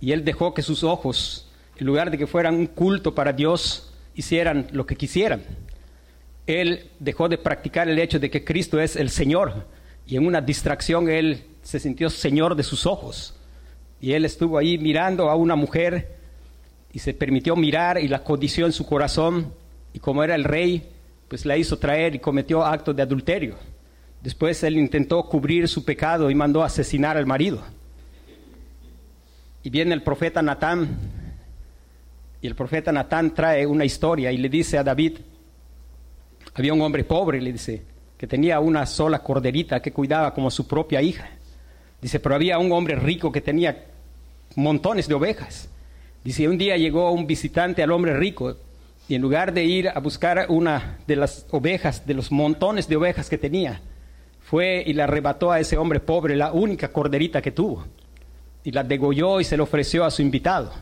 y 0.00 0.12
él 0.12 0.24
dejó 0.24 0.54
que 0.54 0.62
sus 0.62 0.84
ojos, 0.84 1.50
en 1.76 1.86
lugar 1.86 2.10
de 2.10 2.18
que 2.18 2.26
fueran 2.26 2.54
un 2.54 2.66
culto 2.66 3.14
para 3.14 3.32
Dios, 3.32 3.92
hicieran 4.14 4.68
lo 4.70 4.86
que 4.86 4.96
quisieran. 4.96 5.42
Él 6.46 6.90
dejó 7.00 7.28
de 7.28 7.38
practicar 7.38 7.88
el 7.88 7.98
hecho 7.98 8.20
de 8.20 8.30
que 8.30 8.44
Cristo 8.44 8.80
es 8.80 8.94
el 8.94 9.10
Señor, 9.10 9.66
y 10.06 10.16
en 10.16 10.26
una 10.26 10.40
distracción 10.40 11.08
él 11.08 11.44
se 11.62 11.80
sintió 11.80 12.10
Señor 12.10 12.54
de 12.54 12.62
sus 12.62 12.86
ojos. 12.86 13.34
Y 14.04 14.12
él 14.12 14.26
estuvo 14.26 14.58
ahí 14.58 14.76
mirando 14.76 15.30
a 15.30 15.34
una 15.34 15.56
mujer 15.56 16.18
y 16.92 16.98
se 16.98 17.14
permitió 17.14 17.56
mirar 17.56 17.98
y 17.98 18.06
la 18.06 18.22
codició 18.22 18.66
en 18.66 18.72
su 18.72 18.84
corazón. 18.84 19.54
Y 19.94 19.98
como 19.98 20.22
era 20.22 20.34
el 20.34 20.44
rey, 20.44 20.90
pues 21.26 21.46
la 21.46 21.56
hizo 21.56 21.78
traer 21.78 22.14
y 22.14 22.18
cometió 22.18 22.62
actos 22.62 22.94
de 22.94 23.00
adulterio. 23.00 23.54
Después 24.20 24.62
él 24.62 24.76
intentó 24.76 25.22
cubrir 25.22 25.68
su 25.68 25.86
pecado 25.86 26.30
y 26.30 26.34
mandó 26.34 26.62
asesinar 26.62 27.16
al 27.16 27.24
marido. 27.24 27.62
Y 29.62 29.70
viene 29.70 29.94
el 29.94 30.02
profeta 30.02 30.42
Natán. 30.42 30.98
Y 32.42 32.46
el 32.46 32.54
profeta 32.54 32.92
Natán 32.92 33.32
trae 33.32 33.66
una 33.66 33.86
historia 33.86 34.30
y 34.32 34.36
le 34.36 34.50
dice 34.50 34.76
a 34.76 34.84
David, 34.84 35.16
había 36.52 36.74
un 36.74 36.82
hombre 36.82 37.04
pobre, 37.04 37.40
le 37.40 37.52
dice, 37.52 37.82
que 38.18 38.26
tenía 38.26 38.60
una 38.60 38.84
sola 38.84 39.20
corderita 39.20 39.80
que 39.80 39.94
cuidaba 39.94 40.34
como 40.34 40.50
su 40.50 40.68
propia 40.68 41.00
hija. 41.00 41.26
Dice, 42.02 42.20
pero 42.20 42.34
había 42.34 42.58
un 42.58 42.70
hombre 42.70 42.96
rico 42.96 43.32
que 43.32 43.40
tenía 43.40 43.93
montones 44.56 45.08
de 45.08 45.14
ovejas. 45.14 45.68
Dice, 46.22 46.48
un 46.48 46.58
día 46.58 46.76
llegó 46.76 47.10
un 47.10 47.26
visitante 47.26 47.82
al 47.82 47.90
hombre 47.90 48.16
rico 48.16 48.56
y 49.08 49.14
en 49.14 49.22
lugar 49.22 49.52
de 49.52 49.64
ir 49.64 49.88
a 49.88 50.00
buscar 50.00 50.46
una 50.48 50.98
de 51.06 51.16
las 51.16 51.46
ovejas, 51.50 52.06
de 52.06 52.14
los 52.14 52.32
montones 52.32 52.88
de 52.88 52.96
ovejas 52.96 53.28
que 53.28 53.38
tenía, 53.38 53.80
fue 54.42 54.82
y 54.86 54.92
le 54.92 55.02
arrebató 55.02 55.52
a 55.52 55.60
ese 55.60 55.76
hombre 55.76 56.00
pobre 56.00 56.36
la 56.36 56.52
única 56.52 56.88
corderita 56.92 57.42
que 57.42 57.50
tuvo 57.50 57.84
y 58.62 58.70
la 58.72 58.82
degolló 58.82 59.40
y 59.40 59.44
se 59.44 59.56
la 59.56 59.62
ofreció 59.62 60.04
a 60.04 60.10
su 60.10 60.22
invitado. 60.22 60.72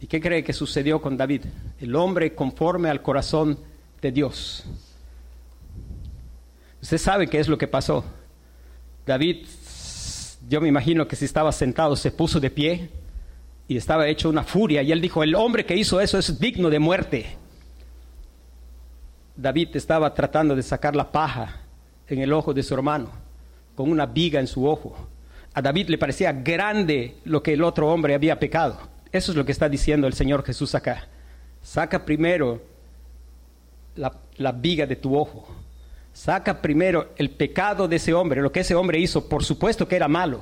¿Y 0.00 0.06
qué 0.06 0.20
cree 0.20 0.44
que 0.44 0.52
sucedió 0.52 1.00
con 1.00 1.16
David? 1.16 1.42
El 1.80 1.96
hombre 1.96 2.34
conforme 2.34 2.90
al 2.90 3.02
corazón 3.02 3.58
de 4.00 4.12
Dios. 4.12 4.64
Usted 6.80 6.98
sabe 6.98 7.26
qué 7.26 7.40
es 7.40 7.48
lo 7.48 7.58
que 7.58 7.66
pasó. 7.66 8.04
David 9.04 9.46
yo 10.48 10.60
me 10.60 10.68
imagino 10.68 11.06
que 11.06 11.16
si 11.16 11.26
estaba 11.26 11.52
sentado 11.52 11.94
se 11.94 12.10
puso 12.10 12.40
de 12.40 12.50
pie 12.50 12.88
y 13.68 13.76
estaba 13.76 14.08
hecho 14.08 14.30
una 14.30 14.42
furia 14.42 14.82
y 14.82 14.90
él 14.90 15.00
dijo, 15.00 15.22
el 15.22 15.34
hombre 15.34 15.66
que 15.66 15.76
hizo 15.76 16.00
eso 16.00 16.18
es 16.18 16.40
digno 16.40 16.70
de 16.70 16.78
muerte. 16.78 17.36
David 19.36 19.76
estaba 19.76 20.14
tratando 20.14 20.56
de 20.56 20.62
sacar 20.62 20.96
la 20.96 21.12
paja 21.12 21.60
en 22.08 22.20
el 22.20 22.32
ojo 22.32 22.54
de 22.54 22.62
su 22.62 22.72
hermano, 22.72 23.10
con 23.74 23.90
una 23.90 24.06
viga 24.06 24.40
en 24.40 24.46
su 24.46 24.66
ojo. 24.66 24.96
A 25.52 25.60
David 25.60 25.90
le 25.90 25.98
parecía 25.98 26.32
grande 26.32 27.16
lo 27.24 27.42
que 27.42 27.52
el 27.52 27.62
otro 27.62 27.92
hombre 27.92 28.14
había 28.14 28.38
pecado. 28.38 28.78
Eso 29.12 29.32
es 29.32 29.36
lo 29.36 29.44
que 29.44 29.52
está 29.52 29.68
diciendo 29.68 30.06
el 30.06 30.14
Señor 30.14 30.44
Jesús 30.44 30.74
acá. 30.74 31.06
Saca 31.62 32.04
primero 32.04 32.62
la, 33.96 34.12
la 34.38 34.52
viga 34.52 34.86
de 34.86 34.96
tu 34.96 35.16
ojo. 35.16 35.46
Saca 36.18 36.60
primero 36.60 37.12
el 37.16 37.30
pecado 37.30 37.86
de 37.86 37.94
ese 37.94 38.12
hombre, 38.12 38.42
lo 38.42 38.50
que 38.50 38.60
ese 38.60 38.74
hombre 38.74 38.98
hizo, 38.98 39.28
por 39.28 39.44
supuesto 39.44 39.86
que 39.86 39.94
era 39.94 40.08
malo. 40.08 40.40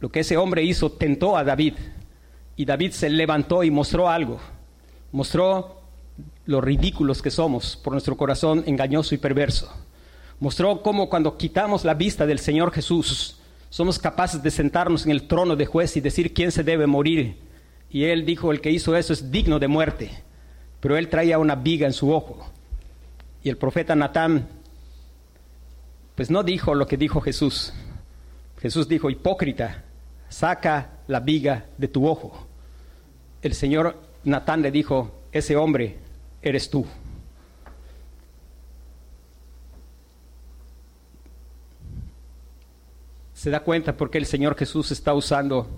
Lo 0.00 0.08
que 0.08 0.20
ese 0.20 0.38
hombre 0.38 0.62
hizo 0.62 0.92
tentó 0.92 1.36
a 1.36 1.44
David. 1.44 1.74
Y 2.56 2.64
David 2.64 2.92
se 2.92 3.10
levantó 3.10 3.62
y 3.64 3.70
mostró 3.70 4.08
algo. 4.08 4.40
Mostró 5.12 5.82
lo 6.46 6.62
ridículos 6.62 7.20
que 7.20 7.30
somos 7.30 7.76
por 7.76 7.92
nuestro 7.92 8.16
corazón 8.16 8.64
engañoso 8.66 9.14
y 9.14 9.18
perverso. 9.18 9.70
Mostró 10.40 10.80
cómo 10.80 11.10
cuando 11.10 11.36
quitamos 11.36 11.84
la 11.84 11.92
vista 11.92 12.24
del 12.24 12.38
Señor 12.38 12.72
Jesús, 12.72 13.36
somos 13.68 13.98
capaces 13.98 14.42
de 14.42 14.50
sentarnos 14.50 15.04
en 15.04 15.12
el 15.12 15.28
trono 15.28 15.54
de 15.54 15.66
juez 15.66 15.98
y 15.98 16.00
decir 16.00 16.32
quién 16.32 16.50
se 16.50 16.64
debe 16.64 16.86
morir. 16.86 17.36
Y 17.90 18.04
él 18.04 18.24
dijo, 18.24 18.52
el 18.52 18.62
que 18.62 18.70
hizo 18.70 18.96
eso 18.96 19.12
es 19.12 19.30
digno 19.30 19.58
de 19.58 19.68
muerte. 19.68 20.10
Pero 20.80 20.96
él 20.96 21.10
traía 21.10 21.38
una 21.38 21.56
viga 21.56 21.86
en 21.86 21.92
su 21.92 22.10
ojo. 22.10 22.50
Y 23.42 23.50
el 23.50 23.58
profeta 23.58 23.94
Natán, 23.94 24.48
pues 26.14 26.30
no 26.30 26.42
dijo 26.42 26.74
lo 26.74 26.86
que 26.86 26.96
dijo 26.96 27.20
Jesús. 27.20 27.72
Jesús 28.60 28.88
dijo, 28.88 29.10
hipócrita, 29.10 29.84
saca 30.28 30.90
la 31.06 31.20
viga 31.20 31.66
de 31.76 31.88
tu 31.88 32.06
ojo. 32.06 32.46
El 33.42 33.54
Señor 33.54 34.00
Natán 34.24 34.62
le 34.62 34.70
dijo, 34.70 35.22
ese 35.32 35.56
hombre 35.56 35.98
eres 36.40 36.70
tú. 36.70 36.86
Se 43.34 43.50
da 43.50 43.60
cuenta 43.60 43.96
porque 43.96 44.16
el 44.16 44.24
Señor 44.24 44.56
Jesús 44.56 44.90
está 44.90 45.12
usando 45.12 45.68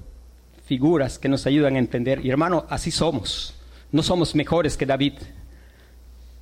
figuras 0.67 1.19
que 1.19 1.29
nos 1.29 1.47
ayudan 1.47 1.75
a 1.75 1.81
entender. 1.81 2.25
Y 2.25 2.31
hermano, 2.31 2.67
así 2.69 2.91
somos. 2.91 3.55
No 3.91 4.03
somos 4.03 4.35
mejores 4.35 4.77
que 4.77 4.87
David. 4.87 5.15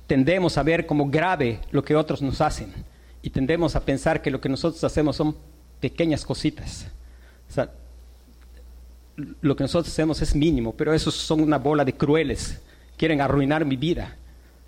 Tendemos 0.05 0.57
a 0.57 0.63
ver 0.63 0.85
como 0.85 1.09
grave 1.09 1.61
lo 1.71 1.83
que 1.83 1.95
otros 1.95 2.21
nos 2.21 2.41
hacen. 2.41 2.71
Y 3.25 3.31
tendemos 3.31 3.75
a 3.75 3.83
pensar 3.83 4.21
que 4.21 4.29
lo 4.29 4.39
que 4.39 4.49
nosotros 4.49 4.83
hacemos 4.83 5.15
son 5.15 5.35
pequeñas 5.79 6.23
cositas. 6.23 6.85
O 7.49 7.53
sea, 7.53 7.71
lo 9.41 9.55
que 9.55 9.63
nosotros 9.63 9.91
hacemos 9.91 10.21
es 10.21 10.35
mínimo, 10.35 10.75
pero 10.75 10.93
esos 10.93 11.15
son 11.15 11.41
una 11.41 11.57
bola 11.57 11.83
de 11.83 11.95
crueles. 11.95 12.61
Quieren 12.95 13.21
arruinar 13.21 13.65
mi 13.65 13.77
vida. 13.77 14.15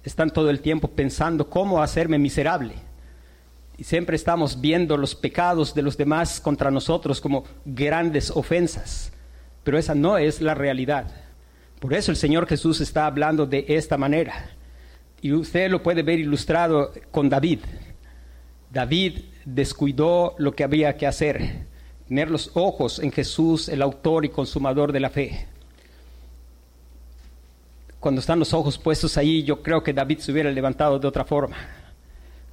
Están 0.03 0.31
todo 0.31 0.49
el 0.49 0.61
tiempo 0.61 0.87
pensando 0.87 1.47
cómo 1.47 1.83
hacerme 1.83 2.17
miserable. 2.17 2.73
Y 3.77 3.83
siempre 3.83 4.15
estamos 4.15 4.59
viendo 4.59 4.97
los 4.97 5.13
pecados 5.13 5.75
de 5.75 5.83
los 5.83 5.95
demás 5.95 6.41
contra 6.41 6.71
nosotros 6.71 7.21
como 7.21 7.43
grandes 7.63 8.31
ofensas. 8.31 9.11
Pero 9.63 9.77
esa 9.77 9.93
no 9.93 10.17
es 10.17 10.41
la 10.41 10.55
realidad. 10.55 11.11
Por 11.79 11.93
eso 11.93 12.09
el 12.09 12.17
Señor 12.17 12.47
Jesús 12.47 12.81
está 12.81 13.05
hablando 13.05 13.45
de 13.45 13.65
esta 13.67 13.99
manera. 13.99 14.49
Y 15.21 15.31
usted 15.33 15.69
lo 15.69 15.83
puede 15.83 16.01
ver 16.01 16.17
ilustrado 16.17 16.91
con 17.11 17.29
David. 17.29 17.59
David 18.77 19.21
descuidó 19.43 20.35
lo 20.37 20.51
que 20.51 20.63
había 20.63 20.95
que 20.97 21.07
hacer 21.07 21.65
tener 22.07 22.29
los 22.29 22.51
ojos 22.53 22.99
en 22.99 23.11
Jesús, 23.11 23.69
el 23.69 23.81
autor 23.81 24.23
y 24.23 24.29
consumador 24.29 24.91
de 24.91 24.99
la 24.99 25.09
fe. 25.09 25.47
Cuando 27.99 28.21
están 28.21 28.37
los 28.37 28.53
ojos 28.53 28.77
puestos 28.77 29.17
ahí, 29.17 29.41
yo 29.41 29.63
creo 29.63 29.81
que 29.81 29.93
David 29.93 30.19
se 30.19 30.31
hubiera 30.31 30.51
levantado 30.51 30.99
de 30.99 31.07
otra 31.07 31.25
forma, 31.25 31.57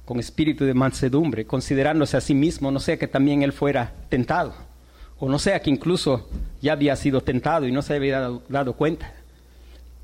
con 0.03 0.19
espíritu 0.19 0.65
de 0.65 0.73
mansedumbre, 0.73 1.45
considerándose 1.45 2.17
a 2.17 2.21
sí 2.21 2.33
mismo, 2.33 2.71
no 2.71 2.79
sea 2.79 2.97
que 2.97 3.07
también 3.07 3.43
él 3.43 3.53
fuera 3.53 3.93
tentado, 4.09 4.55
o 5.19 5.29
no 5.29 5.37
sea 5.37 5.59
que 5.59 5.69
incluso 5.69 6.27
ya 6.59 6.73
había 6.73 6.95
sido 6.95 7.21
tentado 7.21 7.67
y 7.67 7.71
no 7.71 7.83
se 7.83 7.93
había 7.93 8.19
dado, 8.19 8.41
dado 8.49 8.73
cuenta. 8.73 9.13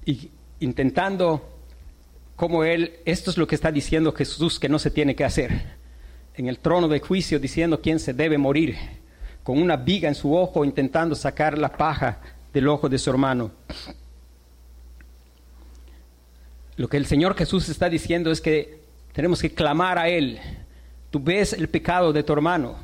Y 0.05 0.29
intentando, 0.59 1.41
como 2.35 2.63
él, 2.63 2.93
esto 3.05 3.31
es 3.31 3.39
lo 3.39 3.47
que 3.47 3.55
está 3.55 3.71
diciendo 3.71 4.13
Jesús 4.13 4.59
que 4.59 4.69
no 4.69 4.77
se 4.77 4.91
tiene 4.91 5.15
que 5.15 5.25
hacer, 5.25 5.80
en 6.35 6.47
el 6.47 6.59
trono 6.59 6.87
de 6.87 6.99
juicio 6.99 7.39
diciendo 7.39 7.81
quién 7.81 7.99
se 7.99 8.13
debe 8.13 8.37
morir 8.37 8.77
con 9.43 9.61
una 9.61 9.75
viga 9.75 10.07
en 10.07 10.15
su 10.15 10.35
ojo 10.35 10.63
intentando 10.63 11.15
sacar 11.15 11.57
la 11.57 11.69
paja 11.69 12.19
del 12.53 12.67
ojo 12.67 12.89
de 12.89 12.97
su 12.97 13.09
hermano. 13.09 13.51
Lo 16.77 16.87
que 16.87 16.97
el 16.97 17.05
Señor 17.05 17.35
Jesús 17.35 17.69
está 17.69 17.89
diciendo 17.89 18.31
es 18.31 18.41
que 18.41 18.81
tenemos 19.13 19.41
que 19.41 19.53
clamar 19.53 19.97
a 19.97 20.09
Él. 20.09 20.39
Tú 21.09 21.19
ves 21.21 21.53
el 21.53 21.67
pecado 21.69 22.13
de 22.13 22.23
tu 22.23 22.33
hermano 22.33 22.75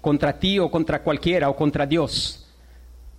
contra 0.00 0.38
ti 0.38 0.58
o 0.58 0.70
contra 0.70 1.02
cualquiera 1.02 1.48
o 1.48 1.56
contra 1.56 1.86
Dios. 1.86 2.46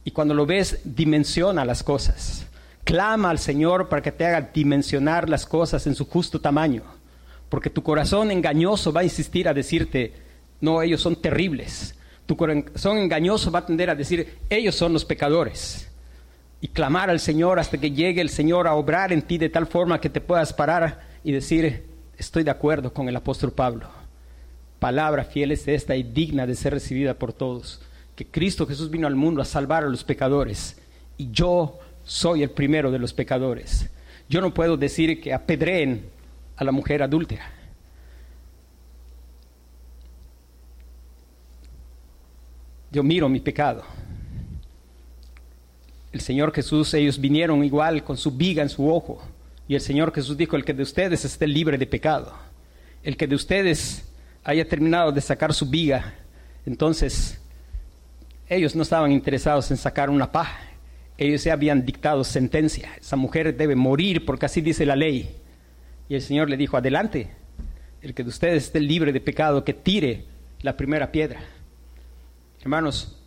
Y 0.04 0.12
cuando 0.12 0.34
lo 0.34 0.46
ves, 0.46 0.80
dimensiona 0.84 1.66
las 1.66 1.84
cosas. 1.84 2.46
Clama 2.84 3.32
al 3.32 3.40
Señor 3.40 3.90
para 3.90 4.02
que 4.02 4.12
te 4.12 4.26
haga 4.26 4.50
dimensionar 4.54 5.28
las 5.28 5.46
cosas 5.46 5.88
en 5.88 5.96
su 5.96 6.06
justo 6.06 6.40
tamaño. 6.40 6.84
Porque 7.50 7.70
tu 7.70 7.84
corazón 7.84 8.32
engañoso 8.32 8.92
va 8.92 9.02
a 9.02 9.06
insistir 9.06 9.48
a 9.48 9.54
decirte, 9.54 10.14
no, 10.62 10.82
ellos 10.82 11.02
son 11.02 11.16
terribles 11.16 11.96
tu 12.26 12.36
corazón 12.36 12.98
engañoso 12.98 13.52
va 13.52 13.60
a 13.60 13.66
tender 13.66 13.90
a 13.90 13.96
decir, 13.96 14.40
ellos 14.50 14.76
son 14.76 14.94
los 14.94 15.06
pecadores. 15.06 15.90
Y 16.60 16.70
clamar 16.70 17.10
al 17.10 17.20
Señor 17.20 17.60
hasta 17.60 17.78
que 17.78 17.92
llegue 17.92 18.22
el 18.22 18.30
Señor 18.30 18.68
a 18.68 18.74
obrar 18.74 19.14
en 19.14 19.22
ti 19.22 19.38
de 19.38 19.50
tal 19.50 19.68
forma 19.68 20.02
que 20.02 20.10
te 20.10 20.22
puedas 20.22 20.52
parar 20.54 21.02
y 21.24 21.32
decir, 21.32 21.86
estoy 22.18 22.44
de 22.44 22.52
acuerdo 22.52 22.94
con 22.94 23.08
el 23.08 23.16
apóstol 23.16 23.52
Pablo. 23.52 23.90
Palabra 24.80 25.24
fiel 25.24 25.52
es 25.52 25.68
esta 25.68 25.96
y 25.96 26.04
digna 26.04 26.48
de 26.48 26.56
ser 26.56 26.74
recibida 26.74 27.14
por 27.14 27.34
todos. 27.34 27.82
Que 28.16 28.26
Cristo 28.26 28.66
Jesús 28.66 28.90
vino 28.90 29.06
al 29.06 29.16
mundo 29.16 29.42
a 29.42 29.46
salvar 29.46 29.84
a 29.84 29.90
los 29.90 30.04
pecadores. 30.04 30.78
Y 31.18 31.30
yo 31.32 31.78
soy 32.04 32.42
el 32.42 32.50
primero 32.50 32.90
de 32.90 33.00
los 33.00 33.14
pecadores. 33.14 33.90
Yo 34.28 34.42
no 34.42 34.54
puedo 34.54 34.78
decir 34.78 35.22
que 35.22 35.34
apedreen 35.34 36.10
a 36.58 36.64
la 36.64 36.72
mujer 36.72 37.04
adúltera. 37.04 37.52
yo 42.96 43.04
miro 43.04 43.28
mi 43.28 43.42
pecado. 43.42 43.84
El 46.14 46.22
Señor 46.22 46.54
Jesús, 46.54 46.94
ellos 46.94 47.20
vinieron 47.20 47.62
igual 47.66 48.06
con 48.06 48.16
su 48.16 48.32
viga 48.32 48.64
en 48.64 48.70
su 48.70 48.90
ojo. 48.90 49.22
Y 49.68 49.76
el 49.76 49.82
Señor 49.82 50.14
Jesús 50.14 50.38
dijo, 50.38 50.56
el 50.56 50.64
que 50.64 50.74
de 50.74 50.84
ustedes 50.84 51.26
esté 51.26 51.46
libre 51.46 51.78
de 51.78 51.88
pecado, 51.88 52.34
el 53.04 53.18
que 53.18 53.28
de 53.28 53.36
ustedes 53.36 54.06
haya 54.46 54.66
terminado 54.66 55.12
de 55.12 55.20
sacar 55.20 55.54
su 55.54 55.70
viga, 55.70 56.14
entonces 56.66 57.42
ellos 58.48 58.76
no 58.78 58.84
estaban 58.84 59.12
interesados 59.12 59.70
en 59.72 59.78
sacar 59.78 60.10
una 60.10 60.32
paja, 60.32 60.58
ellos 61.18 61.44
ya 61.44 61.52
habían 61.52 61.86
dictado 61.86 62.24
sentencia, 62.24 62.92
esa 62.98 63.18
mujer 63.18 63.58
debe 63.58 63.76
morir 63.76 64.24
porque 64.26 64.46
así 64.46 64.62
dice 64.62 64.86
la 64.86 64.96
ley. 64.96 65.36
Y 66.08 66.16
el 66.16 66.22
Señor 66.22 66.50
le 66.50 66.58
dijo, 66.58 66.78
adelante, 66.78 67.32
el 68.02 68.14
que 68.14 68.24
de 68.24 68.30
ustedes 68.30 68.66
esté 68.66 68.80
libre 68.80 69.12
de 69.12 69.20
pecado, 69.20 69.64
que 69.64 69.74
tire 69.74 70.26
la 70.62 70.78
primera 70.78 71.12
piedra. 71.12 71.40
Hermanos, 72.62 73.18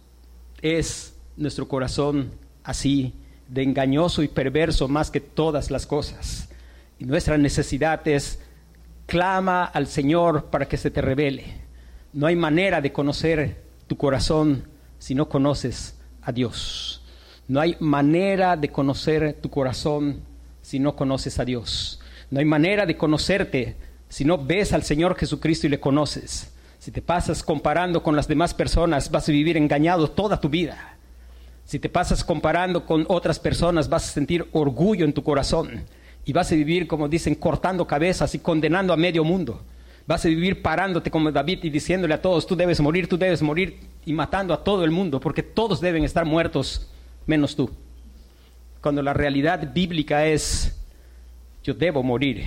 es 0.63 1.17
nuestro 1.37 1.69
corazón 1.69 2.33
así 2.63 3.15
de 3.49 3.63
engañoso 3.63 4.23
y 4.23 4.29
perverso 4.29 4.89
más 4.89 5.11
que 5.11 5.21
todas 5.21 5.71
las 5.71 5.87
cosas. 5.87 6.49
Y 6.99 7.05
nuestra 7.05 7.39
necesidad 7.39 8.07
es, 8.07 8.41
clama 9.07 9.65
al 9.65 9.87
Señor 9.87 10.47
para 10.47 10.67
que 10.67 10.77
se 10.77 10.91
te 10.91 11.01
revele. 11.01 11.45
No 12.13 12.27
hay 12.27 12.37
manera 12.37 12.81
de 12.81 12.93
conocer 12.93 13.63
tu 13.87 13.97
corazón 13.97 14.65
si 14.99 15.15
no 15.15 15.29
conoces 15.29 15.97
a 16.23 16.33
Dios. 16.33 17.03
No 17.47 17.61
hay 17.61 17.77
manera 17.81 18.57
de 18.57 18.69
conocer 18.69 19.39
tu 19.41 19.49
corazón 19.49 20.21
si 20.61 20.79
no 20.79 20.95
conoces 20.95 21.39
a 21.39 21.45
Dios. 21.45 22.01
No 22.31 22.41
hay 22.41 22.45
manera 22.45 22.87
de 22.87 22.97
conocerte 22.97 23.77
si 24.09 24.25
no 24.25 24.39
ves 24.39 24.73
al 24.73 24.83
Señor 24.83 25.17
Jesucristo 25.17 25.67
y 25.67 25.71
le 25.71 25.81
conoces. 25.81 26.53
Si 26.79 26.91
te 26.91 27.03
pasas 27.03 27.43
comparando 27.43 28.03
con 28.03 28.17
las 28.17 28.29
demás 28.29 28.55
personas, 28.55 29.11
vas 29.11 29.29
a 29.29 29.33
vivir 29.33 29.57
engañado 29.57 30.11
toda 30.11 30.41
tu 30.41 30.49
vida. 30.49 30.97
Si 31.65 31.79
te 31.79 31.89
pasas 31.89 32.25
comparando 32.25 32.87
con 32.87 33.05
otras 33.09 33.39
personas, 33.39 33.89
vas 33.89 34.09
a 34.09 34.13
sentir 34.13 34.47
orgullo 34.53 35.05
en 35.05 35.13
tu 35.13 35.23
corazón 35.23 35.85
y 36.25 36.33
vas 36.33 36.51
a 36.53 36.55
vivir, 36.55 36.87
como 36.87 37.09
dicen, 37.09 37.35
cortando 37.35 37.87
cabezas 37.87 38.35
y 38.35 38.39
condenando 38.39 38.93
a 38.93 38.97
medio 38.97 39.25
mundo. 39.25 39.63
Vas 40.07 40.25
a 40.25 40.29
vivir 40.29 40.63
parándote 40.63 41.11
como 41.11 41.31
David 41.31 41.65
y 41.65 41.71
diciéndole 41.71 42.15
a 42.15 42.23
todos, 42.23 42.47
tú 42.47 42.57
debes 42.57 42.81
morir, 42.81 43.09
tú 43.09 43.19
debes 43.19 43.43
morir 43.43 43.81
y 44.07 44.15
matando 44.15 44.55
a 44.55 44.65
todo 44.65 44.85
el 44.85 44.91
mundo, 44.91 45.21
porque 45.21 45.43
todos 45.43 45.81
deben 45.81 46.05
estar 46.05 46.25
muertos 46.25 46.89
menos 47.27 47.55
tú. 47.55 47.71
Cuando 48.81 49.03
la 49.03 49.13
realidad 49.13 49.71
bíblica 49.75 50.25
es, 50.27 50.78
yo 51.69 51.75
debo 51.75 52.03
morir. 52.03 52.47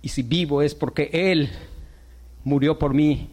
Y 0.00 0.08
si 0.08 0.22
vivo 0.22 0.62
es 0.62 0.74
porque 0.74 1.10
Él 1.12 1.50
murió 2.44 2.78
por 2.78 2.94
mí 2.94 3.28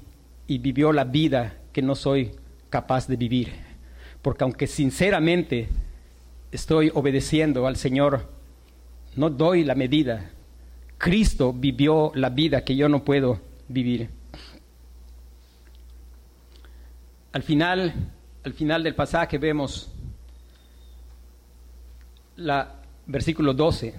y 0.45 0.57
vivió 0.57 0.91
la 0.91 1.05
vida 1.05 1.57
que 1.71 1.81
no 1.81 1.95
soy 1.95 2.31
capaz 2.69 3.07
de 3.07 3.15
vivir. 3.15 3.53
Porque 4.21 4.43
aunque 4.43 4.67
sinceramente 4.67 5.69
estoy 6.51 6.91
obedeciendo 6.93 7.65
al 7.65 7.77
Señor, 7.77 8.29
no 9.15 9.29
doy 9.29 9.63
la 9.63 9.73
medida. 9.73 10.31
Cristo 10.97 11.53
vivió 11.53 12.11
la 12.13 12.29
vida 12.29 12.65
que 12.65 12.75
yo 12.75 12.89
no 12.89 13.05
puedo 13.05 13.39
vivir. 13.69 14.09
Al 17.31 17.43
final, 17.43 17.93
al 18.43 18.51
final 18.51 18.83
del 18.83 18.95
pasaje 18.95 19.37
vemos 19.37 19.89
la 22.35 22.81
versículo 23.05 23.53
12, 23.53 23.93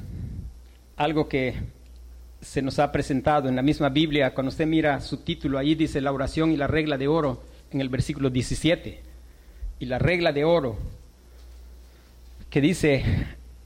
algo 0.96 1.28
que 1.28 1.54
se 2.40 2.62
nos 2.62 2.78
ha 2.78 2.90
presentado 2.90 3.48
en 3.48 3.56
la 3.56 3.62
misma 3.62 3.88
Biblia. 3.88 4.34
Cuando 4.34 4.50
usted 4.50 4.66
mira 4.66 5.00
su 5.00 5.18
título, 5.18 5.58
ahí 5.58 5.74
dice 5.74 6.00
la 6.00 6.12
oración 6.12 6.52
y 6.52 6.56
la 6.56 6.66
regla 6.66 6.96
de 6.96 7.08
oro 7.08 7.42
en 7.70 7.80
el 7.80 7.88
versículo 7.88 8.30
17. 8.30 9.02
Y 9.78 9.86
la 9.86 9.98
regla 9.98 10.32
de 10.32 10.44
oro 10.44 10.76
que 12.48 12.60
dice, 12.60 13.04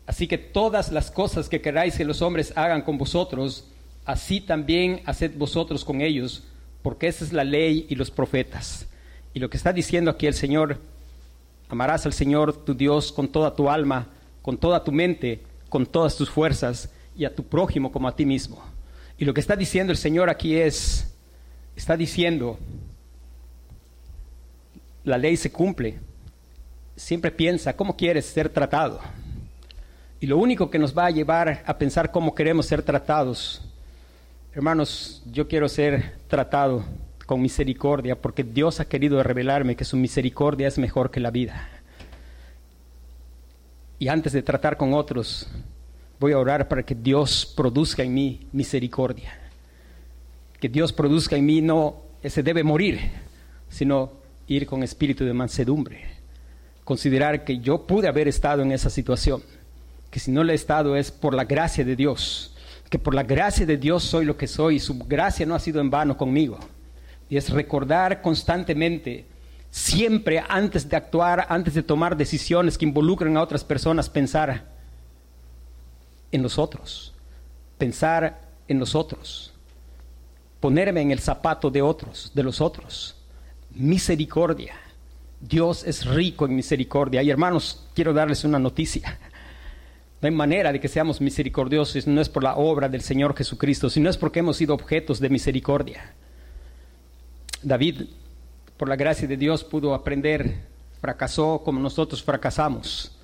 así 0.06 0.26
que 0.26 0.38
todas 0.38 0.90
las 0.90 1.10
cosas 1.10 1.48
que 1.48 1.60
queráis 1.60 1.96
que 1.96 2.04
los 2.04 2.22
hombres 2.22 2.52
hagan 2.56 2.82
con 2.82 2.98
vosotros, 2.98 3.68
así 4.04 4.40
también 4.40 5.02
haced 5.06 5.36
vosotros 5.36 5.84
con 5.84 6.00
ellos, 6.00 6.44
porque 6.82 7.06
esa 7.06 7.24
es 7.24 7.32
la 7.32 7.44
ley 7.44 7.86
y 7.88 7.94
los 7.94 8.10
profetas. 8.10 8.88
Y 9.34 9.38
lo 9.38 9.48
que 9.48 9.56
está 9.56 9.72
diciendo 9.72 10.10
aquí 10.10 10.26
el 10.26 10.34
Señor, 10.34 10.78
amarás 11.68 12.06
al 12.06 12.12
Señor 12.12 12.64
tu 12.64 12.74
Dios 12.74 13.12
con 13.12 13.28
toda 13.28 13.54
tu 13.54 13.70
alma, 13.70 14.08
con 14.42 14.58
toda 14.58 14.82
tu 14.82 14.90
mente, 14.90 15.42
con 15.68 15.86
todas 15.86 16.16
tus 16.16 16.30
fuerzas, 16.30 16.90
y 17.20 17.26
a 17.26 17.35
tu 17.35 17.44
prójimo 17.44 17.92
como 17.92 18.09
a 18.09 18.16
ti 18.16 18.24
mismo. 18.24 18.64
Y 19.18 19.26
lo 19.26 19.35
que 19.35 19.42
está 19.42 19.54
diciendo 19.54 19.92
el 19.92 19.98
Señor 19.98 20.30
aquí 20.30 20.56
es, 20.56 21.14
está 21.76 21.94
diciendo, 21.94 22.59
la 25.04 25.18
ley 25.18 25.37
se 25.37 25.52
cumple. 25.52 25.98
Siempre 26.96 27.30
piensa, 27.30 27.76
¿cómo 27.76 27.94
quieres 27.94 28.24
ser 28.24 28.48
tratado? 28.48 29.00
Y 30.18 30.26
lo 30.26 30.38
único 30.38 30.70
que 30.70 30.78
nos 30.78 30.96
va 30.96 31.04
a 31.04 31.11
llevar 31.11 31.62
a 31.66 31.76
pensar 31.76 32.11
cómo 32.11 32.35
queremos 32.35 32.64
ser 32.64 32.83
tratados, 32.83 33.61
hermanos, 34.54 35.22
yo 35.30 35.46
quiero 35.46 35.68
ser 35.68 36.14
tratado 36.26 36.87
con 37.26 37.42
misericordia 37.42 38.18
porque 38.18 38.44
Dios 38.44 38.80
ha 38.80 38.87
querido 38.87 39.22
revelarme 39.22 39.76
que 39.76 39.85
su 39.85 39.98
misericordia 39.98 40.68
es 40.68 40.78
mejor 40.78 41.11
que 41.11 41.20
la 41.20 41.30
vida. 41.30 41.68
Y 43.98 44.09
antes 44.09 44.33
de 44.33 44.42
tratar 44.42 44.78
con 44.78 44.94
otros, 44.94 45.50
voy 46.20 46.33
a 46.33 46.38
orar 46.38 46.68
para 46.68 46.83
que 46.83 46.94
Dios 46.94 47.50
produzca 47.56 48.02
en 48.02 48.12
mí 48.12 48.46
misericordia. 48.52 49.33
Que 50.61 50.68
Dios 50.68 50.92
produzca 50.92 51.37
en 51.37 51.46
mí 51.46 51.62
no 51.62 52.02
ese 52.22 52.42
debe 52.42 52.62
morir, 52.62 53.00
sino 53.70 54.12
ir 54.46 54.66
con 54.66 54.83
espíritu 54.83 55.24
de 55.24 55.33
mansedumbre. 55.33 56.04
Considerar 56.85 57.44
que 57.44 57.59
yo 57.61 57.87
pude 57.87 58.06
haber 58.06 58.28
estado 58.28 58.61
en 58.61 58.70
esa 58.70 58.90
situación, 58.90 59.42
que 60.11 60.20
si 60.20 60.30
no 60.30 60.44
lo 60.44 60.52
he 60.52 60.54
estado 60.54 60.94
es 60.94 61.11
por 61.11 61.33
la 61.33 61.44
gracia 61.44 61.85
de 61.85 61.96
Dios, 61.96 62.54
que 62.90 62.98
por 62.98 63.14
la 63.14 63.22
gracia 63.22 63.64
de 63.64 63.78
Dios 63.78 64.02
soy 64.04 64.26
lo 64.26 64.37
que 64.37 64.46
soy 64.46 64.76
y 64.76 64.80
su 64.80 64.98
gracia 64.98 65.46
no 65.46 65.54
ha 65.54 65.59
sido 65.59 65.80
en 65.80 65.88
vano 65.88 66.18
conmigo. 66.18 66.59
Y 67.30 67.38
es 67.38 67.48
recordar 67.48 68.20
constantemente, 68.20 69.24
siempre 69.70 70.44
antes 70.46 70.87
de 70.87 70.96
actuar, 70.96 71.46
antes 71.48 71.72
de 71.72 71.83
tomar 71.83 72.14
decisiones 72.14 72.76
que 72.76 72.85
involucren 72.85 73.38
a 73.38 73.42
otras 73.42 73.64
personas, 73.64 74.11
pensar, 74.11 74.79
en 76.32 76.42
nosotros, 76.42 77.12
pensar 77.78 78.40
en 78.68 78.78
nosotros, 78.78 79.52
ponerme 80.60 81.00
en 81.00 81.10
el 81.10 81.18
zapato 81.18 81.70
de 81.70 81.82
otros, 81.82 82.30
de 82.34 82.42
los 82.42 82.60
otros. 82.60 83.16
Misericordia. 83.70 84.74
Dios 85.40 85.84
es 85.84 86.04
rico 86.04 86.44
en 86.44 86.54
misericordia. 86.54 87.22
Y 87.22 87.30
hermanos, 87.30 87.86
quiero 87.94 88.12
darles 88.12 88.44
una 88.44 88.58
noticia. 88.58 89.18
No 90.20 90.28
hay 90.28 90.34
manera 90.34 90.70
de 90.70 90.80
que 90.80 90.88
seamos 90.88 91.20
misericordiosos, 91.20 92.06
no 92.06 92.20
es 92.20 92.28
por 92.28 92.42
la 92.42 92.56
obra 92.56 92.90
del 92.90 93.00
Señor 93.00 93.34
Jesucristo, 93.34 93.88
sino 93.88 94.10
es 94.10 94.18
porque 94.18 94.40
hemos 94.40 94.58
sido 94.58 94.74
objetos 94.74 95.18
de 95.18 95.30
misericordia. 95.30 96.14
David, 97.62 98.02
por 98.76 98.88
la 98.88 98.96
gracia 98.96 99.26
de 99.26 99.38
Dios, 99.38 99.64
pudo 99.64 99.94
aprender, 99.94 100.58
fracasó 101.00 101.62
como 101.64 101.80
nosotros 101.80 102.22
fracasamos, 102.22 103.16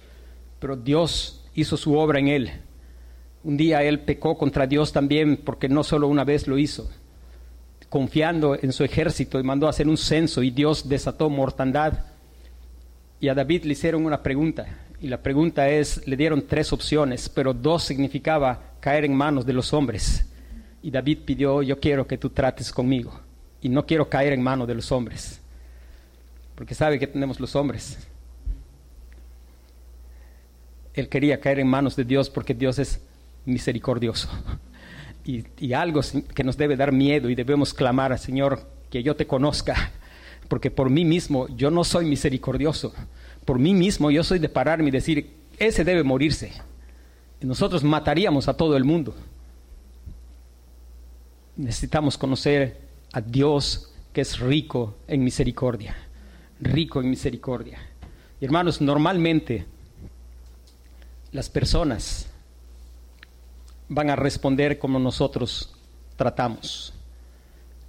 pero 0.58 0.74
Dios 0.74 1.44
hizo 1.54 1.76
su 1.76 1.98
obra 1.98 2.18
en 2.18 2.28
él 2.28 2.52
un 3.46 3.56
día 3.56 3.84
él 3.84 4.00
pecó 4.00 4.36
contra 4.36 4.66
Dios 4.66 4.92
también 4.92 5.36
porque 5.36 5.68
no 5.68 5.84
solo 5.84 6.08
una 6.08 6.24
vez 6.24 6.48
lo 6.48 6.58
hizo, 6.58 6.90
confiando 7.88 8.58
en 8.60 8.72
su 8.72 8.82
ejército 8.82 9.38
y 9.38 9.44
mandó 9.44 9.68
hacer 9.68 9.86
un 9.86 9.96
censo 9.96 10.42
y 10.42 10.50
Dios 10.50 10.88
desató 10.88 11.30
mortandad. 11.30 11.92
Y 13.20 13.28
a 13.28 13.34
David 13.34 13.62
le 13.62 13.74
hicieron 13.74 14.04
una 14.04 14.20
pregunta 14.20 14.66
y 15.00 15.06
la 15.06 15.22
pregunta 15.22 15.68
es, 15.68 16.04
le 16.08 16.16
dieron 16.16 16.44
tres 16.48 16.72
opciones, 16.72 17.28
pero 17.28 17.54
dos 17.54 17.84
significaba 17.84 18.72
caer 18.80 19.04
en 19.04 19.14
manos 19.14 19.46
de 19.46 19.52
los 19.52 19.72
hombres. 19.72 20.26
Y 20.82 20.90
David 20.90 21.18
pidió, 21.24 21.62
yo 21.62 21.78
quiero 21.78 22.04
que 22.04 22.18
tú 22.18 22.30
trates 22.30 22.72
conmigo 22.72 23.20
y 23.62 23.68
no 23.68 23.86
quiero 23.86 24.08
caer 24.08 24.32
en 24.32 24.42
manos 24.42 24.66
de 24.66 24.74
los 24.74 24.90
hombres, 24.90 25.40
porque 26.56 26.74
sabe 26.74 26.98
que 26.98 27.06
tenemos 27.06 27.38
los 27.38 27.54
hombres. 27.54 28.08
Él 30.94 31.08
quería 31.08 31.38
caer 31.38 31.60
en 31.60 31.68
manos 31.68 31.94
de 31.94 32.02
Dios 32.02 32.28
porque 32.28 32.52
Dios 32.52 32.80
es 32.80 33.06
misericordioso. 33.46 34.28
Y, 35.24 35.72
algo 35.72 36.02
que 36.34 36.44
nos 36.44 36.56
debe 36.56 36.76
dar 36.76 36.92
miedo 36.92 37.28
y 37.28 37.34
debemos 37.34 37.74
clamar, 37.74 38.16
Señor, 38.18 38.68
que 38.90 39.02
yo 39.02 39.16
te 39.16 39.26
conozca, 39.26 39.90
porque 40.48 40.70
por 40.70 40.88
mí 40.88 41.04
mismo 41.04 41.48
yo 41.56 41.70
no 41.70 41.82
soy 41.82 42.04
misericordioso. 42.04 42.94
Por 43.44 43.58
mí 43.58 43.74
mismo 43.74 44.10
yo 44.10 44.22
soy 44.22 44.38
de 44.38 44.48
pararme 44.48 44.88
y 44.88 44.92
decir, 44.92 45.34
ese 45.58 45.82
debe 45.82 46.04
morirse. 46.04 46.52
Y 47.40 47.46
nosotros 47.46 47.82
mataríamos 47.82 48.48
a 48.48 48.56
todo 48.56 48.76
el 48.76 48.84
mundo. 48.84 49.14
Necesitamos 51.56 52.16
conocer 52.16 52.80
a 53.12 53.20
Dios 53.20 53.92
que 54.12 54.20
es 54.20 54.38
rico 54.38 54.96
en 55.08 55.24
misericordia, 55.24 55.96
rico 56.60 57.00
en 57.00 57.10
misericordia. 57.10 57.80
Y 58.40 58.44
hermanos, 58.44 58.80
normalmente 58.80 59.66
las 61.32 61.50
personas 61.50 62.28
van 63.88 64.10
a 64.10 64.16
responder 64.16 64.78
como 64.78 64.98
nosotros 64.98 65.72
tratamos. 66.16 66.92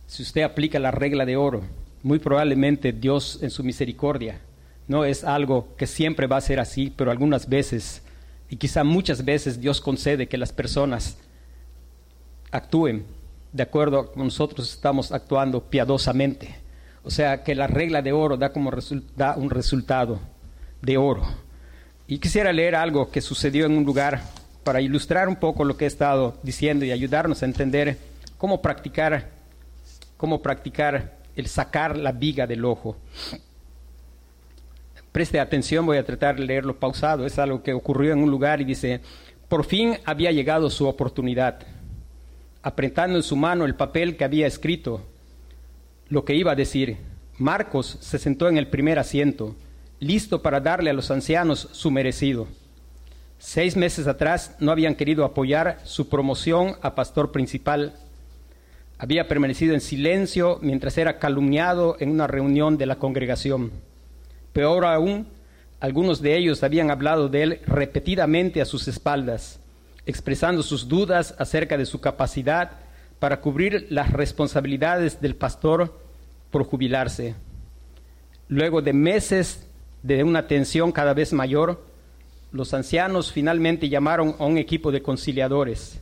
Si 0.06 0.24
usted 0.24 0.44
aplica 0.44 0.80
la 0.80 0.92
regla 0.92 1.26
de 1.26 1.36
oro, 1.36 1.64
muy 2.04 2.20
probablemente 2.20 2.92
Dios 2.92 3.40
en 3.42 3.50
su 3.50 3.64
misericordia 3.64 4.40
no 4.88 5.04
es 5.04 5.24
algo 5.24 5.76
que 5.78 5.86
siempre 5.86 6.28
va 6.28 6.38
a 6.38 6.42
ser 6.42 6.60
así, 6.60 6.94
pero 6.96 7.12
algunas 7.12 7.50
veces, 7.50 8.02
y 8.50 8.56
quizá 8.56 8.84
muchas 8.84 9.26
veces, 9.26 9.60
Dios 9.60 9.82
concede 9.82 10.28
que 10.28 10.38
las 10.38 10.54
personas 10.54 11.18
actúen 12.52 13.06
de 13.52 13.64
acuerdo 13.64 14.00
a 14.00 14.12
como 14.12 14.26
nosotros 14.26 14.72
estamos 14.72 15.12
actuando 15.12 15.62
piadosamente. 15.62 16.56
O 17.04 17.12
sea, 17.12 17.44
que 17.44 17.56
la 17.56 17.68
regla 17.68 18.02
de 18.02 18.14
oro 18.14 18.38
da 18.38 18.52
como 18.52 18.72
da 19.16 19.36
un 19.36 19.50
resultado 19.50 20.20
de 20.82 20.98
oro. 20.98 21.24
Y 22.08 22.20
quisiera 22.20 22.54
leer 22.54 22.76
algo 22.76 23.12
que 23.12 23.22
sucedió 23.22 23.66
en 23.66 23.78
un 23.78 23.84
lugar 23.84 24.22
para 24.68 24.82
ilustrar 24.82 25.30
un 25.30 25.38
poco 25.38 25.64
lo 25.64 25.78
que 25.78 25.86
he 25.86 25.88
estado 25.88 26.38
diciendo 26.44 26.84
y 26.84 26.92
ayudarnos 26.92 27.42
a 27.42 27.46
entender 27.46 27.98
cómo 28.38 28.62
practicar, 28.62 29.30
cómo 30.18 30.42
practicar 30.42 31.20
el 31.38 31.48
sacar 31.48 31.96
la 31.96 32.12
viga 32.12 32.46
del 32.46 32.66
ojo. 32.66 32.98
Preste 35.14 35.40
atención, 35.40 35.86
voy 35.86 35.96
a 35.96 36.06
tratar 36.06 36.36
de 36.36 36.44
leerlo 36.44 36.76
pausado. 36.76 37.26
Es 37.26 37.40
algo 37.40 37.64
que 37.64 37.72
ocurrió 37.72 38.12
en 38.12 38.22
un 38.22 38.30
lugar 38.30 38.60
y 38.60 38.66
dice, 38.66 39.00
por 39.48 39.64
fin 39.64 40.00
había 40.04 40.34
llegado 40.34 40.70
su 40.70 40.86
oportunidad. 40.86 41.60
Apretando 42.62 43.16
en 43.16 43.24
su 43.24 43.38
mano 43.38 43.64
el 43.64 43.76
papel 43.76 44.18
que 44.18 44.26
había 44.26 44.48
escrito, 44.48 45.02
lo 46.10 46.26
que 46.26 46.36
iba 46.36 46.52
a 46.52 46.56
decir, 46.56 46.98
Marcos 47.38 48.00
se 48.02 48.20
sentó 48.20 48.50
en 48.50 48.58
el 48.58 48.68
primer 48.68 49.00
asiento, 49.00 49.56
listo 50.02 50.42
para 50.42 50.60
darle 50.60 50.90
a 50.90 50.94
los 50.94 51.10
ancianos 51.10 51.70
su 51.72 51.90
merecido. 51.90 52.50
Seis 53.40 53.78
meses 53.78 54.08
atrás 54.08 54.56
no 54.60 54.72
habían 54.72 54.96
querido 54.96 55.24
apoyar 55.24 55.80
su 55.84 56.10
promoción 56.10 56.76
a 56.82 56.96
pastor 56.96 57.32
principal. 57.32 57.94
Había 58.98 59.28
permanecido 59.28 59.76
en 59.76 59.82
silencio 59.82 60.58
mientras 60.62 60.98
era 60.98 61.20
calumniado 61.20 61.98
en 62.00 62.10
una 62.10 62.26
reunión 62.26 62.78
de 62.78 62.88
la 62.88 62.96
congregación. 62.96 63.72
Peor 64.54 64.86
aún, 64.86 65.28
algunos 65.80 66.22
de 66.22 66.36
ellos 66.36 66.64
habían 66.64 66.90
hablado 66.90 67.30
de 67.30 67.44
él 67.44 67.62
repetidamente 67.68 68.60
a 68.60 68.66
sus 68.66 68.88
espaldas, 68.88 69.60
expresando 70.08 70.64
sus 70.64 70.88
dudas 70.88 71.36
acerca 71.38 71.78
de 71.78 71.86
su 71.86 72.02
capacidad 72.02 72.72
para 73.20 73.40
cubrir 73.42 73.86
las 73.92 74.12
responsabilidades 74.12 75.22
del 75.22 75.36
pastor 75.36 75.96
por 76.50 76.64
jubilarse. 76.64 77.36
Luego 78.48 78.82
de 78.82 78.94
meses 78.94 79.68
de 80.02 80.24
una 80.24 80.48
tensión 80.48 80.92
cada 80.92 81.14
vez 81.14 81.34
mayor, 81.34 81.86
los 82.52 82.74
ancianos 82.74 83.32
finalmente 83.32 83.90
llamaron 83.90 84.36
a 84.40 84.46
un 84.46 84.58
equipo 84.58 84.92
de 84.92 85.02
conciliadores. 85.02 86.00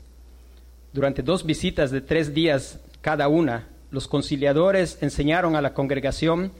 Durante 0.93 1.21
dos 1.21 1.45
visitas 1.45 1.91
de 1.91 2.01
tres 2.01 2.33
días 2.33 2.79
cada 3.01 3.27
una, 3.27 3.67
los 3.91 4.07
conciliadores 4.07 4.97
enseñaron 5.01 5.55
a 5.55 5.61
la 5.61 5.73
congregación 5.73 6.51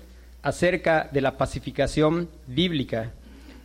acerca 0.42 1.10
de 1.12 1.22
la 1.22 1.38
pacificación 1.38 2.30
bíblica, 2.48 3.12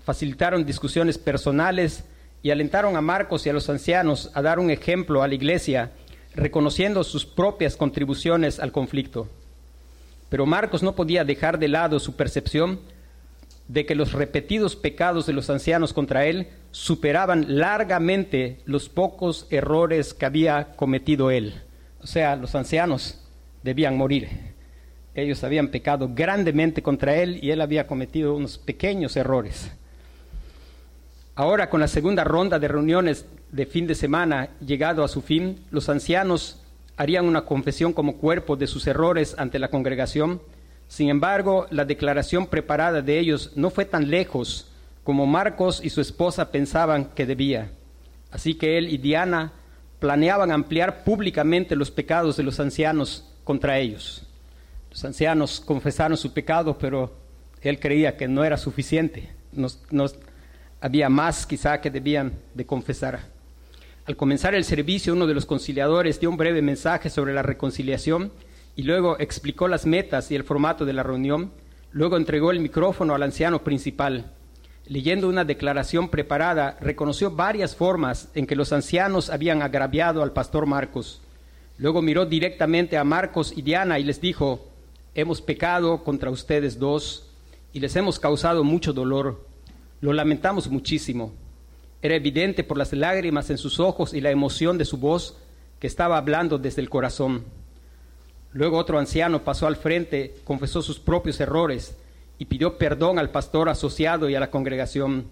facilitaron 0.04 0.64
discusiones 0.64 1.18
personales 1.18 2.04
y 2.42 2.50
alentaron 2.50 2.96
a 2.96 3.00
Marcos 3.00 3.46
y 3.46 3.50
a 3.50 3.52
los 3.52 3.68
ancianos 3.68 4.30
a 4.34 4.42
dar 4.42 4.58
un 4.58 4.70
ejemplo 4.70 5.22
a 5.22 5.28
la 5.28 5.34
iglesia, 5.34 5.92
reconociendo 6.34 7.04
sus 7.04 7.26
propias 7.26 7.76
contribuciones 7.76 8.60
al 8.60 8.72
conflicto. 8.72 9.28
Pero 10.28 10.46
Marcos 10.46 10.82
no 10.82 10.94
podía 10.94 11.24
dejar 11.24 11.58
de 11.58 11.68
lado 11.68 11.98
su 11.98 12.16
percepción 12.16 12.80
de 13.72 13.86
que 13.86 13.94
los 13.94 14.12
repetidos 14.12 14.74
pecados 14.74 15.26
de 15.26 15.32
los 15.32 15.48
ancianos 15.48 15.92
contra 15.92 16.26
él 16.26 16.48
superaban 16.72 17.56
largamente 17.60 18.58
los 18.64 18.88
pocos 18.88 19.46
errores 19.50 20.12
que 20.12 20.26
había 20.26 20.72
cometido 20.74 21.30
él. 21.30 21.54
O 22.02 22.06
sea, 22.08 22.34
los 22.34 22.56
ancianos 22.56 23.22
debían 23.62 23.96
morir. 23.96 24.28
Ellos 25.14 25.44
habían 25.44 25.68
pecado 25.68 26.10
grandemente 26.12 26.82
contra 26.82 27.14
él 27.14 27.38
y 27.42 27.52
él 27.52 27.60
había 27.60 27.86
cometido 27.86 28.34
unos 28.34 28.58
pequeños 28.58 29.16
errores. 29.16 29.70
Ahora, 31.36 31.70
con 31.70 31.78
la 31.78 31.88
segunda 31.88 32.24
ronda 32.24 32.58
de 32.58 32.66
reuniones 32.66 33.24
de 33.52 33.66
fin 33.66 33.86
de 33.86 33.94
semana 33.94 34.48
llegado 34.66 35.04
a 35.04 35.08
su 35.08 35.22
fin, 35.22 35.60
los 35.70 35.88
ancianos 35.88 36.60
harían 36.96 37.24
una 37.24 37.42
confesión 37.42 37.92
como 37.92 38.16
cuerpo 38.16 38.56
de 38.56 38.66
sus 38.66 38.88
errores 38.88 39.36
ante 39.38 39.60
la 39.60 39.68
congregación 39.68 40.40
sin 40.90 41.08
embargo, 41.08 41.68
la 41.70 41.84
declaración 41.84 42.48
preparada 42.48 43.00
de 43.00 43.20
ellos 43.20 43.52
no 43.54 43.70
fue 43.70 43.84
tan 43.84 44.10
lejos 44.10 44.66
como 45.04 45.24
Marcos 45.24 45.80
y 45.84 45.88
su 45.88 46.00
esposa 46.00 46.50
pensaban 46.50 47.04
que 47.14 47.26
debía. 47.26 47.70
Así 48.32 48.54
que 48.54 48.76
él 48.76 48.88
y 48.88 48.98
Diana 48.98 49.52
planeaban 50.00 50.50
ampliar 50.50 51.04
públicamente 51.04 51.76
los 51.76 51.92
pecados 51.92 52.36
de 52.36 52.42
los 52.42 52.58
ancianos 52.58 53.24
contra 53.44 53.78
ellos. 53.78 54.26
Los 54.90 55.04
ancianos 55.04 55.60
confesaron 55.60 56.16
su 56.16 56.32
pecado, 56.32 56.76
pero 56.76 57.16
él 57.62 57.78
creía 57.78 58.16
que 58.16 58.26
no 58.26 58.42
era 58.42 58.56
suficiente. 58.56 59.30
No, 59.52 59.68
había 60.80 61.08
más 61.08 61.46
quizá 61.46 61.80
que 61.80 61.92
debían 61.92 62.32
de 62.52 62.66
confesar. 62.66 63.20
Al 64.06 64.16
comenzar 64.16 64.56
el 64.56 64.64
servicio, 64.64 65.12
uno 65.12 65.28
de 65.28 65.34
los 65.34 65.46
conciliadores 65.46 66.18
dio 66.18 66.30
un 66.30 66.36
breve 66.36 66.62
mensaje 66.62 67.10
sobre 67.10 67.32
la 67.32 67.42
reconciliación 67.42 68.32
y 68.76 68.82
luego 68.82 69.18
explicó 69.18 69.68
las 69.68 69.86
metas 69.86 70.30
y 70.30 70.36
el 70.36 70.44
formato 70.44 70.84
de 70.84 70.92
la 70.92 71.02
reunión. 71.02 71.52
Luego 71.92 72.16
entregó 72.16 72.50
el 72.50 72.60
micrófono 72.60 73.14
al 73.14 73.22
anciano 73.22 73.64
principal. 73.64 74.32
Leyendo 74.86 75.28
una 75.28 75.44
declaración 75.44 76.08
preparada, 76.08 76.76
reconoció 76.80 77.30
varias 77.30 77.76
formas 77.76 78.28
en 78.34 78.46
que 78.46 78.56
los 78.56 78.72
ancianos 78.72 79.30
habían 79.30 79.62
agraviado 79.62 80.22
al 80.22 80.32
pastor 80.32 80.66
Marcos. 80.66 81.22
Luego 81.78 82.02
miró 82.02 82.26
directamente 82.26 82.96
a 82.96 83.04
Marcos 83.04 83.52
y 83.56 83.62
Diana 83.62 83.98
y 83.98 84.04
les 84.04 84.20
dijo, 84.20 84.68
hemos 85.14 85.40
pecado 85.40 86.02
contra 86.04 86.30
ustedes 86.30 86.78
dos 86.78 87.30
y 87.72 87.80
les 87.80 87.94
hemos 87.96 88.18
causado 88.18 88.64
mucho 88.64 88.92
dolor. 88.92 89.46
Lo 90.00 90.12
lamentamos 90.12 90.68
muchísimo. 90.68 91.32
Era 92.02 92.14
evidente 92.14 92.64
por 92.64 92.78
las 92.78 92.92
lágrimas 92.92 93.50
en 93.50 93.58
sus 93.58 93.78
ojos 93.78 94.14
y 94.14 94.20
la 94.20 94.30
emoción 94.30 94.78
de 94.78 94.84
su 94.84 94.96
voz 94.96 95.36
que 95.78 95.86
estaba 95.86 96.16
hablando 96.16 96.58
desde 96.58 96.80
el 96.80 96.90
corazón. 96.90 97.44
Luego 98.52 98.78
otro 98.78 98.98
anciano 98.98 99.42
pasó 99.42 99.66
al 99.66 99.76
frente, 99.76 100.34
confesó 100.44 100.82
sus 100.82 100.98
propios 100.98 101.38
errores 101.40 101.96
y 102.38 102.46
pidió 102.46 102.78
perdón 102.78 103.18
al 103.18 103.30
pastor 103.30 103.68
asociado 103.68 104.28
y 104.28 104.34
a 104.34 104.40
la 104.40 104.50
congregación. 104.50 105.26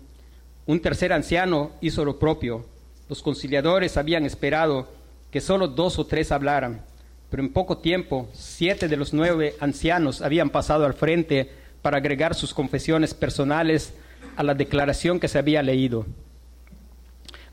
Un 0.66 0.80
tercer 0.80 1.12
anciano 1.12 1.72
hizo 1.80 2.04
lo 2.04 2.18
propio. 2.18 2.64
Los 3.08 3.22
conciliadores 3.22 3.96
habían 3.96 4.24
esperado 4.24 4.88
que 5.30 5.40
solo 5.40 5.66
dos 5.66 5.98
o 5.98 6.06
tres 6.06 6.30
hablaran, 6.30 6.82
pero 7.30 7.42
en 7.42 7.52
poco 7.52 7.78
tiempo 7.78 8.28
siete 8.32 8.86
de 8.86 8.96
los 8.96 9.12
nueve 9.12 9.56
ancianos 9.60 10.22
habían 10.22 10.50
pasado 10.50 10.86
al 10.86 10.94
frente 10.94 11.50
para 11.82 11.96
agregar 11.96 12.34
sus 12.34 12.54
confesiones 12.54 13.14
personales 13.14 13.94
a 14.36 14.42
la 14.42 14.54
declaración 14.54 15.18
que 15.18 15.28
se 15.28 15.38
había 15.38 15.62
leído. 15.62 16.06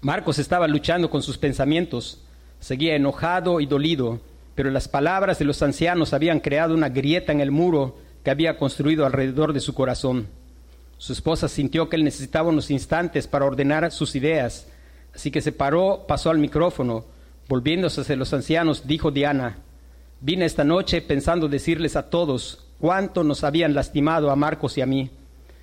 Marcos 0.01 0.37
estaba 0.37 0.67
luchando 0.67 1.09
con 1.09 1.23
sus 1.23 1.37
pensamientos, 1.37 2.21
seguía 2.59 2.95
enojado 2.95 3.59
y 3.59 3.65
dolido 3.65 4.19
pero 4.55 4.71
las 4.71 4.87
palabras 4.87 5.37
de 5.37 5.45
los 5.45 5.61
ancianos 5.61 6.13
habían 6.13 6.39
creado 6.39 6.73
una 6.73 6.89
grieta 6.89 7.33
en 7.33 7.41
el 7.41 7.51
muro 7.51 7.97
que 8.23 8.31
había 8.31 8.57
construido 8.57 9.05
alrededor 9.05 9.53
de 9.53 9.59
su 9.59 9.73
corazón. 9.73 10.27
Su 10.97 11.11
esposa 11.11 11.49
sintió 11.49 11.89
que 11.89 11.97
él 11.97 12.05
necesitaba 12.05 12.49
unos 12.49 12.71
instantes 12.71 13.27
para 13.27 13.45
ordenar 13.45 13.91
sus 13.91 14.15
ideas, 14.15 14.67
así 15.13 15.29
que 15.29 15.41
se 15.41 15.51
paró, 15.51 16.05
pasó 16.07 16.29
al 16.29 16.39
micrófono. 16.39 17.05
Volviéndose 17.47 18.01
hacia 18.01 18.15
los 18.15 18.33
ancianos, 18.33 18.87
dijo 18.87 19.11
Diana, 19.11 19.57
vine 20.21 20.45
esta 20.45 20.63
noche 20.63 21.01
pensando 21.01 21.47
decirles 21.47 21.95
a 21.95 22.09
todos 22.09 22.65
cuánto 22.79 23.23
nos 23.23 23.43
habían 23.43 23.75
lastimado 23.75 24.31
a 24.31 24.35
Marcos 24.35 24.77
y 24.77 24.81
a 24.81 24.87
mí, 24.87 25.11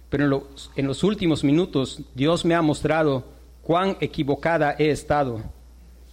pero 0.08 0.24
en 0.24 0.30
los, 0.30 0.70
en 0.76 0.86
los 0.86 1.02
últimos 1.02 1.42
minutos 1.42 2.02
Dios 2.14 2.44
me 2.44 2.54
ha 2.54 2.62
mostrado 2.62 3.24
cuán 3.62 3.96
equivocada 4.00 4.76
he 4.78 4.90
estado 4.90 5.40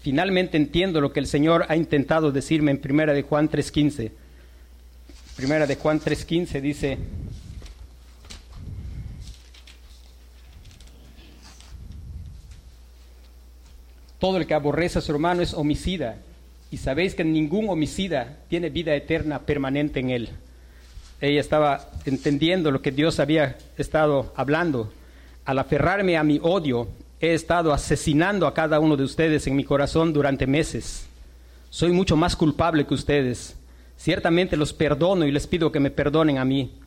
finalmente 0.01 0.57
entiendo 0.57 1.01
lo 1.01 1.11
que 1.11 1.19
el 1.19 1.27
Señor 1.27 1.65
ha 1.69 1.75
intentado 1.75 2.31
decirme 2.31 2.71
en 2.71 2.79
Primera 2.79 3.13
de 3.13 3.23
Juan 3.23 3.49
3.15. 3.49 4.11
Primera 5.35 5.65
de 5.65 5.75
Juan 5.75 5.99
3.15 6.01 6.61
dice, 6.61 6.97
todo 14.19 14.37
el 14.37 14.45
que 14.45 14.53
aborrece 14.53 14.99
a 14.99 15.01
su 15.01 15.11
hermano 15.11 15.41
es 15.41 15.53
homicida, 15.53 16.17
y 16.71 16.77
sabéis 16.77 17.15
que 17.15 17.23
ningún 17.23 17.69
homicida 17.69 18.37
tiene 18.49 18.69
vida 18.69 18.93
eterna 18.95 19.39
permanente 19.39 19.99
en 19.99 20.09
él. 20.11 20.29
Ella 21.21 21.41
estaba 21.41 21.89
entendiendo 22.05 22.71
lo 22.71 22.81
que 22.81 22.91
Dios 22.91 23.19
había 23.19 23.57
estado 23.77 24.31
hablando. 24.35 24.91
Al 25.45 25.59
aferrarme 25.59 26.15
a 26.15 26.23
mi 26.23 26.39
odio, 26.41 26.87
he 27.21 27.33
estado 27.33 27.73
asesinando 27.73 28.47
a 28.47 28.53
cada 28.53 28.79
uno 28.79 28.95
de 28.95 29.03
ustedes 29.03 29.45
en 29.47 29.55
mi 29.55 29.65
corazón 29.65 30.13
durante 30.13 30.47
meses. 30.47 31.07
Soy 31.69 31.91
mucho 31.91 32.15
más 32.15 32.35
culpable 32.35 32.87
que 32.87 32.93
ustedes. 32.93 33.57
Ciertamente 33.97 34.55
los 34.55 34.71
perdono 34.71 35.25
y 35.25 35.31
les 35.31 35.45
pido 35.45 35.71
que 35.71 35.81
me 35.81 35.91
perdonen 35.91 36.37
a 36.37 36.45
mí. 36.45 36.79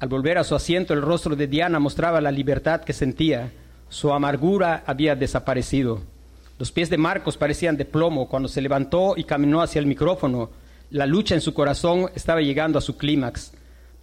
Al 0.00 0.08
volver 0.08 0.38
a 0.38 0.44
su 0.44 0.54
asiento, 0.54 0.94
el 0.94 1.02
rostro 1.02 1.36
de 1.36 1.46
Diana 1.46 1.78
mostraba 1.78 2.22
la 2.22 2.30
libertad 2.30 2.80
que 2.80 2.94
sentía. 2.94 3.52
Su 3.90 4.12
amargura 4.12 4.82
había 4.86 5.14
desaparecido. 5.14 6.00
Los 6.58 6.72
pies 6.72 6.88
de 6.88 6.96
Marcos 6.96 7.36
parecían 7.36 7.76
de 7.76 7.84
plomo 7.84 8.28
cuando 8.28 8.48
se 8.48 8.62
levantó 8.62 9.14
y 9.16 9.24
caminó 9.24 9.60
hacia 9.60 9.80
el 9.80 9.86
micrófono. 9.86 10.50
La 10.90 11.04
lucha 11.04 11.34
en 11.34 11.42
su 11.42 11.52
corazón 11.52 12.10
estaba 12.14 12.40
llegando 12.40 12.78
a 12.78 12.82
su 12.82 12.96
clímax. 12.96 13.52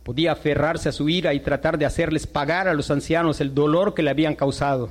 Podía 0.03 0.33
aferrarse 0.33 0.89
a 0.89 0.91
su 0.91 1.09
ira 1.09 1.33
y 1.33 1.39
tratar 1.39 1.79
de 1.79 1.85
hacerles 1.85 2.27
pagar 2.27 2.67
a 2.67 2.73
los 2.75 2.91
ancianos 2.91 3.41
el 3.41 3.55
dolor 3.55 3.95
que 3.95 4.03
le 4.03 4.11
habían 4.11 4.35
causado 4.35 4.89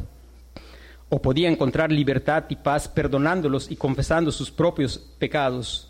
o 1.11 1.21
podía 1.21 1.51
encontrar 1.51 1.91
libertad 1.91 2.45
y 2.49 2.57
paz 2.57 2.89
perdonándolos 2.89 3.71
y 3.71 3.77
confesando 3.77 4.31
sus 4.31 4.51
propios 4.51 4.97
pecados. 5.19 5.89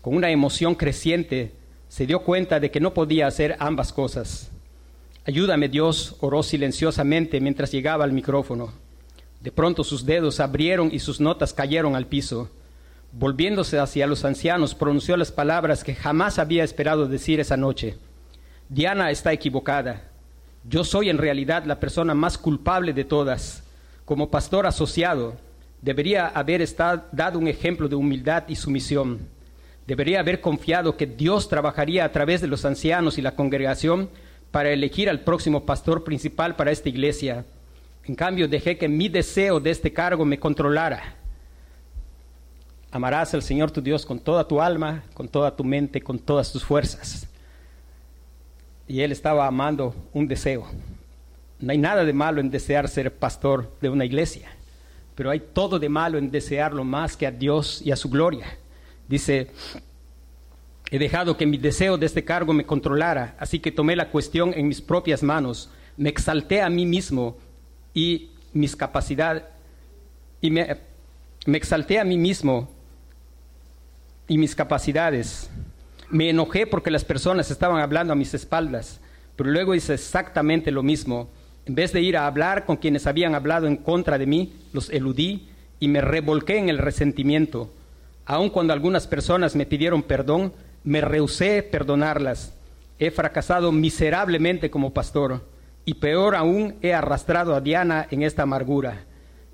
Con 0.00 0.16
una 0.16 0.30
emoción 0.30 0.74
creciente, 0.74 1.52
se 1.88 2.06
dio 2.06 2.20
cuenta 2.20 2.58
de 2.58 2.70
que 2.70 2.80
no 2.80 2.94
podía 2.94 3.26
hacer 3.26 3.54
ambas 3.58 3.92
cosas. 3.92 4.50
Ayúdame 5.26 5.68
Dios, 5.68 6.16
oró 6.20 6.42
silenciosamente 6.42 7.38
mientras 7.38 7.70
llegaba 7.70 8.04
al 8.04 8.12
micrófono. 8.12 8.72
De 9.42 9.52
pronto 9.52 9.84
sus 9.84 10.06
dedos 10.06 10.40
abrieron 10.40 10.88
y 10.90 11.00
sus 11.00 11.20
notas 11.20 11.52
cayeron 11.52 11.94
al 11.94 12.06
piso. 12.06 12.48
Volviéndose 13.12 13.78
hacia 13.78 14.06
los 14.06 14.24
ancianos, 14.24 14.74
pronunció 14.74 15.18
las 15.18 15.32
palabras 15.32 15.84
que 15.84 15.94
jamás 15.94 16.38
había 16.38 16.64
esperado 16.64 17.06
decir 17.06 17.40
esa 17.40 17.58
noche. 17.58 17.96
Diana 18.70 19.10
está 19.10 19.32
equivocada. 19.32 20.04
Yo 20.64 20.82
soy 20.82 21.10
en 21.10 21.18
realidad 21.18 21.64
la 21.66 21.78
persona 21.78 22.14
más 22.14 22.38
culpable 22.38 22.92
de 22.92 23.04
todas 23.04 23.65
como 24.06 24.30
pastor 24.30 24.66
asociado, 24.66 25.34
debería 25.82 26.28
haber 26.28 26.62
estado, 26.62 27.04
dado 27.12 27.38
un 27.38 27.48
ejemplo 27.48 27.88
de 27.88 27.96
humildad 27.96 28.44
y 28.48 28.54
sumisión. 28.54 29.28
Debería 29.86 30.20
haber 30.20 30.40
confiado 30.40 30.96
que 30.96 31.06
Dios 31.06 31.48
trabajaría 31.48 32.04
a 32.04 32.12
través 32.12 32.40
de 32.40 32.46
los 32.46 32.64
ancianos 32.64 33.18
y 33.18 33.22
la 33.22 33.34
congregación 33.34 34.08
para 34.52 34.70
elegir 34.70 35.10
al 35.10 35.20
próximo 35.20 35.66
pastor 35.66 36.04
principal 36.04 36.54
para 36.54 36.70
esta 36.70 36.88
iglesia. 36.88 37.44
En 38.04 38.14
cambio, 38.14 38.46
dejé 38.46 38.78
que 38.78 38.88
mi 38.88 39.08
deseo 39.08 39.58
de 39.58 39.70
este 39.70 39.92
cargo 39.92 40.24
me 40.24 40.38
controlara. 40.38 41.16
Amarás 42.92 43.34
al 43.34 43.42
Señor 43.42 43.72
tu 43.72 43.82
Dios 43.82 44.06
con 44.06 44.20
toda 44.20 44.46
tu 44.46 44.60
alma, 44.62 45.02
con 45.14 45.28
toda 45.28 45.54
tu 45.56 45.64
mente, 45.64 46.00
con 46.00 46.20
todas 46.20 46.52
tus 46.52 46.64
fuerzas. 46.64 47.28
Y 48.86 49.00
él 49.00 49.10
estaba 49.10 49.48
amando 49.48 49.96
un 50.12 50.28
deseo. 50.28 50.68
No 51.58 51.72
hay 51.72 51.78
nada 51.78 52.04
de 52.04 52.12
malo 52.12 52.40
en 52.40 52.50
desear 52.50 52.88
ser 52.88 53.14
pastor 53.14 53.72
de 53.80 53.88
una 53.88 54.04
iglesia, 54.04 54.50
pero 55.14 55.30
hay 55.30 55.40
todo 55.40 55.78
de 55.78 55.88
malo 55.88 56.18
en 56.18 56.30
desearlo 56.30 56.84
más 56.84 57.16
que 57.16 57.26
a 57.26 57.30
Dios 57.30 57.80
y 57.82 57.92
a 57.92 57.96
su 57.96 58.10
gloria. 58.10 58.46
Dice, 59.08 59.50
he 60.90 60.98
dejado 60.98 61.36
que 61.36 61.46
mi 61.46 61.56
deseo 61.56 61.96
de 61.96 62.06
este 62.06 62.24
cargo 62.24 62.52
me 62.52 62.66
controlara, 62.66 63.36
así 63.38 63.58
que 63.58 63.72
tomé 63.72 63.96
la 63.96 64.10
cuestión 64.10 64.52
en 64.54 64.68
mis 64.68 64.82
propias 64.82 65.22
manos, 65.22 65.70
me 65.96 66.10
exalté 66.10 66.60
a 66.60 66.68
mí 66.68 66.84
mismo 66.84 67.38
y 67.94 68.30
mis 68.52 68.76
capacidades, 68.76 69.44
me, 70.42 70.76
me 71.46 71.56
exalté 71.56 71.98
a 71.98 72.04
mí 72.04 72.18
mismo 72.18 72.70
y 74.28 74.36
mis 74.36 74.54
capacidades. 74.54 75.50
Me 76.10 76.28
enojé 76.30 76.66
porque 76.66 76.90
las 76.90 77.04
personas 77.04 77.50
estaban 77.50 77.80
hablando 77.80 78.12
a 78.12 78.16
mis 78.16 78.34
espaldas, 78.34 79.00
pero 79.34 79.50
luego 79.50 79.74
hice 79.74 79.94
exactamente 79.94 80.70
lo 80.70 80.82
mismo 80.82 81.30
en 81.66 81.74
vez 81.74 81.92
de 81.92 82.00
ir 82.00 82.16
a 82.16 82.26
hablar 82.26 82.64
con 82.64 82.76
quienes 82.76 83.06
habían 83.06 83.34
hablado 83.34 83.66
en 83.66 83.76
contra 83.76 84.18
de 84.18 84.26
mí, 84.26 84.52
los 84.72 84.88
eludí 84.90 85.48
y 85.80 85.88
me 85.88 86.00
revolqué 86.00 86.58
en 86.58 86.68
el 86.68 86.78
resentimiento. 86.78 87.72
Aun 88.24 88.50
cuando 88.50 88.72
algunas 88.72 89.06
personas 89.06 89.56
me 89.56 89.66
pidieron 89.66 90.04
perdón, 90.04 90.52
me 90.84 91.00
rehusé 91.00 91.64
perdonarlas. 91.64 92.54
He 92.98 93.10
fracasado 93.10 93.72
miserablemente 93.72 94.70
como 94.70 94.94
pastor. 94.94 95.42
y 95.88 95.94
peor 95.94 96.34
aún 96.34 96.74
he 96.82 96.92
arrastrado 96.92 97.54
a 97.54 97.60
Diana 97.60 98.08
en 98.10 98.24
esta 98.24 98.42
amargura. 98.42 99.04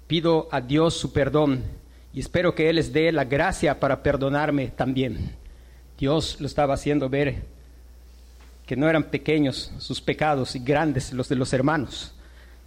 Pido 0.06 0.48
a 0.50 0.62
Dios 0.62 0.94
su 0.94 1.12
perdón 1.12 1.62
y 2.14 2.20
espero 2.20 2.54
que 2.54 2.70
Él 2.70 2.76
les 2.76 2.90
dé 2.92 3.12
la 3.12 3.24
gracia 3.24 3.78
para 3.78 4.02
perdonarme 4.02 4.68
también. 4.68 5.36
Dios 5.98 6.40
lo 6.40 6.46
estaba 6.46 6.72
haciendo 6.72 7.10
ver 7.10 7.42
que 8.66 8.76
no 8.76 8.88
eran 8.88 9.04
pequeños 9.04 9.72
sus 9.78 10.00
pecados 10.00 10.54
y 10.54 10.60
grandes 10.60 11.12
los 11.12 11.28
de 11.28 11.36
los 11.36 11.52
hermanos. 11.52 12.14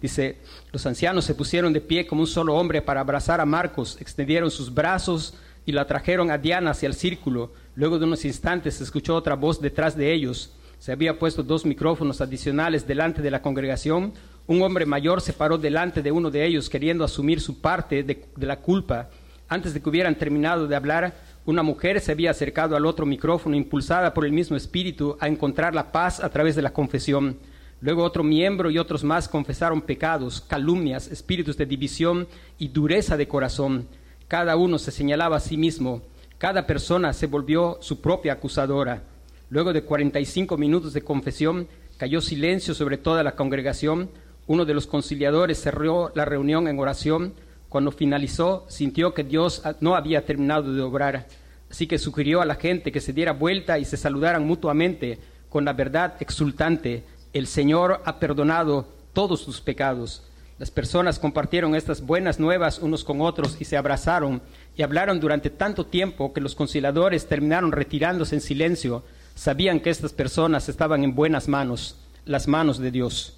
Dice, 0.00 0.38
los 0.72 0.84
ancianos 0.86 1.24
se 1.24 1.34
pusieron 1.34 1.72
de 1.72 1.80
pie 1.80 2.06
como 2.06 2.20
un 2.20 2.26
solo 2.26 2.54
hombre 2.54 2.82
para 2.82 3.00
abrazar 3.00 3.40
a 3.40 3.46
Marcos, 3.46 3.96
extendieron 4.00 4.50
sus 4.50 4.72
brazos 4.72 5.34
y 5.64 5.72
la 5.72 5.86
trajeron 5.86 6.30
a 6.30 6.38
Diana 6.38 6.72
hacia 6.72 6.86
el 6.86 6.94
círculo. 6.94 7.52
Luego 7.74 7.98
de 7.98 8.04
unos 8.04 8.24
instantes 8.24 8.74
se 8.74 8.84
escuchó 8.84 9.16
otra 9.16 9.34
voz 9.34 9.60
detrás 9.60 9.96
de 9.96 10.12
ellos 10.12 10.52
se 10.78 10.92
había 10.92 11.18
puesto 11.18 11.42
dos 11.42 11.64
micrófonos 11.64 12.20
adicionales 12.20 12.86
delante 12.86 13.22
de 13.22 13.30
la 13.30 13.42
congregación. 13.42 14.12
Un 14.46 14.62
hombre 14.62 14.86
mayor 14.86 15.20
se 15.20 15.32
paró 15.32 15.58
delante 15.58 16.02
de 16.02 16.12
uno 16.12 16.30
de 16.30 16.44
ellos 16.44 16.68
queriendo 16.68 17.04
asumir 17.04 17.40
su 17.40 17.60
parte 17.60 18.02
de, 18.02 18.26
la 18.36 18.60
culpa. 18.60 19.08
Antes 19.48 19.74
de 19.74 19.80
que 19.80 19.88
hubieran 19.88 20.16
terminado 20.16 20.66
de 20.66 20.76
hablar, 20.76 21.14
una 21.46 21.62
mujer 21.62 22.00
se 22.00 22.10
había 22.10 22.32
acercado 22.32 22.76
al 22.76 22.86
otro 22.86 23.06
micrófono, 23.06 23.54
impulsada 23.54 24.12
por 24.12 24.26
el 24.26 24.32
mismo 24.32 24.56
espíritu, 24.56 25.16
a 25.20 25.28
encontrar 25.28 25.74
la 25.74 25.92
paz 25.92 26.22
a 26.22 26.28
través 26.28 26.56
de 26.56 26.62
la 26.62 26.72
confesión. 26.72 27.38
Luego 27.80 28.02
otro 28.02 28.24
miembro 28.24 28.68
y 28.68 28.78
otros 28.78 29.04
más 29.04 29.28
confesaron 29.28 29.80
pecados, 29.80 30.40
calumnias, 30.40 31.06
espíritus 31.06 31.56
de 31.56 31.66
división 31.66 32.26
y 32.58 32.68
dureza 32.68 33.16
de 33.16 33.28
corazón. 33.28 33.86
Cada 34.26 34.56
uno 34.56 34.78
se 34.80 34.90
señalaba 34.90 35.36
a 35.36 35.40
sí 35.40 35.56
mismo. 35.56 36.02
Cada 36.36 36.66
persona 36.66 37.12
se 37.12 37.28
volvió 37.28 37.78
su 37.80 38.00
propia 38.00 38.32
acusadora. 38.32 39.04
Luego 39.48 39.72
de 39.72 39.82
45 39.82 40.56
minutos 40.56 40.94
de 40.94 41.02
confesión, 41.02 41.68
cayó 41.96 42.20
silencio 42.20 42.74
sobre 42.74 42.98
toda 42.98 43.22
la 43.22 43.36
congregación. 43.36 44.10
Uno 44.48 44.64
de 44.64 44.74
los 44.74 44.88
conciliadores 44.88 45.60
cerró 45.60 46.10
la 46.16 46.24
reunión 46.24 46.66
en 46.66 46.80
oración. 46.80 47.34
Cuando 47.76 47.92
finalizó, 47.92 48.64
sintió 48.68 49.12
que 49.12 49.22
Dios 49.22 49.62
no 49.80 49.96
había 49.96 50.24
terminado 50.24 50.72
de 50.72 50.80
obrar. 50.80 51.26
Así 51.70 51.86
que 51.86 51.98
sugirió 51.98 52.40
a 52.40 52.46
la 52.46 52.54
gente 52.54 52.90
que 52.90 53.02
se 53.02 53.12
diera 53.12 53.34
vuelta 53.34 53.78
y 53.78 53.84
se 53.84 53.98
saludaran 53.98 54.46
mutuamente 54.46 55.18
con 55.50 55.66
la 55.66 55.74
verdad 55.74 56.14
exultante. 56.18 57.04
El 57.34 57.46
Señor 57.46 58.00
ha 58.06 58.18
perdonado 58.18 58.88
todos 59.12 59.42
sus 59.42 59.60
pecados. 59.60 60.22
Las 60.58 60.70
personas 60.70 61.18
compartieron 61.18 61.74
estas 61.74 62.00
buenas 62.00 62.40
nuevas 62.40 62.78
unos 62.78 63.04
con 63.04 63.20
otros 63.20 63.60
y 63.60 63.66
se 63.66 63.76
abrazaron 63.76 64.40
y 64.74 64.80
hablaron 64.80 65.20
durante 65.20 65.50
tanto 65.50 65.84
tiempo 65.84 66.32
que 66.32 66.40
los 66.40 66.54
conciliadores 66.54 67.26
terminaron 67.26 67.72
retirándose 67.72 68.36
en 68.36 68.40
silencio 68.40 69.04
sabían 69.34 69.80
que 69.80 69.90
estas 69.90 70.14
personas 70.14 70.70
estaban 70.70 71.04
en 71.04 71.14
buenas 71.14 71.46
manos, 71.46 71.96
las 72.24 72.48
manos 72.48 72.78
de 72.78 72.90
Dios. 72.90 73.35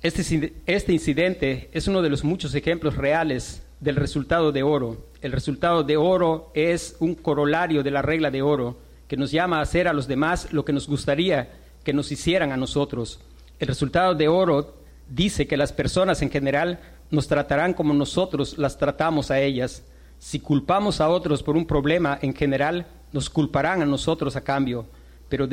Este, 0.00 0.52
este, 0.66 0.92
incidente 0.92 1.70
es 1.72 1.88
uno 1.88 2.02
de 2.02 2.08
los 2.08 2.22
muchos 2.22 2.54
ejemplos 2.54 2.96
reales 2.96 3.64
del 3.80 3.96
resultado 3.96 4.52
de 4.52 4.62
oro. 4.62 5.08
El 5.22 5.32
resultado 5.32 5.82
de 5.82 5.96
oro 5.96 6.52
es 6.54 6.94
un 7.00 7.16
corolario 7.16 7.82
de 7.82 7.90
la 7.90 8.00
regla 8.00 8.30
de 8.30 8.40
oro 8.40 8.78
que 9.08 9.16
nos 9.16 9.32
llama 9.32 9.58
a 9.58 9.62
hacer 9.62 9.88
a 9.88 9.92
los 9.92 10.06
demás 10.06 10.52
lo 10.52 10.64
que 10.64 10.72
nos 10.72 10.86
gustaría 10.86 11.50
que 11.82 11.92
nos 11.92 12.12
hicieran 12.12 12.52
a 12.52 12.56
nosotros. 12.56 13.18
El 13.58 13.66
resultado 13.66 14.14
de 14.14 14.28
oro 14.28 14.76
dice 15.08 15.48
que 15.48 15.56
las 15.56 15.72
personas 15.72 16.22
en 16.22 16.30
general 16.30 16.78
nos 17.10 17.26
tratarán 17.26 17.74
como 17.74 17.92
nosotros 17.92 18.56
las 18.56 18.78
tratamos 18.78 19.32
a 19.32 19.40
ellas. 19.40 19.82
Si 20.20 20.38
culpamos 20.38 21.00
a 21.00 21.08
otros 21.08 21.42
por 21.42 21.56
un 21.56 21.66
problema 21.66 22.20
en 22.22 22.34
general, 22.34 22.86
nos 23.12 23.28
culparán 23.28 23.82
a 23.82 23.86
nosotros 23.86 24.36
a 24.36 24.42
cambio. 24.42 24.86
Pero, 25.28 25.48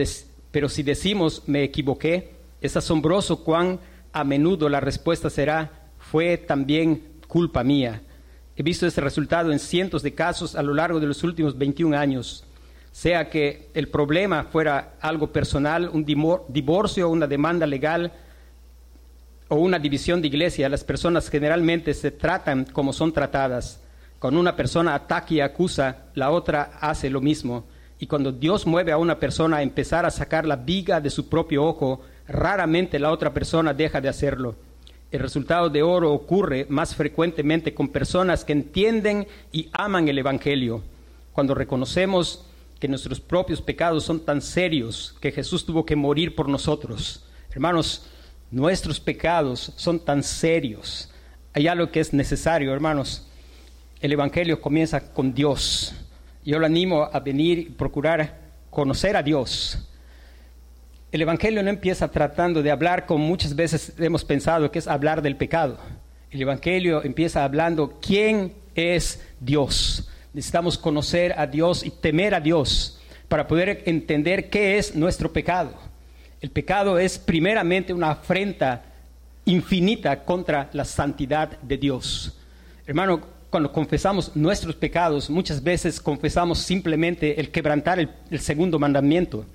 pero 0.51 0.69
si 0.69 0.83
decimos 0.83 1.41
me 1.47 1.63
equivoqué, 1.63 2.35
es 2.61 2.77
asombroso 2.77 3.43
cuán 3.43 3.79
a 4.15 4.23
menudo 4.23 4.69
la 4.69 4.79
respuesta 4.79 5.29
será 5.29 5.89
fue 5.99 6.37
también 6.37 7.03
culpa 7.27 7.65
mía. 7.65 8.01
He 8.55 8.63
visto 8.63 8.87
ese 8.87 9.01
resultado 9.01 9.51
en 9.51 9.59
cientos 9.59 10.03
de 10.03 10.13
casos 10.13 10.55
a 10.55 10.63
lo 10.63 10.73
largo 10.73 11.01
de 11.01 11.07
los 11.07 11.21
últimos 11.25 11.57
21 11.57 11.97
años. 11.97 12.45
Sea 12.93 13.29
que 13.29 13.67
el 13.73 13.89
problema 13.89 14.45
fuera 14.45 14.93
algo 15.01 15.33
personal, 15.33 15.89
un 15.91 16.05
divorcio, 16.05 17.09
una 17.09 17.27
demanda 17.27 17.67
legal 17.67 18.13
o 19.49 19.57
una 19.57 19.79
división 19.79 20.21
de 20.21 20.29
iglesia, 20.29 20.69
las 20.69 20.85
personas 20.85 21.29
generalmente 21.29 21.93
se 21.93 22.11
tratan 22.11 22.63
como 22.63 22.93
son 22.93 23.11
tratadas. 23.11 23.81
Cuando 24.17 24.39
una 24.39 24.55
persona 24.55 24.95
ataca 24.95 25.33
y 25.33 25.41
acusa, 25.41 26.05
la 26.13 26.31
otra 26.31 26.71
hace 26.79 27.09
lo 27.09 27.19
mismo. 27.19 27.65
Y 27.99 28.07
cuando 28.07 28.31
Dios 28.31 28.65
mueve 28.65 28.93
a 28.93 28.97
una 28.97 29.19
persona 29.19 29.57
a 29.57 29.61
empezar 29.61 30.05
a 30.05 30.11
sacar 30.11 30.47
la 30.47 30.55
viga 30.55 31.01
de 31.01 31.09
su 31.09 31.27
propio 31.27 31.65
ojo, 31.65 32.01
raramente 32.27 32.99
la 32.99 33.11
otra 33.11 33.33
persona 33.33 33.73
deja 33.73 34.01
de 34.01 34.09
hacerlo. 34.09 34.55
El 35.11 35.19
resultado 35.19 35.69
de 35.69 35.83
oro 35.83 36.11
ocurre 36.11 36.65
más 36.69 36.95
frecuentemente 36.95 37.73
con 37.73 37.89
personas 37.89 38.43
que 38.43 38.53
entienden 38.53 39.27
y 39.51 39.69
aman 39.71 40.07
el 40.07 40.17
Evangelio. 40.17 40.83
Cuando 41.31 41.53
reconocemos 41.53 42.45
que 42.79 42.87
nuestros 42.87 43.19
propios 43.19 43.61
pecados 43.61 44.03
son 44.03 44.19
tan 44.19 44.41
serios 44.41 45.15
que 45.21 45.31
Jesús 45.31 45.65
tuvo 45.65 45.85
que 45.85 45.95
morir 45.95 46.35
por 46.35 46.49
nosotros. 46.49 47.25
Hermanos, 47.51 48.07
nuestros 48.51 48.99
pecados 48.99 49.71
son 49.75 49.99
tan 49.99 50.23
serios. 50.23 51.09
Hay 51.53 51.67
algo 51.67 51.91
que 51.91 52.01
es 52.01 52.13
necesario, 52.13 52.73
hermanos 52.73 53.25
el 54.05 54.13
Evangelio 54.13 54.61
comienza 54.61 55.13
con 55.13 55.33
Dios. 55.33 55.95
Yo 56.43 56.59
lo 56.59 56.65
animo 56.65 57.09
a 57.11 57.19
venir 57.19 57.57
y 57.59 57.65
procurar 57.65 58.39
conocer 58.69 59.15
a 59.15 59.23
Dios. 59.23 59.79
El 61.15 61.21
Evangelio 61.21 61.63
no 61.63 61.69
empieza 61.69 62.09
tratando 62.09 62.61
de 62.61 62.71
hablar 62.71 63.05
como 63.05 63.25
muchas 63.25 63.55
veces 63.55 63.93
hemos 63.99 64.25
pensado 64.25 64.69
que 64.69 64.79
es 64.79 64.85
hablar 64.85 65.21
del 65.21 65.37
pecado. 65.37 65.77
El 66.29 66.41
Evangelio 66.41 67.05
empieza 67.05 67.45
hablando 67.45 67.99
quién 68.01 68.51
es 68.75 69.25
Dios. 69.39 70.09
Necesitamos 70.33 70.77
conocer 70.77 71.33
a 71.39 71.47
Dios 71.47 71.85
y 71.85 71.89
temer 71.89 72.35
a 72.35 72.41
Dios 72.41 72.99
para 73.29 73.47
poder 73.47 73.83
entender 73.85 74.49
qué 74.49 74.77
es 74.77 74.93
nuestro 74.93 75.31
pecado. 75.31 75.71
El 76.41 76.51
pecado 76.51 76.99
es 76.99 77.17
primeramente 77.17 77.93
una 77.93 78.11
afrenta 78.11 78.83
infinita 79.45 80.21
contra 80.25 80.69
la 80.73 80.83
santidad 80.83 81.57
de 81.61 81.77
Dios. 81.77 82.37
Hermano, 82.85 83.21
cuando 83.49 83.71
confesamos 83.71 84.35
nuestros 84.35 84.75
pecados, 84.75 85.29
muchas 85.29 85.63
veces 85.63 86.01
confesamos 86.01 86.59
simplemente 86.59 87.39
el 87.39 87.51
quebrantar 87.51 87.99
el, 87.99 88.39
segundo 88.41 88.77
mandamiento 88.77 89.45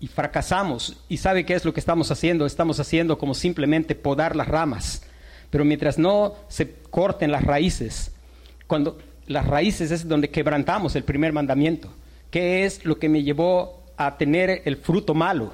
y 0.00 0.06
fracasamos. 0.06 0.96
¿Y 1.08 1.16
sabe 1.16 1.44
qué 1.44 1.54
es 1.54 1.64
lo 1.64 1.72
que 1.72 1.80
estamos 1.80 2.10
haciendo? 2.10 2.46
Estamos 2.46 2.80
haciendo 2.80 3.18
como 3.18 3.34
simplemente 3.34 3.94
podar 3.94 4.36
las 4.36 4.48
ramas. 4.48 5.02
Pero 5.50 5.64
mientras 5.64 5.98
no 5.98 6.34
se 6.48 6.72
corten 6.90 7.32
las 7.32 7.44
raíces, 7.44 8.12
cuando 8.66 8.98
las 9.26 9.46
raíces 9.46 9.90
es 9.90 10.06
donde 10.06 10.30
quebrantamos 10.30 10.94
el 10.96 11.04
primer 11.04 11.32
mandamiento. 11.32 11.92
¿Qué 12.30 12.64
es 12.64 12.84
lo 12.84 12.98
que 12.98 13.08
me 13.08 13.22
llevó 13.22 13.82
a 13.96 14.16
tener 14.16 14.62
el 14.64 14.76
fruto 14.76 15.14
malo? 15.14 15.52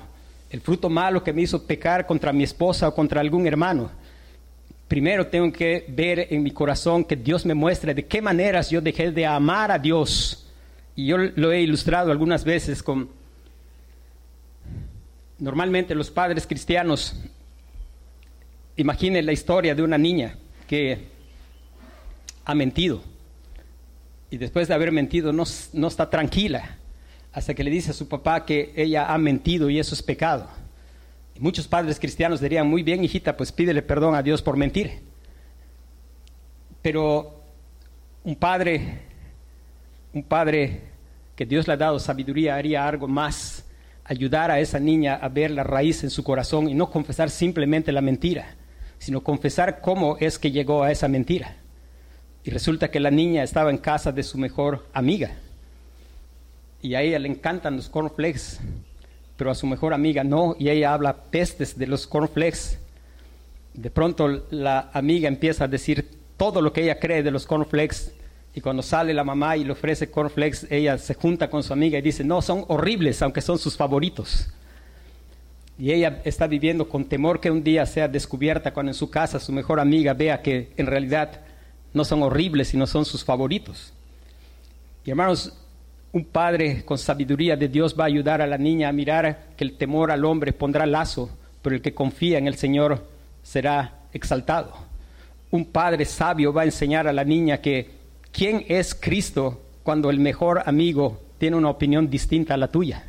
El 0.50 0.60
fruto 0.60 0.88
malo 0.88 1.22
que 1.22 1.32
me 1.32 1.42
hizo 1.42 1.66
pecar 1.66 2.06
contra 2.06 2.32
mi 2.32 2.44
esposa 2.44 2.88
o 2.88 2.94
contra 2.94 3.20
algún 3.20 3.46
hermano 3.46 3.90
primero 4.88 5.26
tengo 5.26 5.52
que 5.52 5.84
ver 5.88 6.28
en 6.30 6.42
mi 6.42 6.50
corazón 6.50 7.04
que 7.04 7.16
Dios 7.16 7.44
me 7.44 7.54
muestre 7.54 7.94
de 7.94 8.06
qué 8.06 8.22
maneras 8.22 8.70
yo 8.70 8.80
dejé 8.80 9.10
de 9.10 9.26
amar 9.26 9.70
a 9.70 9.78
Dios. 9.78 10.46
Y 10.94 11.06
yo 11.06 11.16
lo 11.18 11.52
he 11.52 11.62
ilustrado 11.62 12.12
algunas 12.12 12.44
veces 12.44 12.82
con... 12.82 13.08
Normalmente 15.38 15.94
los 15.94 16.10
padres 16.10 16.46
cristianos, 16.46 17.20
imaginen 18.76 19.26
la 19.26 19.32
historia 19.32 19.74
de 19.74 19.82
una 19.82 19.98
niña 19.98 20.36
que 20.66 21.08
ha 22.44 22.54
mentido 22.54 23.02
y 24.30 24.36
después 24.36 24.68
de 24.68 24.74
haber 24.74 24.92
mentido 24.92 25.32
no, 25.32 25.44
no 25.72 25.88
está 25.88 26.10
tranquila 26.10 26.76
hasta 27.32 27.54
que 27.54 27.64
le 27.64 27.70
dice 27.70 27.90
a 27.90 27.94
su 27.94 28.08
papá 28.08 28.44
que 28.44 28.72
ella 28.76 29.12
ha 29.12 29.18
mentido 29.18 29.68
y 29.68 29.78
eso 29.78 29.94
es 29.94 30.02
pecado. 30.02 30.48
Y 31.34 31.40
muchos 31.40 31.66
padres 31.66 31.98
cristianos 31.98 32.40
dirían, 32.40 32.68
muy 32.68 32.84
bien, 32.84 33.02
hijita, 33.02 33.36
pues 33.36 33.50
pídele 33.50 33.82
perdón 33.82 34.14
a 34.14 34.22
Dios 34.22 34.40
por 34.40 34.56
mentir. 34.56 35.00
Pero 36.80 37.42
un 38.22 38.36
padre, 38.36 39.00
un 40.12 40.22
padre 40.22 40.82
que 41.34 41.44
Dios 41.44 41.66
le 41.66 41.72
ha 41.72 41.76
dado 41.76 41.98
sabiduría 41.98 42.54
haría 42.54 42.86
algo 42.86 43.08
más, 43.08 43.64
ayudar 44.04 44.50
a 44.50 44.60
esa 44.60 44.78
niña 44.78 45.14
a 45.14 45.28
ver 45.28 45.50
la 45.50 45.64
raíz 45.64 46.04
en 46.04 46.10
su 46.10 46.22
corazón 46.22 46.68
y 46.68 46.74
no 46.74 46.90
confesar 46.90 47.30
simplemente 47.30 47.92
la 47.92 48.00
mentira, 48.00 48.54
sino 48.98 49.22
confesar 49.22 49.80
cómo 49.80 50.16
es 50.18 50.38
que 50.38 50.50
llegó 50.50 50.82
a 50.82 50.92
esa 50.92 51.08
mentira. 51.08 51.56
Y 52.44 52.50
resulta 52.50 52.90
que 52.90 53.00
la 53.00 53.10
niña 53.10 53.42
estaba 53.42 53.70
en 53.70 53.78
casa 53.78 54.12
de 54.12 54.22
su 54.22 54.36
mejor 54.36 54.86
amiga. 54.92 55.32
Y 56.82 56.94
a 56.94 57.00
ella 57.00 57.18
le 57.18 57.28
encantan 57.28 57.76
los 57.76 57.88
cornflakes 57.88 58.58
pero 59.36 59.50
a 59.50 59.54
su 59.54 59.66
mejor 59.66 59.94
amiga 59.94 60.22
no, 60.22 60.54
y 60.58 60.68
ella 60.68 60.94
habla 60.94 61.16
pestes 61.16 61.78
de 61.78 61.86
los 61.86 62.06
cornflakes. 62.06 62.78
De 63.72 63.90
pronto 63.90 64.44
la 64.50 64.90
amiga 64.92 65.28
empieza 65.28 65.64
a 65.64 65.68
decir 65.68 66.08
todo 66.36 66.62
lo 66.62 66.72
que 66.72 66.82
ella 66.82 67.00
cree 67.00 67.22
de 67.22 67.30
los 67.30 67.46
cornflakes, 67.46 68.12
y 68.54 68.60
cuando 68.60 68.82
sale 68.82 69.12
la 69.12 69.24
mamá 69.24 69.56
y 69.56 69.64
le 69.64 69.72
ofrece 69.72 70.10
cornflakes, 70.10 70.68
ella 70.70 70.96
se 70.96 71.14
junta 71.14 71.50
con 71.50 71.64
su 71.64 71.72
amiga 71.72 71.98
y 71.98 72.02
dice, 72.02 72.22
no, 72.22 72.40
son 72.40 72.64
horribles, 72.68 73.20
aunque 73.20 73.40
son 73.40 73.58
sus 73.58 73.76
favoritos. 73.76 74.48
Y 75.76 75.90
ella 75.90 76.20
está 76.24 76.46
viviendo 76.46 76.88
con 76.88 77.04
temor 77.04 77.40
que 77.40 77.50
un 77.50 77.64
día 77.64 77.84
sea 77.84 78.06
descubierta 78.06 78.72
cuando 78.72 78.90
en 78.90 78.94
su 78.94 79.10
casa 79.10 79.40
su 79.40 79.50
mejor 79.50 79.80
amiga 79.80 80.14
vea 80.14 80.40
que 80.40 80.72
en 80.76 80.86
realidad 80.86 81.40
no 81.92 82.04
son 82.04 82.22
horribles, 82.22 82.68
sino 82.68 82.86
son 82.86 83.04
sus 83.04 83.24
favoritos. 83.24 83.92
Y 85.04 85.10
hermanos, 85.10 85.52
un 86.12 86.24
padre 86.24 86.84
con 86.84 86.96
sabiduría 86.96 87.56
de 87.56 87.66
Dios 87.66 87.96
va 87.98 88.04
a 88.04 88.06
ayudar 88.06 88.40
a 88.40 88.46
la 88.46 88.56
niña 88.56 88.88
a 88.88 88.92
mirar 88.92 89.48
que 89.56 89.64
el 89.64 89.76
temor 89.76 90.12
al 90.12 90.24
hombre 90.24 90.52
pondrá 90.52 90.86
lazo, 90.86 91.28
pero 91.60 91.74
el 91.74 91.82
que 91.82 91.92
confía 91.92 92.38
en 92.38 92.46
el 92.46 92.54
Señor 92.54 93.04
será 93.42 94.02
exaltado. 94.12 94.72
Un 95.50 95.64
padre 95.64 96.04
sabio 96.04 96.52
va 96.52 96.62
a 96.62 96.66
enseñar 96.66 97.08
a 97.08 97.12
la 97.12 97.24
niña 97.24 97.58
que 97.60 98.03
quién 98.34 98.64
es 98.68 98.94
Cristo 98.94 99.62
cuando 99.84 100.10
el 100.10 100.18
mejor 100.18 100.62
amigo 100.66 101.20
tiene 101.38 101.56
una 101.56 101.70
opinión 101.70 102.10
distinta 102.10 102.54
a 102.54 102.56
la 102.56 102.68
tuya. 102.68 103.04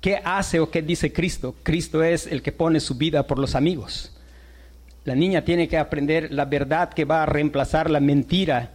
¿Qué 0.00 0.20
hace 0.22 0.60
o 0.60 0.70
qué 0.70 0.82
dice 0.82 1.12
Cristo? 1.12 1.54
Cristo 1.62 2.02
es 2.02 2.26
el 2.26 2.42
que 2.42 2.52
pone 2.52 2.80
su 2.80 2.96
vida 2.96 3.26
por 3.26 3.38
los 3.38 3.54
amigos. 3.54 4.12
La 5.04 5.14
niña 5.14 5.44
tiene 5.44 5.68
que 5.68 5.78
aprender 5.78 6.32
la 6.32 6.46
verdad 6.46 6.92
que 6.92 7.04
va 7.04 7.22
a 7.22 7.26
reemplazar 7.26 7.88
la 7.88 8.00
mentira 8.00 8.72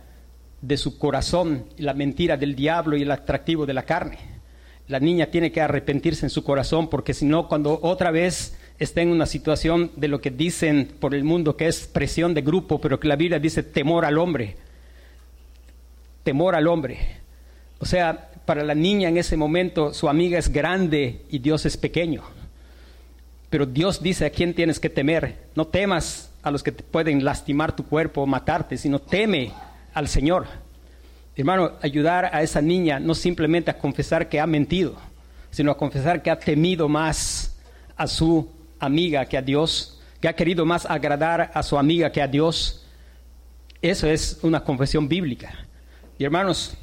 de 0.62 0.78
su 0.78 0.97
corazón, 0.97 1.66
la 1.78 1.93
mentira 1.93 2.38
del 2.38 2.55
diablo 2.55 2.95
y 2.95 3.01
el 3.01 3.12
atractivo 3.12 3.66
de 3.66 3.74
la 3.74 3.84
carne. 3.84 4.18
La 4.88 4.99
niña 4.99 5.28
tiene 5.28 5.51
que 5.51 5.62
arrepentirse 5.62 6.26
en 6.26 6.30
su 6.30 6.43
corazón 6.43 6.89
porque 6.89 7.14
si 7.14 7.26
no, 7.26 7.47
cuando 7.47 7.80
otra 7.84 8.12
vez 8.12 8.57
está 8.80 9.01
en 9.01 9.10
una 9.10 9.26
situación 9.26 9.91
de 9.97 10.07
lo 10.07 10.22
que 10.22 10.32
dicen 10.32 10.89
por 10.99 11.14
el 11.14 11.24
mundo 11.24 11.57
que 11.57 11.68
es 11.68 11.86
presión 11.86 12.34
de 12.34 12.41
grupo, 12.41 12.80
pero 12.80 12.99
que 12.99 13.07
la 13.07 13.18
Biblia 13.18 13.39
dice 13.39 13.62
temor 13.62 14.05
al 14.05 14.18
hombre, 14.18 14.55
temor 16.24 16.55
al 16.55 16.67
hombre. 16.67 16.99
O 17.80 17.86
sea, 17.86 18.32
para 18.45 18.63
la 18.63 18.76
niña 18.76 19.09
en 19.09 19.17
ese 19.17 19.38
momento 19.38 19.93
su 19.93 20.09
amiga 20.09 20.38
es 20.38 20.49
grande 20.49 21.22
y 21.30 21.39
Dios 21.39 21.65
es 21.65 21.78
pequeño. 21.78 22.24
Pero 23.49 23.65
Dios 23.65 24.01
dice 24.01 24.26
a 24.26 24.30
quién 24.30 24.53
tienes 24.53 24.80
que 24.80 24.89
temer. 24.89 25.36
No 25.55 25.67
temas 25.67 26.32
a 26.43 26.51
los 26.51 26.63
que 26.63 26.72
te 26.72 26.84
pueden 26.84 27.24
lastimar 27.24 27.76
tu 27.76 27.86
cuerpo 27.86 28.22
o 28.22 28.26
matarte, 28.28 28.78
sino 28.78 28.99
teme 28.99 29.51
al 29.93 30.07
Señor. 30.07 30.47
Hermano, 31.36 31.72
ayudar 31.82 32.30
a 32.34 32.41
esa 32.43 32.61
niña 32.61 32.99
no 32.99 33.15
simplemente 33.15 33.72
a 33.72 33.78
confesar 33.78 34.30
que 34.30 34.39
ha 34.39 34.47
mentido, 34.47 34.95
sino 35.51 35.72
a 35.72 35.78
confesar 35.78 36.22
que 36.22 36.30
ha 36.30 36.39
temido 36.39 36.89
más 36.89 37.57
a 37.95 38.07
su 38.07 38.49
amiga 38.80 39.26
que 39.26 39.38
a 39.38 39.41
Dios, 39.41 39.99
que 40.22 40.28
ha 40.28 40.36
querido 40.36 40.65
más 40.65 40.86
agradar 40.86 41.51
a 41.53 41.63
su 41.63 41.78
amiga 41.78 42.11
que 42.11 42.22
a 42.22 42.28
Dios. 42.28 42.86
Eso 43.82 44.07
es 44.07 44.39
una 44.41 44.63
confesión 44.63 45.07
bíblica. 45.07 45.65
Y 46.20 46.26
hermanos, 46.26 46.74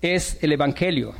es 0.00 0.38
el 0.40 0.52
Evangelio 0.52 1.12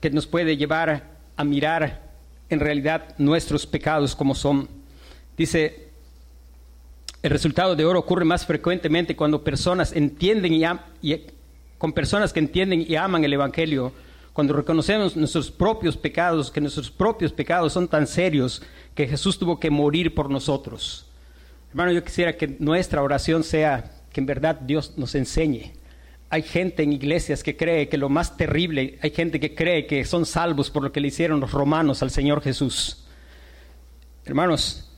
que 0.00 0.10
nos 0.10 0.26
puede 0.26 0.56
llevar 0.56 1.04
a 1.36 1.44
mirar 1.44 2.02
en 2.50 2.58
realidad 2.58 3.14
nuestros 3.16 3.64
pecados 3.64 4.16
como 4.16 4.34
son. 4.34 4.68
Dice, 5.36 5.90
el 7.22 7.30
resultado 7.30 7.76
de 7.76 7.84
oro 7.84 8.00
ocurre 8.00 8.24
más 8.24 8.44
frecuentemente 8.44 9.14
cuando 9.14 9.44
personas 9.44 9.92
entienden 9.92 10.52
y, 10.52 10.64
y 11.00 11.26
con 11.78 11.92
personas 11.92 12.32
que 12.32 12.40
entienden 12.40 12.84
y 12.86 12.96
aman 12.96 13.24
el 13.24 13.34
Evangelio, 13.34 13.92
cuando 14.32 14.52
reconocemos 14.52 15.16
nuestros 15.16 15.52
propios 15.52 15.96
pecados, 15.96 16.50
que 16.50 16.60
nuestros 16.60 16.90
propios 16.90 17.32
pecados 17.32 17.72
son 17.72 17.86
tan 17.86 18.08
serios 18.08 18.62
que 18.96 19.06
Jesús 19.06 19.38
tuvo 19.38 19.60
que 19.60 19.70
morir 19.70 20.12
por 20.12 20.28
nosotros. 20.28 21.06
Hermano, 21.70 21.92
yo 21.92 22.02
quisiera 22.02 22.36
que 22.36 22.56
nuestra 22.58 23.00
oración 23.00 23.44
sea 23.44 23.92
que 24.12 24.20
en 24.20 24.26
verdad 24.26 24.56
Dios 24.56 24.94
nos 24.96 25.14
enseñe. 25.14 25.83
Hay 26.34 26.42
gente 26.42 26.82
en 26.82 26.92
iglesias 26.92 27.44
que 27.44 27.56
cree 27.56 27.88
que 27.88 27.96
lo 27.96 28.08
más 28.08 28.36
terrible, 28.36 28.98
hay 29.00 29.10
gente 29.10 29.38
que 29.38 29.54
cree 29.54 29.86
que 29.86 30.04
son 30.04 30.26
salvos 30.26 30.68
por 30.68 30.82
lo 30.82 30.90
que 30.90 30.98
le 31.00 31.06
hicieron 31.06 31.38
los 31.38 31.52
romanos 31.52 32.02
al 32.02 32.10
Señor 32.10 32.42
Jesús. 32.42 33.04
Hermanos, 34.24 34.90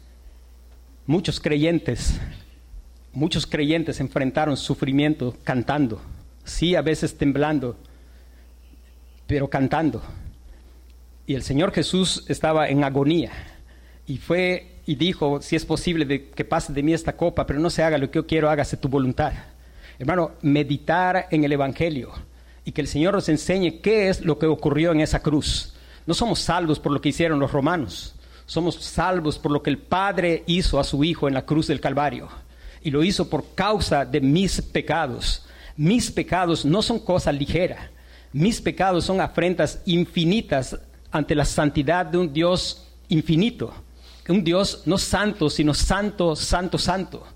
muchos 1.05 1.39
creyentes, 1.39 2.19
muchos 3.13 3.47
creyentes 3.47 4.01
enfrentaron 4.01 4.57
sufrimiento 4.57 5.37
cantando, 5.45 6.01
sí, 6.43 6.75
a 6.75 6.81
veces 6.81 7.19
temblando, 7.19 7.77
pero 9.27 9.51
cantando. 9.51 10.03
Y 11.27 11.35
el 11.35 11.43
Señor 11.43 11.71
Jesús 11.71 12.25
estaba 12.29 12.71
en 12.71 12.83
agonía 12.83 13.31
y 14.07 14.17
fue 14.17 14.79
y 14.87 14.95
dijo, 14.95 15.43
si 15.43 15.55
es 15.55 15.67
posible 15.67 16.31
que 16.31 16.45
pase 16.47 16.73
de 16.73 16.83
mí 16.83 16.95
esta 16.95 17.15
copa, 17.15 17.47
pero 17.47 17.61
no 17.61 17.69
se 17.69 17.83
haga 17.83 17.99
lo 17.99 18.11
que 18.11 18.21
yo 18.21 18.27
quiero, 18.27 18.49
hágase 18.49 18.79
tu 18.79 18.89
voluntad. 18.89 19.35
Hermano, 19.99 20.33
meditar 20.43 21.29
en 21.31 21.45
el 21.45 21.53
Evangelio 21.53 22.13
y 22.65 22.73
que 22.73 22.81
el 22.81 22.89
Señor 22.89 23.15
nos 23.15 23.29
enseñe 23.29 23.81
qué 23.81 24.09
es 24.09 24.21
lo 24.21 24.39
que 24.39 24.47
ocurrió 24.47 24.93
en 24.93 25.01
esa 25.01 25.21
cruz. 25.21 25.75
No 26.07 26.15
somos 26.15 26.41
salvos 26.41 26.79
por 26.79 26.93
lo 26.93 27.01
que 27.01 27.09
hicieron 27.09 27.39
los 27.39 27.53
romanos, 27.53 28.15
somos 28.47 28.77
salvos 28.77 29.39
por 29.39 29.51
lo 29.51 29.63
que 29.63 29.71
el 29.71 29.79
Padre 29.79 30.45
hizo 30.47 30.79
a 30.79 30.85
su 30.85 31.03
Hijo 31.03 31.29
en 31.29 31.35
la 31.35 31.45
cruz 31.45 31.67
del 31.67 31.81
Calvario. 31.81 32.29
Y 32.83 32.91
lo 32.91 33.03
hizo 33.03 33.29
por 33.29 33.55
causa 33.55 34.05
de 34.05 34.21
mis 34.21 34.63
pecados. 34.63 35.45
Mis 35.77 36.11
pecados 36.11 36.65
no 36.65 36.83
son 36.83 37.01
cosa 37.01 37.33
ligera. 37.33 37.91
Mis 38.33 38.61
pecados 38.61 39.05
son 39.05 39.21
afrentas 39.21 39.83
infinitas 39.87 40.79
ante 41.11 41.35
la 41.35 41.45
santidad 41.45 42.07
de 42.07 42.19
un 42.19 42.33
Dios 42.33 42.87
infinito 43.09 43.73
un 44.33 44.43
Dios 44.43 44.83
no 44.87 44.99
santo, 44.99 45.49
sino 45.51 45.75
santo, 45.75 46.35
santo, 46.35 46.79
santo. 46.79 47.27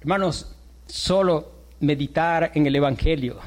Hermanos, 0.00 0.54
solo 0.86 1.52
meditar 1.80 2.52
en 2.54 2.66
el 2.66 2.76
Evangelio 2.76 3.38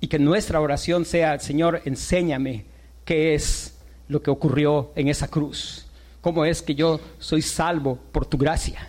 y 0.00 0.08
que 0.08 0.18
nuestra 0.18 0.60
oración 0.60 1.04
sea, 1.04 1.38
Señor, 1.38 1.82
enséñame 1.84 2.64
qué 3.04 3.34
es 3.34 3.78
lo 4.08 4.22
que 4.22 4.30
ocurrió 4.30 4.92
en 4.94 5.08
esa 5.08 5.28
cruz. 5.28 5.86
¿Cómo 6.20 6.44
es 6.44 6.60
que 6.60 6.74
yo 6.74 7.00
soy 7.18 7.42
salvo 7.42 7.98
por 8.12 8.26
tu 8.26 8.36
gracia? 8.36 8.86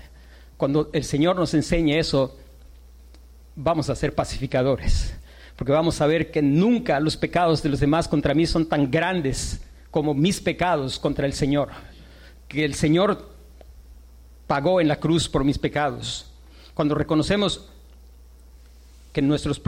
Cuando 0.57 0.89
el 0.91 1.03
Señor 1.03 1.35
nos 1.35 1.53
enseñe 1.53 1.99
eso, 1.99 2.35
vamos 3.55 3.89
a 3.89 3.95
ser 3.95 4.13
pacificadores, 4.15 5.15
porque 5.55 5.71
vamos 5.71 6.01
a 6.01 6.07
ver 6.07 6.31
que 6.31 6.41
nunca 6.41 6.99
los 6.99 7.15
pecados 7.15 7.61
de 7.61 7.69
los 7.69 7.79
demás 7.79 8.07
contra 8.07 8.33
mí 8.33 8.45
son 8.45 8.67
tan 8.67 8.89
grandes 8.89 9.61
como 9.91 10.13
mis 10.13 10.41
pecados 10.41 10.99
contra 10.99 11.25
el 11.25 11.33
Señor. 11.33 11.69
Que 12.47 12.65
el 12.65 12.73
Señor 12.73 13.29
pagó 14.47 14.81
en 14.81 14.87
la 14.87 14.99
cruz 14.99 15.29
por 15.29 15.43
mis 15.43 15.59
pecados. 15.59 16.25
Cuando 16.73 16.95
reconocemos 16.95 17.69
que 19.17 19.23
nuestros 19.23 19.59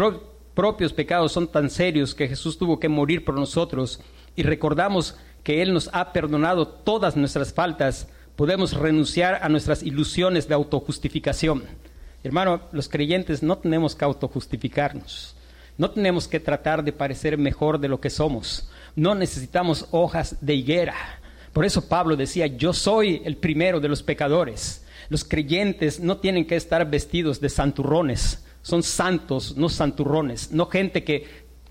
propios 0.53 0.93
pecados 0.93 1.31
son 1.31 1.47
tan 1.47 1.71
serios 1.71 2.13
que 2.13 2.27
Jesús 2.27 2.59
tuvo 2.59 2.79
que 2.79 2.87
morir 2.87 3.25
por 3.25 3.33
nosotros 3.33 3.99
y 4.35 4.43
recordamos 4.43 5.15
que 5.41 5.63
Él 5.63 5.73
nos 5.73 5.89
ha 5.91 6.13
perdonado 6.13 6.67
todas 6.67 7.15
nuestras 7.15 7.51
faltas, 7.51 8.09
podemos 8.35 8.73
renunciar 8.73 9.39
a 9.41 9.49
nuestras 9.49 9.81
ilusiones 9.81 10.47
de 10.47 10.53
autojustificación. 10.53 11.63
Hermano, 12.23 12.61
los 12.71 12.89
creyentes 12.89 13.41
no 13.41 13.57
tenemos 13.57 13.95
que 13.95 14.05
autojustificarnos. 14.05 15.35
No 15.79 15.89
tenemos 15.89 16.27
que 16.27 16.39
tratar 16.39 16.83
de 16.83 16.93
parecer 16.93 17.35
mejor 17.39 17.79
de 17.79 17.87
lo 17.87 17.99
que 17.99 18.11
somos. 18.11 18.69
No 18.95 19.15
necesitamos 19.15 19.87
hojas 19.89 20.35
de 20.41 20.53
higuera. 20.53 20.93
Por 21.53 21.65
eso 21.65 21.89
Pablo 21.89 22.15
decía, 22.15 22.45
yo 22.45 22.71
soy 22.71 23.23
el 23.25 23.35
primero 23.35 23.79
de 23.79 23.89
los 23.89 24.03
pecadores. 24.03 24.85
Los 25.09 25.23
creyentes 25.23 25.99
no 25.99 26.17
tienen 26.17 26.45
que 26.45 26.55
estar 26.55 26.87
vestidos 26.87 27.41
de 27.41 27.49
santurrones, 27.49 28.45
son 28.69 28.83
santos, 28.83 29.57
no 29.57 29.69
santurrones, 29.69 30.51
no 30.51 30.67
gente 30.67 31.03
que 31.03 31.25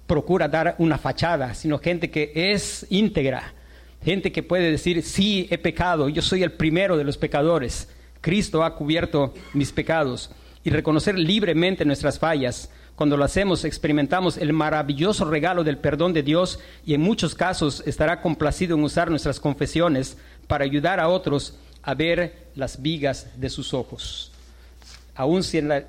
procura 0.07 0.49
dar 0.49 0.75
una 0.79 0.99
fachada, 0.99 1.55
sino 1.55 1.79
gente 1.79 2.11
que 2.11 2.33
es 2.35 2.87
íntegra, 2.91 3.55
gente 4.03 4.33
que 4.33 4.43
puede 4.43 4.71
decir, 4.71 5.03
sí, 5.03 5.47
he 5.51 5.59
pecado, 5.59 6.09
yo 6.09 6.23
soy 6.23 6.43
el 6.43 6.53
primero 6.53 6.97
de 6.97 7.05
los 7.05 7.19
pecadores, 7.19 7.89
Cristo 8.21 8.65
ha 8.65 8.75
cubierto 8.75 9.35
mis 9.55 9.73
pecados 9.73 10.31
y 10.65 10.71
reconocer 10.71 11.19
libremente 11.19 11.85
nuestras 11.85 12.19
fallas 12.19 12.71
cuando 12.99 13.17
lo 13.17 13.25
hacemos, 13.25 13.65
experimentamos 13.65 14.39
el 14.39 14.53
maravilloso 14.53 15.25
regalo 15.25 15.63
del 15.63 15.79
perdón 15.79 16.13
de 16.13 16.25
Dios 16.25 16.59
y 16.85 16.95
en 16.95 17.01
muchos 17.01 17.37
casos 17.37 17.81
estará 17.87 18.21
complacido 18.21 18.77
en 18.77 18.83
usar 18.83 19.09
nuestras 19.09 19.39
confesiones 19.39 20.19
para 20.49 20.65
ayudar 20.65 20.99
a 20.99 21.09
otros 21.09 21.55
a 21.85 21.95
ver 21.95 22.49
las 22.57 22.83
vigas 22.83 23.29
de 23.37 23.51
sus 23.51 23.73
ojos. 23.73 24.33
Aun 25.15 25.45
si 25.45 25.59
en, 25.59 25.87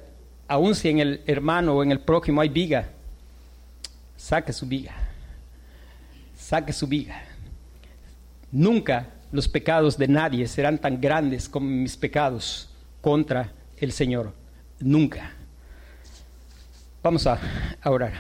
si 0.73 0.89
en 0.89 0.99
el 0.99 1.21
hermano 1.27 1.75
o 1.75 1.83
en 1.83 1.91
el 1.91 1.99
prójimo 1.99 2.41
hay 2.41 2.49
viga, 2.49 2.89
saque 4.17 4.53
su 4.53 4.65
viga. 4.65 4.93
Saque 6.37 6.73
su 6.73 6.87
viga. 6.87 7.21
Nunca 8.51 9.07
los 9.31 9.47
pecados 9.47 9.97
de 9.97 10.07
nadie 10.07 10.47
serán 10.47 10.79
tan 10.79 10.99
grandes 10.99 11.47
como 11.47 11.67
mis 11.67 11.95
pecados 11.95 12.69
contra 13.01 13.51
el 13.77 13.91
Señor. 13.91 14.33
Nunca. 14.79 15.31
Vamos 17.03 17.27
a, 17.27 17.39
orar. 17.85 18.13